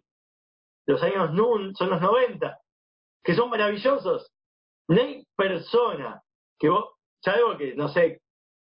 Los 0.87 1.03
años 1.03 1.33
NUN 1.33 1.75
son 1.75 1.89
los 1.89 2.01
90, 2.01 2.57
que 3.23 3.35
son 3.35 3.49
maravillosos. 3.49 4.31
No 4.87 5.01
persona 5.35 6.21
que 6.57 6.69
vos, 6.69 6.85
algo 7.25 7.57
que 7.57 7.75
no 7.75 7.89
sé 7.89 8.21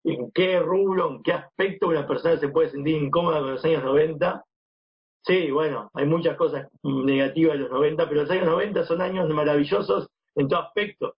en 0.04 0.30
qué 0.32 0.58
rubro, 0.58 1.10
en 1.10 1.22
qué 1.22 1.34
aspecto 1.34 1.88
una 1.88 2.08
persona 2.08 2.36
se 2.38 2.48
puede 2.48 2.70
sentir 2.70 3.00
incómoda 3.00 3.40
con 3.40 3.52
los 3.52 3.64
años 3.64 3.84
90. 3.84 4.44
Sí, 5.24 5.50
bueno, 5.50 5.90
hay 5.94 6.06
muchas 6.06 6.36
cosas 6.36 6.68
negativas 6.82 7.54
de 7.54 7.60
los 7.60 7.70
90, 7.70 8.08
pero 8.08 8.22
los 8.22 8.30
años 8.30 8.46
90 8.46 8.84
son 8.84 9.02
años 9.02 9.28
maravillosos 9.28 10.08
en 10.36 10.48
todo 10.48 10.60
aspecto 10.60 11.14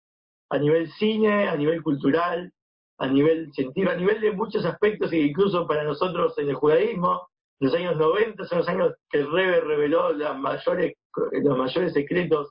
a 0.51 0.59
nivel 0.59 0.91
cine, 0.93 1.49
a 1.49 1.57
nivel 1.57 1.83
cultural, 1.83 2.53
a 2.99 3.07
nivel 3.07 3.53
científico, 3.53 3.93
a 3.93 3.97
nivel 3.97 4.21
de 4.21 4.33
muchos 4.33 4.65
aspectos, 4.65 5.13
e 5.13 5.19
incluso 5.19 5.67
para 5.67 5.85
nosotros 5.85 6.37
en 6.39 6.51
el 6.51 6.57
judaísmo, 6.57 7.29
los 7.61 7.75
años 7.75 7.97
90 7.97 8.45
son 8.45 8.59
los 8.59 8.69
años 8.69 8.95
que 9.09 9.19
el 9.19 9.31
Rebe 9.31 9.61
reveló 9.61 10.13
las 10.13 10.37
mayores, 10.39 10.95
los 11.33 11.59
mayores 11.59 11.93
secretos 11.93 12.51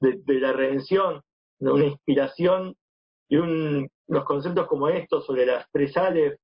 de, 0.00 0.20
la 0.40 0.52
redención, 0.52 1.22
de 1.58 1.70
una 1.70 1.84
inspiración 1.86 2.74
y 3.28 3.36
un, 3.36 3.88
los 4.08 4.24
conceptos 4.24 4.66
como 4.66 4.88
estos 4.88 5.24
sobre 5.24 5.46
las 5.46 5.66
tres 5.72 5.96
ales, 5.96 6.38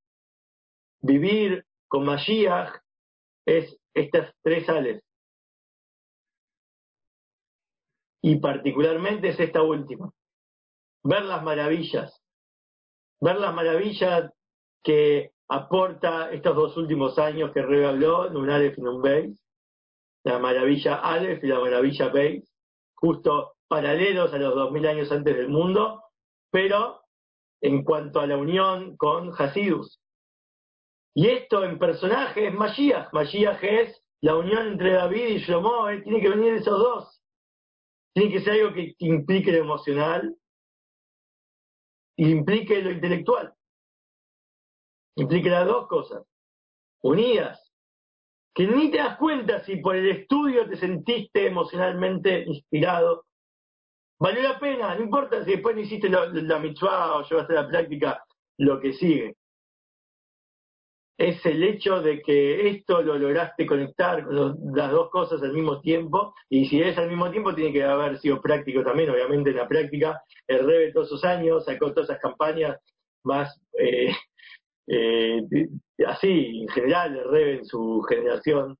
vivir 1.00 1.64
con 1.88 2.04
Mashiach, 2.04 2.80
es 3.44 3.76
estas 3.96 4.32
tres 4.42 4.68
ales. 4.68 5.02
Y 8.22 8.36
particularmente 8.40 9.28
es 9.28 9.40
esta 9.40 9.62
última 9.62 10.12
ver 11.06 11.24
las 11.24 11.42
maravillas, 11.42 12.20
ver 13.20 13.36
las 13.36 13.54
maravillas 13.54 14.32
que 14.82 15.30
aporta 15.48 16.30
estos 16.32 16.56
dos 16.56 16.76
últimos 16.76 17.18
años 17.18 17.52
que 17.52 17.62
Rebe 17.62 17.86
habló, 17.86 18.28
un 18.28 18.50
Aleph 18.50 18.78
y 18.78 18.80
un 18.80 19.36
la 20.24 20.38
maravilla 20.40 20.96
Aleph 20.96 21.44
y 21.44 21.46
la 21.46 21.60
maravilla 21.60 22.08
Beis, 22.08 22.52
justo 22.96 23.54
paralelos 23.68 24.32
a 24.32 24.38
los 24.38 24.54
dos 24.54 24.72
mil 24.72 24.84
años 24.86 25.12
antes 25.12 25.36
del 25.36 25.48
mundo, 25.48 26.02
pero 26.50 27.02
en 27.60 27.84
cuanto 27.84 28.20
a 28.20 28.26
la 28.26 28.36
unión 28.36 28.96
con 28.96 29.32
Hasidus. 29.38 30.00
Y 31.16 31.28
esto 31.28 31.64
en 31.64 31.78
personaje 31.78 32.48
es 32.48 32.52
Mashiach. 32.52 33.10
Mashiach 33.10 33.64
es 33.64 34.04
la 34.20 34.36
unión 34.36 34.66
entre 34.66 34.92
David 34.92 35.28
y 35.28 35.38
Shlomo, 35.38 35.88
eh, 35.88 36.02
tiene 36.02 36.20
que 36.20 36.28
venir 36.28 36.52
esos 36.52 36.78
dos. 36.78 37.22
Tiene 38.12 38.30
que 38.30 38.40
ser 38.40 38.60
algo 38.60 38.74
que 38.74 38.94
implique 38.98 39.50
lo 39.50 39.58
emocional, 39.58 40.36
implique 42.18 42.82
lo 42.82 42.90
intelectual. 42.90 43.54
Implique 45.16 45.48
las 45.48 45.66
dos 45.66 45.88
cosas, 45.88 46.22
unidas. 47.02 47.72
Que 48.54 48.66
ni 48.66 48.90
te 48.90 48.98
das 48.98 49.16
cuenta 49.16 49.64
si 49.64 49.76
por 49.76 49.96
el 49.96 50.10
estudio 50.10 50.68
te 50.68 50.76
sentiste 50.76 51.46
emocionalmente 51.46 52.44
inspirado. 52.46 53.24
Valió 54.20 54.42
la 54.42 54.58
pena, 54.58 54.94
no 54.94 55.04
importa 55.04 55.42
si 55.46 55.52
después 55.52 55.74
no 55.74 55.80
hiciste 55.80 56.10
la, 56.10 56.26
la 56.26 56.58
mitzvah 56.58 57.16
o 57.16 57.22
llevaste 57.26 57.54
la 57.54 57.66
práctica 57.66 58.22
lo 58.58 58.78
que 58.80 58.92
sigue 58.92 59.34
es 61.18 61.44
el 61.46 61.62
hecho 61.64 62.02
de 62.02 62.20
que 62.20 62.68
esto 62.68 63.00
lo 63.02 63.18
lograste 63.18 63.66
conectar 63.66 64.24
con 64.24 64.58
las 64.74 64.90
dos 64.90 65.10
cosas 65.10 65.42
al 65.42 65.52
mismo 65.52 65.80
tiempo, 65.80 66.34
y 66.50 66.66
si 66.66 66.80
es 66.82 66.96
al 66.98 67.08
mismo 67.08 67.30
tiempo 67.30 67.54
tiene 67.54 67.72
que 67.72 67.84
haber 67.84 68.18
sido 68.18 68.40
práctico 68.40 68.82
también, 68.82 69.10
obviamente 69.10 69.50
en 69.50 69.56
la 69.56 69.68
práctica, 69.68 70.22
el 70.46 70.66
Rebe 70.66 70.92
todos 70.92 71.08
esos 71.08 71.24
años 71.24 71.64
sacó 71.64 71.92
todas 71.92 72.10
esas 72.10 72.20
campañas 72.20 72.78
más 73.24 73.58
eh, 73.78 74.12
eh, 74.88 75.42
así, 76.06 76.62
en 76.62 76.68
general, 76.68 77.16
el 77.16 77.30
Rebe 77.30 77.54
en 77.58 77.64
su 77.64 78.02
generación, 78.08 78.76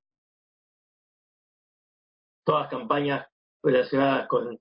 todas 2.45 2.69
campañas 2.69 3.27
relacionadas 3.63 4.27
con, 4.27 4.57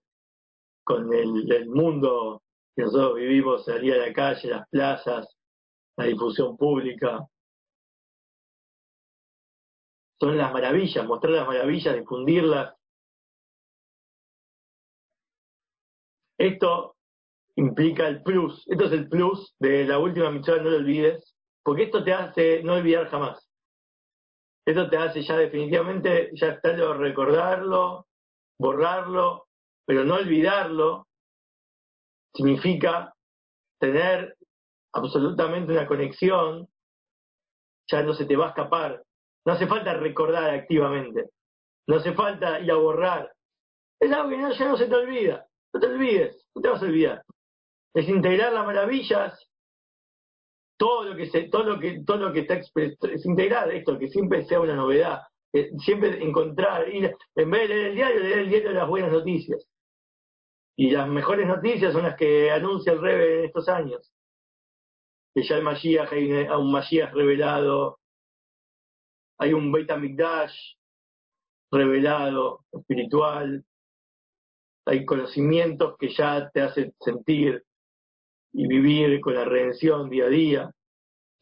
con 0.83 1.13
el, 1.13 1.53
el 1.53 1.69
mundo 1.69 2.43
que 2.75 2.83
nosotros 2.83 3.17
vivimos, 3.17 3.65
salir 3.65 3.95
a 3.95 4.07
la 4.07 4.13
calle, 4.13 4.49
las 4.49 4.69
plazas, 4.69 5.37
la 5.97 6.07
difusión 6.07 6.57
pública, 6.57 7.27
son 10.19 10.37
las 10.37 10.53
maravillas, 10.53 11.07
mostrar 11.07 11.33
las 11.33 11.47
maravillas, 11.47 11.95
difundirlas. 11.95 12.75
Esto 16.39 16.97
implica 17.57 18.07
el 18.09 18.23
plus, 18.23 18.63
esto 18.67 18.85
es 18.85 18.93
el 18.93 19.09
plus 19.09 19.55
de 19.59 19.85
la 19.85 19.99
última 19.99 20.31
misión, 20.31 20.63
no 20.63 20.71
lo 20.71 20.77
olvides, 20.77 21.35
porque 21.63 21.85
esto 21.85 22.05
te 22.05 22.13
hace 22.13 22.63
no 22.63 22.75
olvidar 22.75 23.09
jamás. 23.09 23.49
Esto 24.67 24.91
te 24.91 24.97
hace 24.97 25.23
ya 25.23 25.37
definitivamente, 25.37 26.31
ya 26.35 26.49
está 26.49 26.73
lo 26.77 26.95
recordarlo, 26.95 28.07
borrarlo, 28.59 29.47
pero 29.87 30.05
no 30.05 30.17
olvidarlo, 30.17 31.07
significa 32.35 33.15
tener 33.79 34.37
absolutamente 34.93 35.73
una 35.73 35.87
conexión, 35.87 36.69
ya 37.91 38.03
no 38.03 38.13
se 38.15 38.27
te 38.27 38.37
va 38.37 38.47
a 38.47 38.49
escapar, 38.49 39.06
no 39.47 39.53
hace 39.53 39.67
falta 39.69 39.95
recordar 39.95 40.51
activamente. 40.51 41.31
No 41.87 41.97
hace 41.97 42.13
falta 42.15 42.59
ir 42.61 42.71
a 42.71 42.77
borrar. 42.77 43.33
Es 44.01 44.13
algo 44.13 44.29
que 44.29 44.59
ya 44.59 44.69
no 44.69 44.77
se 44.77 44.87
te 44.87 44.95
olvida. 44.95 45.47
No 45.73 45.81
te 45.81 45.87
olvides, 45.87 46.45
no 46.55 46.63
te 46.63 46.69
vas 46.69 46.83
a 46.83 46.87
olvidar. 46.87 47.23
Es 47.95 48.09
integrar 48.09 48.53
las 48.53 48.67
maravillas, 48.67 49.39
todo 50.77 51.05
lo 51.05 51.17
que 51.17 51.27
se, 51.27 51.45
todo 51.45 51.63
lo 51.65 51.79
que, 51.79 52.03
todo 52.05 52.17
lo 52.17 52.33
que 52.33 52.41
está 52.41 52.55
es 52.55 53.27
integrar 53.27 53.71
esto, 53.73 53.99
que 53.99 54.09
siempre 54.09 54.45
sea 54.47 54.61
una 54.61 54.75
novedad, 54.75 55.23
siempre 55.79 56.23
encontrar, 56.23 56.89
ir, 56.89 57.15
en 57.37 57.51
vez 57.51 57.69
de 57.69 57.75
leer 57.75 57.87
el 57.87 57.95
diario, 57.95 58.21
leer 58.21 58.39
el 58.41 58.49
diario 58.49 58.69
de 58.71 58.75
las 58.75 58.89
buenas 58.89 59.13
noticias. 59.13 59.65
Y 60.77 60.91
las 60.91 61.09
mejores 61.09 61.47
noticias 61.47 61.93
son 61.93 62.03
las 62.03 62.17
que 62.17 62.51
anuncia 62.51 62.93
el 62.93 63.01
Rebe 63.01 63.39
en 63.39 63.45
estos 63.47 63.69
años. 63.69 64.13
Que 65.35 65.43
ya 65.43 65.57
el 65.57 65.63
Mashiach, 65.63 66.13
hay 66.13 66.31
un 66.33 66.73
Mashiach 66.73 67.13
revelado, 67.15 67.99
hay 69.39 69.53
un 69.53 69.71
Beit 69.73 69.91
HaMikdash 69.91 70.75
revelado, 71.71 72.65
espiritual, 72.73 73.65
hay 74.87 75.05
conocimientos 75.05 75.97
que 75.99 76.09
ya 76.09 76.49
te 76.51 76.63
hacen 76.63 76.95
sentir 77.01 77.65
y 78.53 78.67
vivir 78.69 79.21
con 79.21 79.35
la 79.35 79.45
redención 79.45 80.09
día 80.09 80.27
a 80.27 80.29
día. 80.29 80.71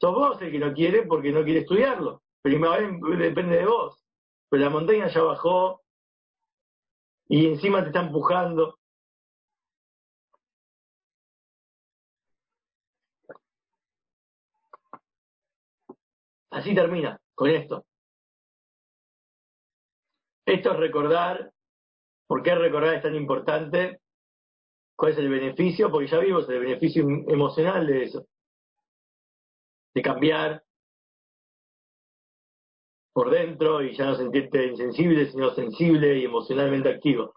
Sos 0.01 0.15
vos 0.15 0.41
el 0.43 0.51
que 0.51 0.59
no 0.59 0.73
quiere 0.73 1.03
porque 1.03 1.31
no 1.31 1.45
quiere 1.45 1.61
estudiarlo. 1.61 2.23
Primavera 2.43 2.91
depende 3.19 3.59
de 3.59 3.67
vos. 3.67 4.03
Pero 4.49 4.65
la 4.65 4.71
montaña 4.71 5.09
ya 5.09 5.23
bajó 5.23 5.83
y 7.29 7.47
encima 7.47 7.83
te 7.83 7.89
está 7.89 8.01
empujando. 8.01 8.79
Así 16.51 16.75
termina, 16.75 17.21
con 17.35 17.51
esto. 17.51 17.85
Esto 20.47 20.73
es 20.73 20.79
recordar, 20.79 21.53
¿por 22.27 22.43
qué 22.43 22.55
recordar 22.55 22.95
es 22.95 23.03
tan 23.03 23.15
importante? 23.15 24.01
¿Cuál 24.97 25.13
es 25.13 25.19
el 25.19 25.29
beneficio? 25.29 25.91
Porque 25.91 26.07
ya 26.07 26.19
vimos 26.19 26.49
el 26.49 26.61
beneficio 26.61 27.05
emocional 27.29 27.87
de 27.87 28.03
eso. 28.05 28.27
De 29.95 30.03
cambiar 30.03 30.63
por 33.13 33.31
dentro 33.31 33.83
y 33.83 33.95
ya 33.97 34.07
no 34.07 34.17
sentirte 34.17 34.67
insensible, 34.67 35.31
sino 35.31 35.55
sensible 35.55 36.19
y 36.19 36.25
emocionalmente 36.25 36.91
activo. 36.91 37.35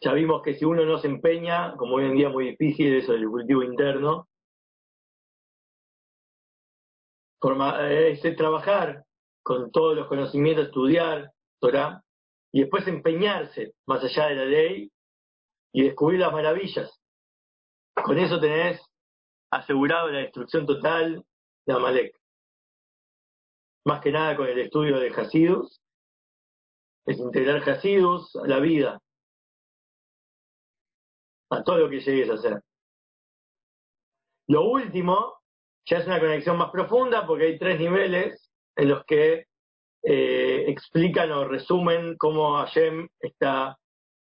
Ya 0.00 0.12
vimos 0.12 0.42
que 0.42 0.54
si 0.54 0.64
uno 0.64 0.84
no 0.84 0.98
se 0.98 1.06
empeña, 1.06 1.74
como 1.76 1.96
hoy 1.96 2.04
en 2.04 2.16
día 2.16 2.28
es 2.28 2.34
muy 2.34 2.50
difícil 2.50 2.94
eso 2.94 3.12
del 3.12 3.28
cultivo 3.28 3.62
interno, 3.62 4.28
forma, 7.40 7.90
es 7.90 8.20
trabajar 8.36 9.05
con 9.46 9.70
todos 9.70 9.94
los 9.94 10.08
conocimientos, 10.08 10.66
estudiar 10.66 11.32
Torah, 11.60 12.02
y 12.52 12.62
después 12.62 12.84
empeñarse 12.88 13.74
más 13.86 14.02
allá 14.02 14.26
de 14.26 14.34
la 14.34 14.44
ley 14.44 14.90
y 15.72 15.84
descubrir 15.84 16.18
las 16.18 16.32
maravillas. 16.32 17.00
Con 17.94 18.18
eso 18.18 18.40
tenés 18.40 18.84
asegurado 19.52 20.08
la 20.08 20.18
destrucción 20.18 20.66
total 20.66 21.24
de 21.64 21.72
Amalek. 21.72 22.18
Más 23.84 24.00
que 24.00 24.10
nada 24.10 24.36
con 24.36 24.48
el 24.48 24.58
estudio 24.58 24.98
de 24.98 25.10
Hasidus, 25.10 25.80
es 27.06 27.16
integrar 27.16 27.62
Hasidus 27.68 28.34
a 28.34 28.48
la 28.48 28.58
vida, 28.58 29.00
a 31.50 31.62
todo 31.62 31.78
lo 31.78 31.88
que 31.88 32.00
llegues 32.00 32.30
a 32.30 32.34
hacer. 32.34 32.60
Lo 34.48 34.64
último 34.64 35.38
ya 35.84 35.98
es 35.98 36.06
una 36.08 36.18
conexión 36.18 36.58
más 36.58 36.72
profunda 36.72 37.24
porque 37.28 37.44
hay 37.44 37.58
tres 37.60 37.78
niveles 37.78 38.45
en 38.76 38.88
los 38.88 39.04
que 39.04 39.46
eh, 40.02 40.64
explican 40.68 41.32
o 41.32 41.48
resumen 41.48 42.16
cómo 42.16 42.56
Hashem 42.56 43.08
está 43.20 43.76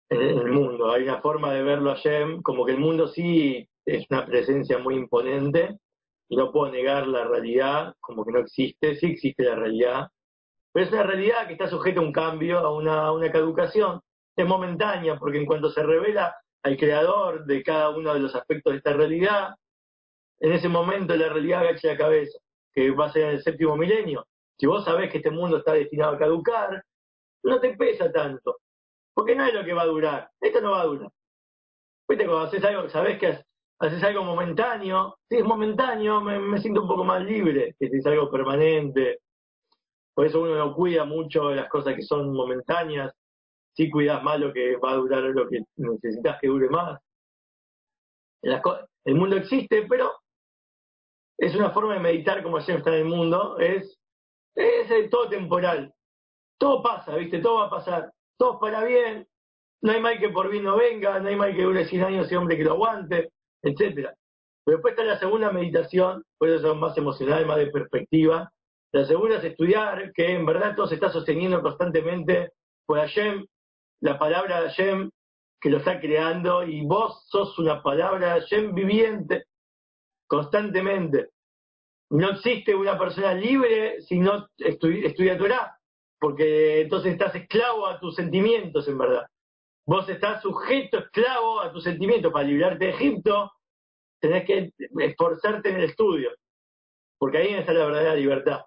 en 0.09 0.21
el 0.21 0.51
mundo. 0.51 0.91
Hay 0.91 1.03
una 1.03 1.21
forma 1.21 1.53
de 1.53 1.63
verlo 1.63 1.93
Hashem, 1.93 2.41
como 2.41 2.65
que 2.65 2.71
el 2.71 2.79
mundo 2.79 3.07
sí 3.07 3.67
es 3.85 4.05
una 4.09 4.25
presencia 4.25 4.77
muy 4.77 4.95
imponente 4.95 5.77
y 6.29 6.35
no 6.35 6.51
puedo 6.51 6.71
negar 6.71 7.07
la 7.07 7.25
realidad, 7.25 7.95
como 7.99 8.25
que 8.25 8.31
no 8.31 8.39
existe, 8.39 8.95
sí 8.95 9.07
existe 9.07 9.43
la 9.43 9.55
realidad, 9.55 10.07
pero 10.71 10.85
es 10.85 10.91
una 10.91 11.03
realidad 11.03 11.47
que 11.47 11.53
está 11.53 11.67
sujeta 11.67 11.99
a 11.99 12.03
un 12.03 12.11
cambio, 12.11 12.59
a 12.59 12.73
una, 12.73 13.05
a 13.05 13.11
una 13.11 13.31
caducación, 13.31 14.01
es 14.35 14.45
momentánea, 14.45 15.17
porque 15.17 15.37
en 15.37 15.45
cuanto 15.45 15.69
se 15.69 15.83
revela 15.83 16.35
al 16.63 16.77
creador 16.77 17.45
de 17.45 17.63
cada 17.63 17.89
uno 17.89 18.13
de 18.13 18.19
los 18.19 18.35
aspectos 18.35 18.73
de 18.73 18.77
esta 18.77 18.93
realidad, 18.93 19.55
en 20.39 20.51
ese 20.51 20.69
momento 20.69 21.15
la 21.15 21.29
realidad 21.29 21.61
agacha 21.61 21.89
la 21.89 21.97
cabeza, 21.97 22.37
que 22.77 22.91
va 22.91 23.07
a 23.07 23.11
ser 23.11 23.33
el 23.33 23.41
séptimo 23.41 23.75
milenio. 23.75 24.27
Si 24.55 24.67
vos 24.67 24.85
sabés 24.85 25.09
que 25.09 25.17
este 25.17 25.31
mundo 25.31 25.57
está 25.57 25.73
destinado 25.73 26.13
a 26.13 26.19
caducar, 26.19 26.83
no 27.43 27.59
te 27.59 27.75
pesa 27.75 28.11
tanto, 28.11 28.59
porque 29.15 29.33
no 29.35 29.47
es 29.47 29.53
lo 29.55 29.65
que 29.65 29.73
va 29.73 29.81
a 29.81 29.87
durar, 29.87 30.29
esto 30.39 30.61
no 30.61 30.71
va 30.73 30.81
a 30.81 30.85
durar. 30.85 31.09
Viste, 32.07 32.25
cuando 32.27 32.45
haces 32.45 32.63
algo, 32.63 32.87
sabés 32.87 33.17
que 33.17 33.35
haces 33.79 34.03
algo 34.03 34.23
momentáneo, 34.23 35.17
si 35.27 35.37
es 35.37 35.43
momentáneo 35.43 36.21
me, 36.21 36.59
siento 36.59 36.83
un 36.83 36.87
poco 36.87 37.03
más 37.03 37.23
libre 37.23 37.75
que 37.79 37.89
si 37.89 37.97
es 37.97 38.05
algo 38.05 38.29
permanente. 38.29 39.21
Por 40.13 40.27
eso 40.27 40.41
uno 40.41 40.55
no 40.55 40.75
cuida 40.75 41.03
mucho 41.03 41.49
las 41.55 41.69
cosas 41.69 41.95
que 41.95 42.03
son 42.03 42.31
momentáneas, 42.31 43.11
si 43.73 43.89
cuidas 43.89 44.21
más 44.21 44.39
lo 44.39 44.53
que 44.53 44.75
va 44.75 44.91
a 44.91 44.97
durar 44.97 45.23
lo 45.23 45.47
que 45.49 45.61
necesitas 45.77 46.37
que 46.39 46.47
dure 46.47 46.69
más. 46.69 46.99
el 48.43 49.15
mundo 49.15 49.35
existe, 49.35 49.87
pero 49.89 50.11
es 51.37 51.55
una 51.55 51.71
forma 51.71 51.93
de 51.93 51.99
meditar 51.99 52.41
como 52.41 52.57
ayer 52.57 52.77
está 52.77 52.89
en 52.91 52.99
el 53.01 53.05
mundo, 53.05 53.57
es, 53.59 53.99
es 54.55 55.09
todo 55.09 55.29
temporal. 55.29 55.93
Todo 56.57 56.81
pasa, 56.81 57.15
¿viste? 57.15 57.39
Todo 57.39 57.59
va 57.59 57.65
a 57.65 57.69
pasar. 57.69 58.11
Todo 58.37 58.59
para 58.59 58.83
bien. 58.83 59.27
No 59.81 59.91
hay 59.91 60.01
mal 60.01 60.19
que 60.19 60.29
por 60.29 60.49
bien 60.49 60.63
no 60.63 60.75
venga, 60.75 61.19
no 61.19 61.29
hay 61.29 61.35
mal 61.35 61.55
que 61.55 61.61
dure 61.61 61.85
100 61.85 62.03
años 62.03 62.31
y 62.31 62.35
hombre 62.35 62.57
que 62.57 62.63
lo 62.63 62.71
aguante, 62.71 63.31
etcétera. 63.61 64.15
Pero 64.65 64.77
después 64.77 64.93
está 64.93 65.03
la 65.03 65.19
segunda 65.19 65.51
meditación, 65.51 66.23
por 66.37 66.49
eso 66.49 66.71
es 66.71 66.77
más 66.77 66.97
emocional, 66.97 67.45
más 67.45 67.57
de 67.57 67.67
perspectiva. 67.67 68.51
La 68.91 69.05
segunda 69.05 69.37
es 69.37 69.43
estudiar 69.43 70.11
que 70.13 70.33
en 70.33 70.45
verdad 70.45 70.75
todo 70.75 70.87
se 70.87 70.95
está 70.95 71.09
sosteniendo 71.11 71.61
constantemente 71.61 72.53
por 72.87 72.97
Hashem, 72.97 73.45
la 74.01 74.17
palabra 74.17 74.61
de 74.61 74.69
Hashem 74.69 75.11
que 75.61 75.69
lo 75.69 75.77
está 75.77 75.99
creando 75.99 76.63
y 76.63 76.85
vos 76.85 77.25
sos 77.29 77.57
una 77.59 77.81
palabra 77.81 78.33
de 78.33 78.41
Hashem 78.41 78.73
viviente 78.73 79.45
constantemente. 80.27 81.29
No 82.09 82.31
existe 82.31 82.75
una 82.75 82.97
persona 82.97 83.33
libre 83.33 84.01
si 84.01 84.19
no 84.19 84.47
estudia 84.57 85.37
Torah, 85.37 85.77
porque 86.19 86.81
entonces 86.81 87.13
estás 87.13 87.35
esclavo 87.35 87.87
a 87.87 87.99
tus 87.99 88.15
sentimientos, 88.15 88.87
en 88.87 88.97
verdad. 88.97 89.27
Vos 89.85 90.07
estás 90.09 90.41
sujeto, 90.41 90.99
esclavo 90.99 91.61
a 91.61 91.71
tus 91.71 91.83
sentimientos. 91.83 92.31
Para 92.31 92.47
librarte 92.47 92.85
de 92.85 92.91
Egipto, 92.91 93.51
tenés 94.19 94.45
que 94.45 94.71
esforzarte 94.99 95.69
en 95.69 95.77
el 95.77 95.83
estudio, 95.83 96.31
porque 97.17 97.37
ahí 97.37 97.53
está 97.53 97.73
la 97.73 97.85
verdadera 97.85 98.15
libertad. 98.15 98.61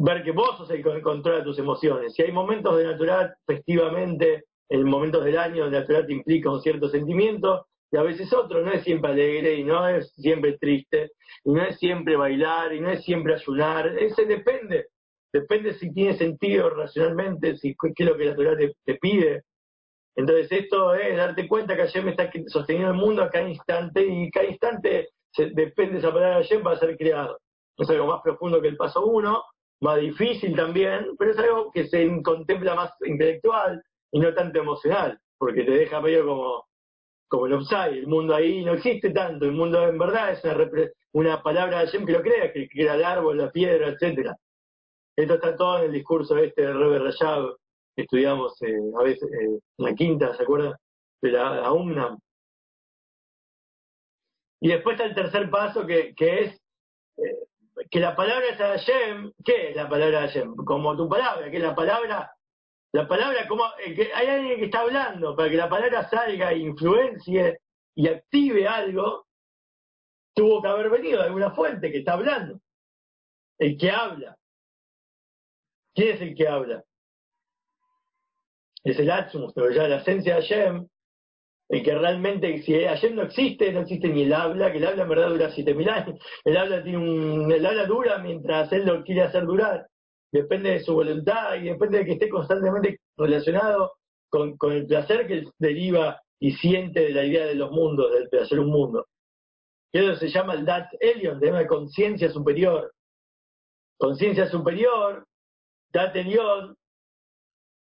Ver 0.00 0.22
que 0.22 0.32
vos 0.32 0.56
sos 0.58 0.70
el 0.70 0.82
que 0.82 1.02
controla 1.02 1.42
tus 1.42 1.58
emociones. 1.58 2.14
Si 2.14 2.22
hay 2.22 2.30
momentos 2.30 2.76
de 2.76 2.84
natural, 2.84 3.34
festivamente, 3.46 4.44
en 4.68 4.84
momentos 4.84 5.24
del 5.24 5.38
año, 5.38 5.64
donde 5.64 5.80
natural 5.80 6.06
te 6.06 6.12
implica 6.12 6.50
un 6.50 6.60
cierto 6.60 6.88
sentimiento, 6.88 7.67
y 7.90 7.96
a 7.96 8.02
veces 8.02 8.32
otro, 8.32 8.62
no 8.62 8.70
es 8.72 8.84
siempre 8.84 9.10
alegre 9.10 9.54
y 9.54 9.64
no 9.64 9.88
es 9.88 10.12
siempre 10.14 10.58
triste, 10.58 11.12
y 11.44 11.52
no 11.52 11.62
es 11.62 11.78
siempre 11.78 12.16
bailar 12.16 12.72
y 12.74 12.80
no 12.80 12.90
es 12.90 13.02
siempre 13.04 13.34
ayunar, 13.34 13.86
ese 13.98 14.26
depende, 14.26 14.88
depende 15.32 15.74
si 15.74 15.92
tiene 15.92 16.16
sentido 16.16 16.70
racionalmente, 16.70 17.56
si 17.56 17.74
qué 17.74 18.04
es 18.04 18.06
lo 18.06 18.16
que 18.16 18.24
la 18.26 18.36
Torah 18.36 18.56
te, 18.56 18.94
pide. 18.96 19.42
Entonces 20.16 20.50
esto 20.50 20.94
es 20.94 21.16
darte 21.16 21.46
cuenta 21.46 21.76
que 21.76 21.82
Hashem 21.82 22.08
está 22.08 22.30
sosteniendo 22.48 22.90
el 22.90 22.98
mundo 22.98 23.22
a 23.22 23.30
cada 23.30 23.48
instante 23.48 24.04
y 24.04 24.30
cada 24.30 24.46
instante 24.46 25.10
depende 25.36 25.92
de 25.92 25.98
esa 25.98 26.12
palabra 26.12 26.38
de 26.38 26.42
Hashem 26.42 26.62
para 26.62 26.78
ser 26.78 26.96
creado. 26.96 27.38
Es 27.76 27.88
algo 27.88 28.08
más 28.08 28.20
profundo 28.22 28.60
que 28.60 28.68
el 28.68 28.76
paso 28.76 29.06
uno, 29.06 29.44
más 29.80 30.00
difícil 30.00 30.56
también, 30.56 31.14
pero 31.16 31.30
es 31.30 31.38
algo 31.38 31.70
que 31.70 31.86
se 31.86 32.10
contempla 32.22 32.74
más 32.74 32.90
intelectual 33.04 33.80
y 34.10 34.18
no 34.18 34.34
tanto 34.34 34.58
emocional, 34.58 35.18
porque 35.38 35.62
te 35.62 35.70
deja 35.70 36.00
medio 36.00 36.26
como 36.26 36.67
como 37.28 37.46
el 37.46 37.54
upside, 37.54 37.98
el 37.98 38.06
mundo 38.06 38.34
ahí 38.34 38.64
no 38.64 38.72
existe 38.74 39.10
tanto, 39.10 39.44
el 39.44 39.52
mundo 39.52 39.86
en 39.86 39.98
verdad 39.98 40.32
es 40.32 40.42
una, 40.44 40.68
una 41.12 41.42
palabra 41.42 41.84
de 41.84 41.90
que 41.90 42.12
lo 42.12 42.22
crea, 42.22 42.52
que 42.52 42.68
crea 42.68 42.94
el 42.94 43.04
árbol, 43.04 43.38
la 43.38 43.50
piedra, 43.50 43.88
etcétera. 43.88 44.36
Esto 45.16 45.34
está 45.34 45.56
todo 45.56 45.78
en 45.78 45.84
el 45.86 45.92
discurso 45.92 46.36
este 46.38 46.62
de 46.62 46.72
Robert 46.72 47.04
Rayab, 47.04 47.56
que 47.94 48.02
estudiamos 48.02 48.60
eh, 48.62 48.78
a 48.98 49.02
veces 49.02 49.28
eh, 49.30 49.58
en 49.78 49.84
la 49.84 49.94
quinta, 49.94 50.36
¿se 50.36 50.42
acuerdan? 50.42 50.74
De 51.20 51.32
la 51.32 51.66
AUMNAM. 51.66 52.18
Y 54.60 54.68
después 54.68 54.94
está 54.94 55.06
el 55.06 55.14
tercer 55.14 55.50
paso 55.50 55.86
que, 55.86 56.14
que 56.14 56.44
es 56.44 56.60
eh, 57.18 57.48
que 57.90 58.00
la 58.00 58.14
palabra 58.14 58.46
es 58.48 58.58
Hashem, 58.58 59.32
¿qué 59.44 59.70
es 59.70 59.76
la 59.76 59.88
palabra 59.88 60.20
Hashem? 60.20 60.54
Como 60.56 60.96
tu 60.96 61.08
palabra, 61.08 61.50
que 61.50 61.56
es 61.56 61.62
la 61.62 61.74
palabra 61.74 62.30
la 62.92 63.06
palabra, 63.06 63.46
como 63.46 63.64
eh, 63.84 64.10
hay 64.14 64.26
alguien 64.26 64.58
que 64.58 64.64
está 64.66 64.80
hablando, 64.80 65.36
para 65.36 65.50
que 65.50 65.56
la 65.56 65.68
palabra 65.68 66.08
salga 66.08 66.54
influencie 66.54 67.60
y 67.94 68.08
active 68.08 68.66
algo, 68.66 69.26
tuvo 70.34 70.62
que 70.62 70.68
haber 70.68 70.88
venido 70.90 71.18
de 71.18 71.26
alguna 71.26 71.50
fuente 71.50 71.92
que 71.92 71.98
está 71.98 72.14
hablando. 72.14 72.60
El 73.58 73.76
que 73.76 73.90
habla. 73.90 74.36
¿Quién 75.94 76.14
es 76.14 76.20
el 76.22 76.34
que 76.34 76.48
habla? 76.48 76.84
Es 78.84 78.98
el 78.98 79.10
Atsumus, 79.10 79.52
pero 79.52 79.70
ya 79.70 79.88
la 79.88 79.96
esencia 79.96 80.36
de 80.36 80.42
Hashem, 80.42 80.88
el 81.68 81.82
que 81.82 81.94
realmente, 81.94 82.62
si 82.62 82.84
Hashem 82.84 83.16
no 83.16 83.22
existe, 83.22 83.70
no 83.72 83.80
existe 83.80 84.08
ni 84.08 84.22
el 84.22 84.32
habla, 84.32 84.72
que 84.72 84.78
el 84.78 84.86
habla 84.86 85.02
en 85.02 85.08
verdad 85.08 85.28
dura 85.28 85.50
7000 85.50 85.88
años. 85.90 86.20
El 86.44 86.56
habla 86.56 86.82
tiene 86.82 86.98
un, 86.98 87.52
el 87.52 87.66
habla 87.66 87.84
dura 87.84 88.18
mientras 88.18 88.72
él 88.72 88.86
lo 88.86 89.02
quiere 89.02 89.22
hacer 89.22 89.44
durar 89.44 89.88
depende 90.32 90.70
de 90.70 90.80
su 90.80 90.94
voluntad 90.94 91.54
y 91.56 91.64
depende 91.64 91.98
de 91.98 92.04
que 92.04 92.12
esté 92.12 92.28
constantemente 92.28 93.00
relacionado 93.16 93.92
con, 94.30 94.56
el 94.72 94.86
placer 94.86 95.26
que 95.26 95.44
deriva 95.58 96.20
y 96.38 96.52
siente 96.52 97.00
de 97.00 97.10
la 97.10 97.24
idea 97.24 97.46
de 97.46 97.54
los 97.54 97.70
mundos, 97.70 98.12
del 98.30 98.42
hacer 98.42 98.60
un 98.60 98.70
mundo. 98.70 99.06
Eso 99.92 100.16
se 100.16 100.28
llama 100.28 100.54
el 100.54 100.64
Dat 100.64 100.88
Elion, 101.00 101.40
de 101.40 101.50
una 101.50 101.66
conciencia 101.66 102.30
superior. 102.30 102.92
Conciencia 103.98 104.46
superior, 104.48 105.26
Dat 105.92 106.14
Elion, 106.14 106.76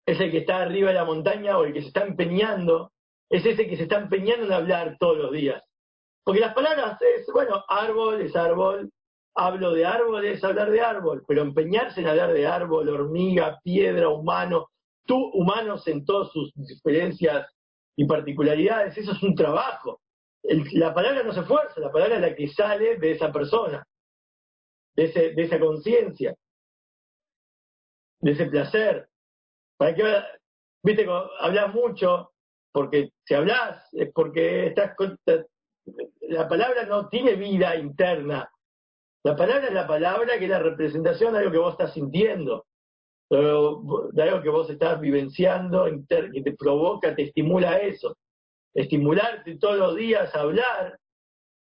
es 0.06 0.20
el 0.20 0.30
que 0.30 0.38
está 0.38 0.62
arriba 0.62 0.88
de 0.88 0.94
la 0.94 1.04
montaña 1.04 1.58
o 1.58 1.64
el 1.64 1.72
que 1.72 1.82
se 1.82 1.88
está 1.88 2.04
empeñando, 2.04 2.92
es 3.30 3.44
ese 3.44 3.66
que 3.66 3.76
se 3.76 3.84
está 3.84 3.98
empeñando 3.98 4.46
en 4.46 4.52
hablar 4.52 4.96
todos 4.98 5.18
los 5.18 5.32
días. 5.32 5.62
Porque 6.24 6.40
las 6.40 6.54
palabras 6.54 6.98
es, 7.00 7.26
bueno, 7.32 7.64
árbol 7.68 8.20
es 8.20 8.36
árbol, 8.36 8.90
hablo 9.38 9.72
de 9.72 9.86
árbol 9.86 10.24
es 10.24 10.42
hablar 10.42 10.70
de 10.70 10.80
árbol, 10.80 11.24
pero 11.26 11.42
empeñarse 11.42 12.00
en 12.00 12.08
hablar 12.08 12.32
de 12.32 12.46
árbol, 12.46 12.88
hormiga, 12.88 13.60
piedra, 13.62 14.08
humano, 14.08 14.68
tú, 15.06 15.30
humanos 15.32 15.86
en 15.86 16.04
todas 16.04 16.32
sus 16.32 16.52
diferencias 16.54 17.48
y 17.96 18.04
particularidades, 18.04 18.98
eso 18.98 19.12
es 19.12 19.22
un 19.22 19.36
trabajo. 19.36 20.00
la 20.72 20.92
palabra 20.92 21.22
no 21.22 21.32
se 21.32 21.42
fuerza, 21.42 21.80
la 21.80 21.92
palabra 21.92 22.16
es 22.16 22.20
la 22.20 22.34
que 22.34 22.48
sale 22.48 22.96
de 22.96 23.12
esa 23.12 23.30
persona, 23.32 23.86
de, 24.96 25.34
esa 25.36 25.60
conciencia, 25.60 26.34
de 28.20 28.30
ese 28.32 28.46
placer. 28.46 29.08
¿Para 29.76 29.94
qué? 29.94 30.02
Viste, 30.82 31.06
hablas 31.40 31.72
mucho, 31.72 32.32
porque 32.72 33.10
si 33.24 33.34
hablas 33.34 33.88
es 33.92 34.10
porque 34.12 34.66
estás 34.66 34.96
la 36.22 36.48
palabra 36.48 36.84
no 36.86 37.08
tiene 37.08 37.34
vida 37.34 37.76
interna. 37.76 38.50
La 39.24 39.36
palabra 39.36 39.68
es 39.68 39.74
la 39.74 39.86
palabra 39.86 40.38
que 40.38 40.44
es 40.44 40.50
la 40.50 40.60
representación 40.60 41.32
de 41.32 41.40
algo 41.40 41.52
que 41.52 41.58
vos 41.58 41.72
estás 41.72 41.92
sintiendo, 41.92 42.66
de 43.30 44.22
algo 44.22 44.42
que 44.42 44.48
vos 44.48 44.70
estás 44.70 45.00
vivenciando, 45.00 45.86
que 46.08 46.42
te 46.42 46.52
provoca, 46.56 47.14
te 47.14 47.24
estimula 47.24 47.78
eso. 47.78 48.16
Estimularte 48.74 49.58
todos 49.58 49.76
los 49.76 49.96
días 49.96 50.34
a 50.34 50.40
hablar, 50.40 50.98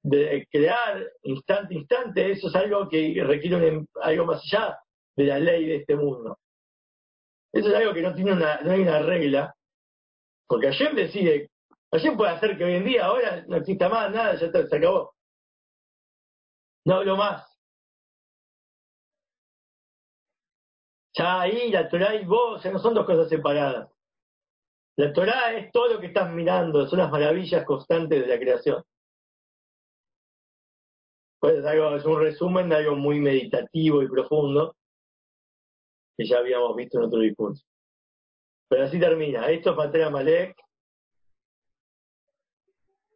de 0.04 0.46
crear 0.50 1.10
instante 1.22 1.74
a 1.74 1.78
instante, 1.78 2.32
eso 2.32 2.48
es 2.48 2.54
algo 2.56 2.88
que 2.88 3.22
requiere 3.24 3.84
algo 4.00 4.24
más 4.26 4.42
allá 4.42 4.78
de 5.16 5.24
la 5.24 5.38
ley 5.38 5.66
de 5.66 5.76
este 5.76 5.96
mundo. 5.96 6.38
Eso 7.52 7.68
es 7.68 7.74
algo 7.74 7.92
que 7.92 8.02
no 8.02 8.14
tiene 8.14 8.32
una, 8.32 8.60
no 8.62 8.72
hay 8.72 8.80
una 8.80 9.00
regla, 9.00 9.54
porque 10.46 10.68
ayer 10.68 10.94
decide, 10.94 11.50
ayer 11.92 12.16
puede 12.16 12.32
hacer 12.32 12.56
que 12.56 12.64
hoy 12.64 12.74
en 12.74 12.84
día, 12.84 13.04
ahora 13.04 13.44
no 13.46 13.56
exista 13.56 13.88
más 13.88 14.10
nada, 14.10 14.34
ya 14.34 14.50
se 14.50 14.76
acabó. 14.76 15.12
No 16.84 16.96
hablo 16.96 17.16
más. 17.16 17.48
Ya 21.14 21.40
ahí 21.42 21.70
la 21.70 21.88
Torah 21.88 22.14
y 22.14 22.24
vos, 22.24 22.62
ya 22.62 22.70
no 22.70 22.78
son 22.78 22.94
dos 22.94 23.06
cosas 23.06 23.28
separadas. 23.28 23.90
La 24.96 25.12
Torah 25.12 25.54
es 25.54 25.70
todo 25.72 25.88
lo 25.94 26.00
que 26.00 26.06
estás 26.06 26.30
mirando, 26.32 26.86
son 26.86 26.98
las 26.98 27.10
maravillas 27.10 27.64
constantes 27.64 28.20
de 28.20 28.26
la 28.26 28.38
creación. 28.38 28.82
Pues 31.40 31.58
es, 31.58 31.64
algo, 31.64 31.96
es 31.96 32.04
un 32.04 32.20
resumen 32.20 32.68
de 32.68 32.76
algo 32.76 32.96
muy 32.96 33.20
meditativo 33.20 34.02
y 34.02 34.08
profundo 34.08 34.76
que 36.16 36.26
ya 36.26 36.38
habíamos 36.38 36.76
visto 36.76 36.98
en 36.98 37.04
otro 37.04 37.20
discurso. 37.20 37.64
Pero 38.68 38.84
así 38.84 38.98
termina. 38.98 39.48
Esto 39.50 39.70
es 39.70 39.76
Patera 39.76 40.08
Malek. 40.08 40.56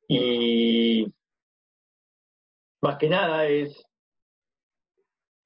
Y 0.08 1.06
más 2.86 2.98
que 2.98 3.08
nada 3.08 3.46
es 3.46 3.84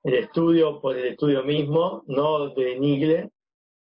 el 0.02 0.14
estudio 0.14 0.80
por 0.80 0.96
el 0.96 1.06
estudio 1.06 1.42
mismo, 1.42 2.04
no 2.06 2.50
de 2.50 2.78
Nigle, 2.78 3.30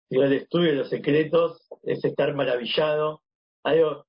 sino 0.09 0.23
el 0.23 0.33
estudio 0.33 0.71
de 0.71 0.77
los 0.77 0.89
secretos, 0.89 1.67
es 1.83 2.03
estar 2.03 2.33
maravillado, 2.35 3.21
algo 3.63 4.05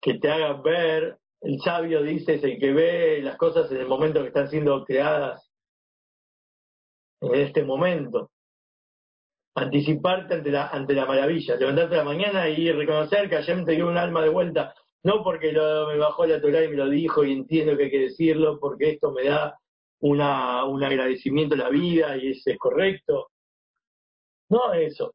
que 0.00 0.14
te 0.14 0.30
haga 0.30 0.60
ver, 0.60 1.18
el 1.40 1.60
sabio 1.60 2.02
dice, 2.02 2.34
es 2.34 2.44
el 2.44 2.58
que 2.58 2.72
ve 2.72 3.20
las 3.22 3.36
cosas 3.36 3.70
en 3.70 3.78
el 3.78 3.86
momento 3.86 4.20
que 4.20 4.28
están 4.28 4.48
siendo 4.48 4.84
creadas, 4.84 5.48
en 7.20 7.34
este 7.34 7.64
momento. 7.64 8.30
Anticiparte 9.54 10.34
ante 10.34 10.50
la, 10.50 10.68
ante 10.68 10.94
la 10.94 11.04
maravilla, 11.04 11.56
levantarte 11.56 11.94
a 11.94 11.98
la 11.98 12.04
mañana 12.04 12.48
y 12.48 12.72
reconocer 12.72 13.28
que 13.28 13.36
ayer 13.36 13.64
te 13.64 13.72
dio 13.72 13.86
un 13.86 13.98
alma 13.98 14.22
de 14.22 14.30
vuelta 14.30 14.74
no 15.04 15.22
porque 15.24 15.52
me 15.52 15.98
bajó 15.98 16.26
la 16.26 16.40
Torah 16.40 16.64
y 16.64 16.68
me 16.68 16.76
lo 16.76 16.88
dijo 16.88 17.24
y 17.24 17.32
entiendo 17.32 17.76
que 17.76 17.84
hay 17.84 17.90
que 17.90 17.98
decirlo, 18.00 18.58
porque 18.60 18.90
esto 18.90 19.10
me 19.12 19.24
da 19.24 19.58
una, 20.00 20.64
un 20.64 20.82
agradecimiento 20.82 21.54
a 21.54 21.58
la 21.58 21.70
vida 21.70 22.16
y 22.16 22.30
es, 22.30 22.46
es 22.46 22.58
correcto. 22.58 23.30
No 24.48 24.72
eso. 24.74 25.14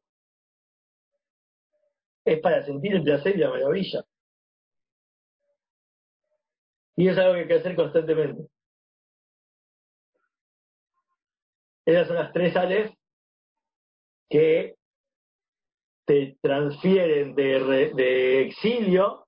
Es 2.24 2.40
para 2.40 2.64
sentir 2.64 2.94
el 2.94 3.02
placer 3.02 3.36
y 3.36 3.38
la 3.38 3.50
maravilla. 3.50 4.04
Y 6.96 7.08
es 7.08 7.16
algo 7.16 7.34
que 7.34 7.40
hay 7.40 7.48
que 7.48 7.54
hacer 7.54 7.76
constantemente. 7.76 8.48
Esas 11.86 12.08
son 12.08 12.16
las 12.16 12.32
tres 12.32 12.52
sales 12.52 12.92
que 14.28 14.74
te 16.04 16.36
transfieren 16.42 17.34
de, 17.34 17.92
de 17.94 18.42
exilio 18.42 19.27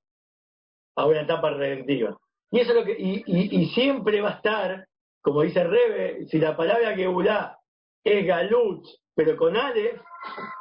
a 1.00 1.06
una 1.06 1.22
etapa 1.22 1.50
redentiva. 1.50 2.16
Y 2.50 2.60
eso 2.60 2.70
es 2.70 2.76
lo 2.76 2.84
que, 2.84 2.96
y, 2.98 3.66
siempre 3.74 4.20
va 4.20 4.30
a 4.30 4.34
estar, 4.34 4.86
como 5.22 5.42
dice 5.42 5.64
Rebe, 5.64 6.26
si 6.26 6.38
la 6.38 6.56
palabra 6.56 6.94
que 6.94 7.06
es 8.04 8.26
Galut, 8.26 8.84
pero 9.14 9.36
con 9.36 9.56
Aleph, 9.56 10.00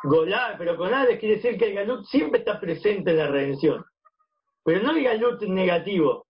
Golá, 0.03 0.55
pero 0.57 0.77
con 0.77 0.93
Aleph 0.93 1.19
quiere 1.19 1.35
decir 1.35 1.57
que 1.57 1.69
el 1.69 1.75
Galut 1.75 2.05
siempre 2.05 2.39
está 2.39 2.59
presente 2.59 3.11
en 3.11 3.17
la 3.17 3.27
redención. 3.27 3.83
Pero 4.63 4.83
no 4.83 4.91
el 4.91 5.03
Galut 5.03 5.41
negativo, 5.43 6.27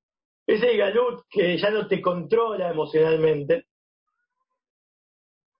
es 0.47 0.63
el 0.63 0.77
Galut 0.77 1.23
que 1.29 1.57
ya 1.57 1.69
no 1.71 1.87
te 1.87 2.01
controla 2.01 2.69
emocionalmente. 2.69 3.65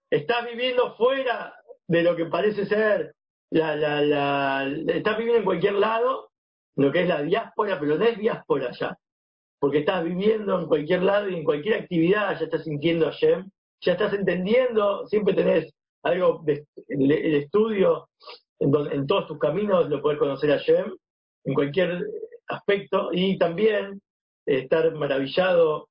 Estás 0.09 0.45
viviendo 0.45 0.95
fuera 0.95 1.53
de 1.87 2.03
lo 2.03 2.15
que 2.15 2.25
parece 2.25 2.65
ser 2.65 3.13
la, 3.51 3.75
la, 3.75 4.01
la, 4.01 4.67
estás 4.87 5.17
viviendo 5.17 5.39
en 5.39 5.45
cualquier 5.45 5.73
lado 5.73 6.29
lo 6.80 6.91
que 6.91 7.01
es 7.01 7.07
la 7.07 7.21
diáspora, 7.21 7.80
pero 7.80 7.97
no 7.97 8.05
es 8.05 8.17
diáspora 8.17 8.71
ya, 8.71 8.97
porque 9.59 9.80
estás 9.80 10.03
viviendo 10.03 10.59
en 10.59 10.67
cualquier 10.67 11.03
lado 11.03 11.30
y 11.30 11.36
en 11.36 11.43
cualquier 11.43 11.82
actividad 11.82 12.38
ya 12.39 12.45
estás 12.45 12.63
sintiendo 12.63 13.07
a 13.07 13.11
Shem, 13.11 13.49
ya 13.82 13.93
estás 13.93 14.13
entendiendo, 14.13 15.05
siempre 15.07 15.34
tenés 15.34 15.73
algo, 16.03 16.41
de, 16.45 16.65
el, 16.88 17.36
estudio, 17.36 18.07
en, 18.59 19.07
todos 19.07 19.27
tus 19.27 19.39
caminos 19.39 19.89
lo 19.89 20.01
puedes 20.01 20.19
conocer 20.19 20.51
a 20.51 20.57
Shem, 20.57 20.95
en 21.43 21.53
cualquier 21.53 22.05
aspecto, 22.47 23.09
y 23.11 23.38
también 23.38 24.01
estar 24.45 24.93
maravillado 24.93 25.89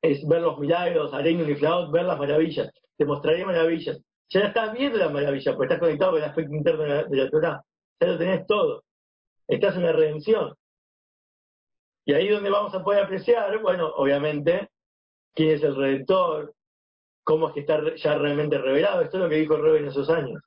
es 0.00 0.26
ver 0.26 0.40
los 0.40 0.58
milagros, 0.58 1.12
Areino 1.12 1.42
y 1.42 1.54
ver 1.54 2.04
las 2.04 2.18
maravillas, 2.18 2.70
te 2.96 3.04
mostraré 3.04 3.44
maravillas. 3.44 4.00
Ya 4.30 4.40
estás 4.40 4.72
viendo 4.72 4.98
las 4.98 5.12
maravillas, 5.12 5.54
porque 5.54 5.74
estás 5.74 5.80
conectado 5.80 6.12
con 6.12 6.22
el 6.22 6.28
aspecto 6.28 6.54
interno 6.54 6.82
de 6.82 6.88
la, 6.88 7.04
de 7.04 7.16
la 7.16 7.30
Torah, 7.30 7.62
ya 8.00 8.06
lo 8.06 8.18
tenés 8.18 8.46
todo. 8.46 8.85
Estás 9.48 9.76
en 9.76 9.82
la 9.82 9.92
redención. 9.92 10.54
Y 12.04 12.14
ahí 12.14 12.28
donde 12.28 12.50
vamos 12.50 12.74
a 12.74 12.82
poder 12.84 13.04
apreciar, 13.04 13.58
bueno, 13.60 13.88
obviamente, 13.96 14.70
quién 15.34 15.50
es 15.50 15.62
el 15.62 15.76
redentor, 15.76 16.54
cómo 17.24 17.48
es 17.48 17.54
que 17.54 17.60
está 17.60 17.94
ya 17.96 18.16
realmente 18.16 18.58
revelado. 18.58 19.02
Esto 19.02 19.16
es 19.18 19.22
lo 19.24 19.28
que 19.28 19.36
dijo 19.36 19.56
Rebe 19.56 19.78
en 19.78 19.88
esos 19.88 20.08
años. 20.08 20.40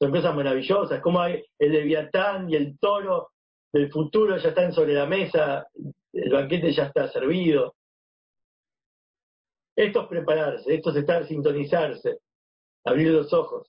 Son 0.00 0.12
cosas 0.12 0.34
maravillosas, 0.34 1.00
cómo 1.00 1.20
hay 1.20 1.44
el 1.58 1.72
leviatán 1.72 2.48
y 2.50 2.56
el 2.56 2.78
toro 2.78 3.30
del 3.72 3.90
futuro 3.90 4.36
ya 4.36 4.50
están 4.50 4.72
sobre 4.72 4.94
la 4.94 5.06
mesa, 5.06 5.66
el 6.12 6.32
banquete 6.32 6.72
ya 6.72 6.84
está 6.84 7.08
servido. 7.08 7.74
Esto 9.74 10.02
es 10.02 10.08
prepararse, 10.08 10.74
esto 10.74 10.90
es 10.90 10.96
estar 10.96 11.26
sintonizarse, 11.26 12.18
abrir 12.84 13.08
los 13.08 13.32
ojos. 13.32 13.68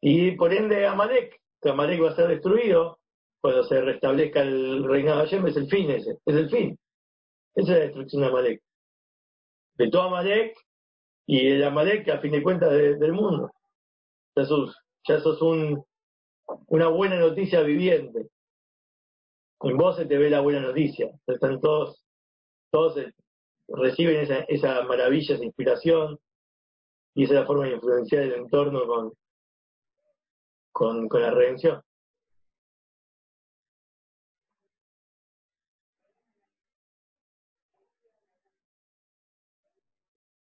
Y 0.00 0.32
por 0.32 0.52
ende 0.52 0.86
Amalek, 0.86 1.40
que 1.60 1.70
Amalek 1.70 2.02
va 2.02 2.10
a 2.10 2.16
ser 2.16 2.28
destruido, 2.28 2.98
cuando 3.42 3.64
se 3.64 3.80
restablezca 3.80 4.40
el 4.40 4.84
reinado 4.84 5.18
de 5.18 5.24
Hashem, 5.24 5.46
es 5.48 5.56
el 5.56 5.68
fin 5.68 5.90
ese, 5.90 6.16
es 6.24 6.36
el 6.36 6.48
fin. 6.48 6.78
Esa 7.56 7.72
es 7.72 7.78
la 7.78 7.84
destrucción 7.84 8.22
de 8.22 8.28
Amalek. 8.28 8.62
De 9.74 9.90
todo 9.90 10.02
Amalek 10.02 10.56
y 11.26 11.48
el 11.48 11.64
Amalek 11.64 12.08
a 12.08 12.20
fin 12.20 12.30
de 12.30 12.42
cuentas 12.42 12.70
del 12.70 13.12
mundo. 13.12 13.50
Ya 14.36 14.44
sos, 14.44 14.76
ya 15.08 15.18
sos 15.20 15.42
un, 15.42 15.84
una 16.68 16.86
buena 16.86 17.16
noticia 17.18 17.62
viviente. 17.62 18.28
En 19.60 19.76
vos 19.76 19.96
se 19.96 20.06
te 20.06 20.16
ve 20.16 20.30
la 20.30 20.40
buena 20.40 20.60
noticia. 20.60 21.10
Están 21.26 21.60
todos, 21.60 22.00
todos 22.70 22.96
eh, 22.96 23.12
reciben 23.68 24.20
esa, 24.20 24.40
esa 24.48 24.82
maravilla, 24.84 25.34
esa 25.34 25.44
inspiración, 25.44 26.16
y 27.14 27.24
esa 27.24 27.44
forma 27.44 27.64
de 27.64 27.72
influenciar 27.72 28.22
el 28.22 28.34
entorno 28.34 28.82
con, 30.70 31.08
con 31.08 31.22
la 31.22 31.30
redención. 31.32 31.82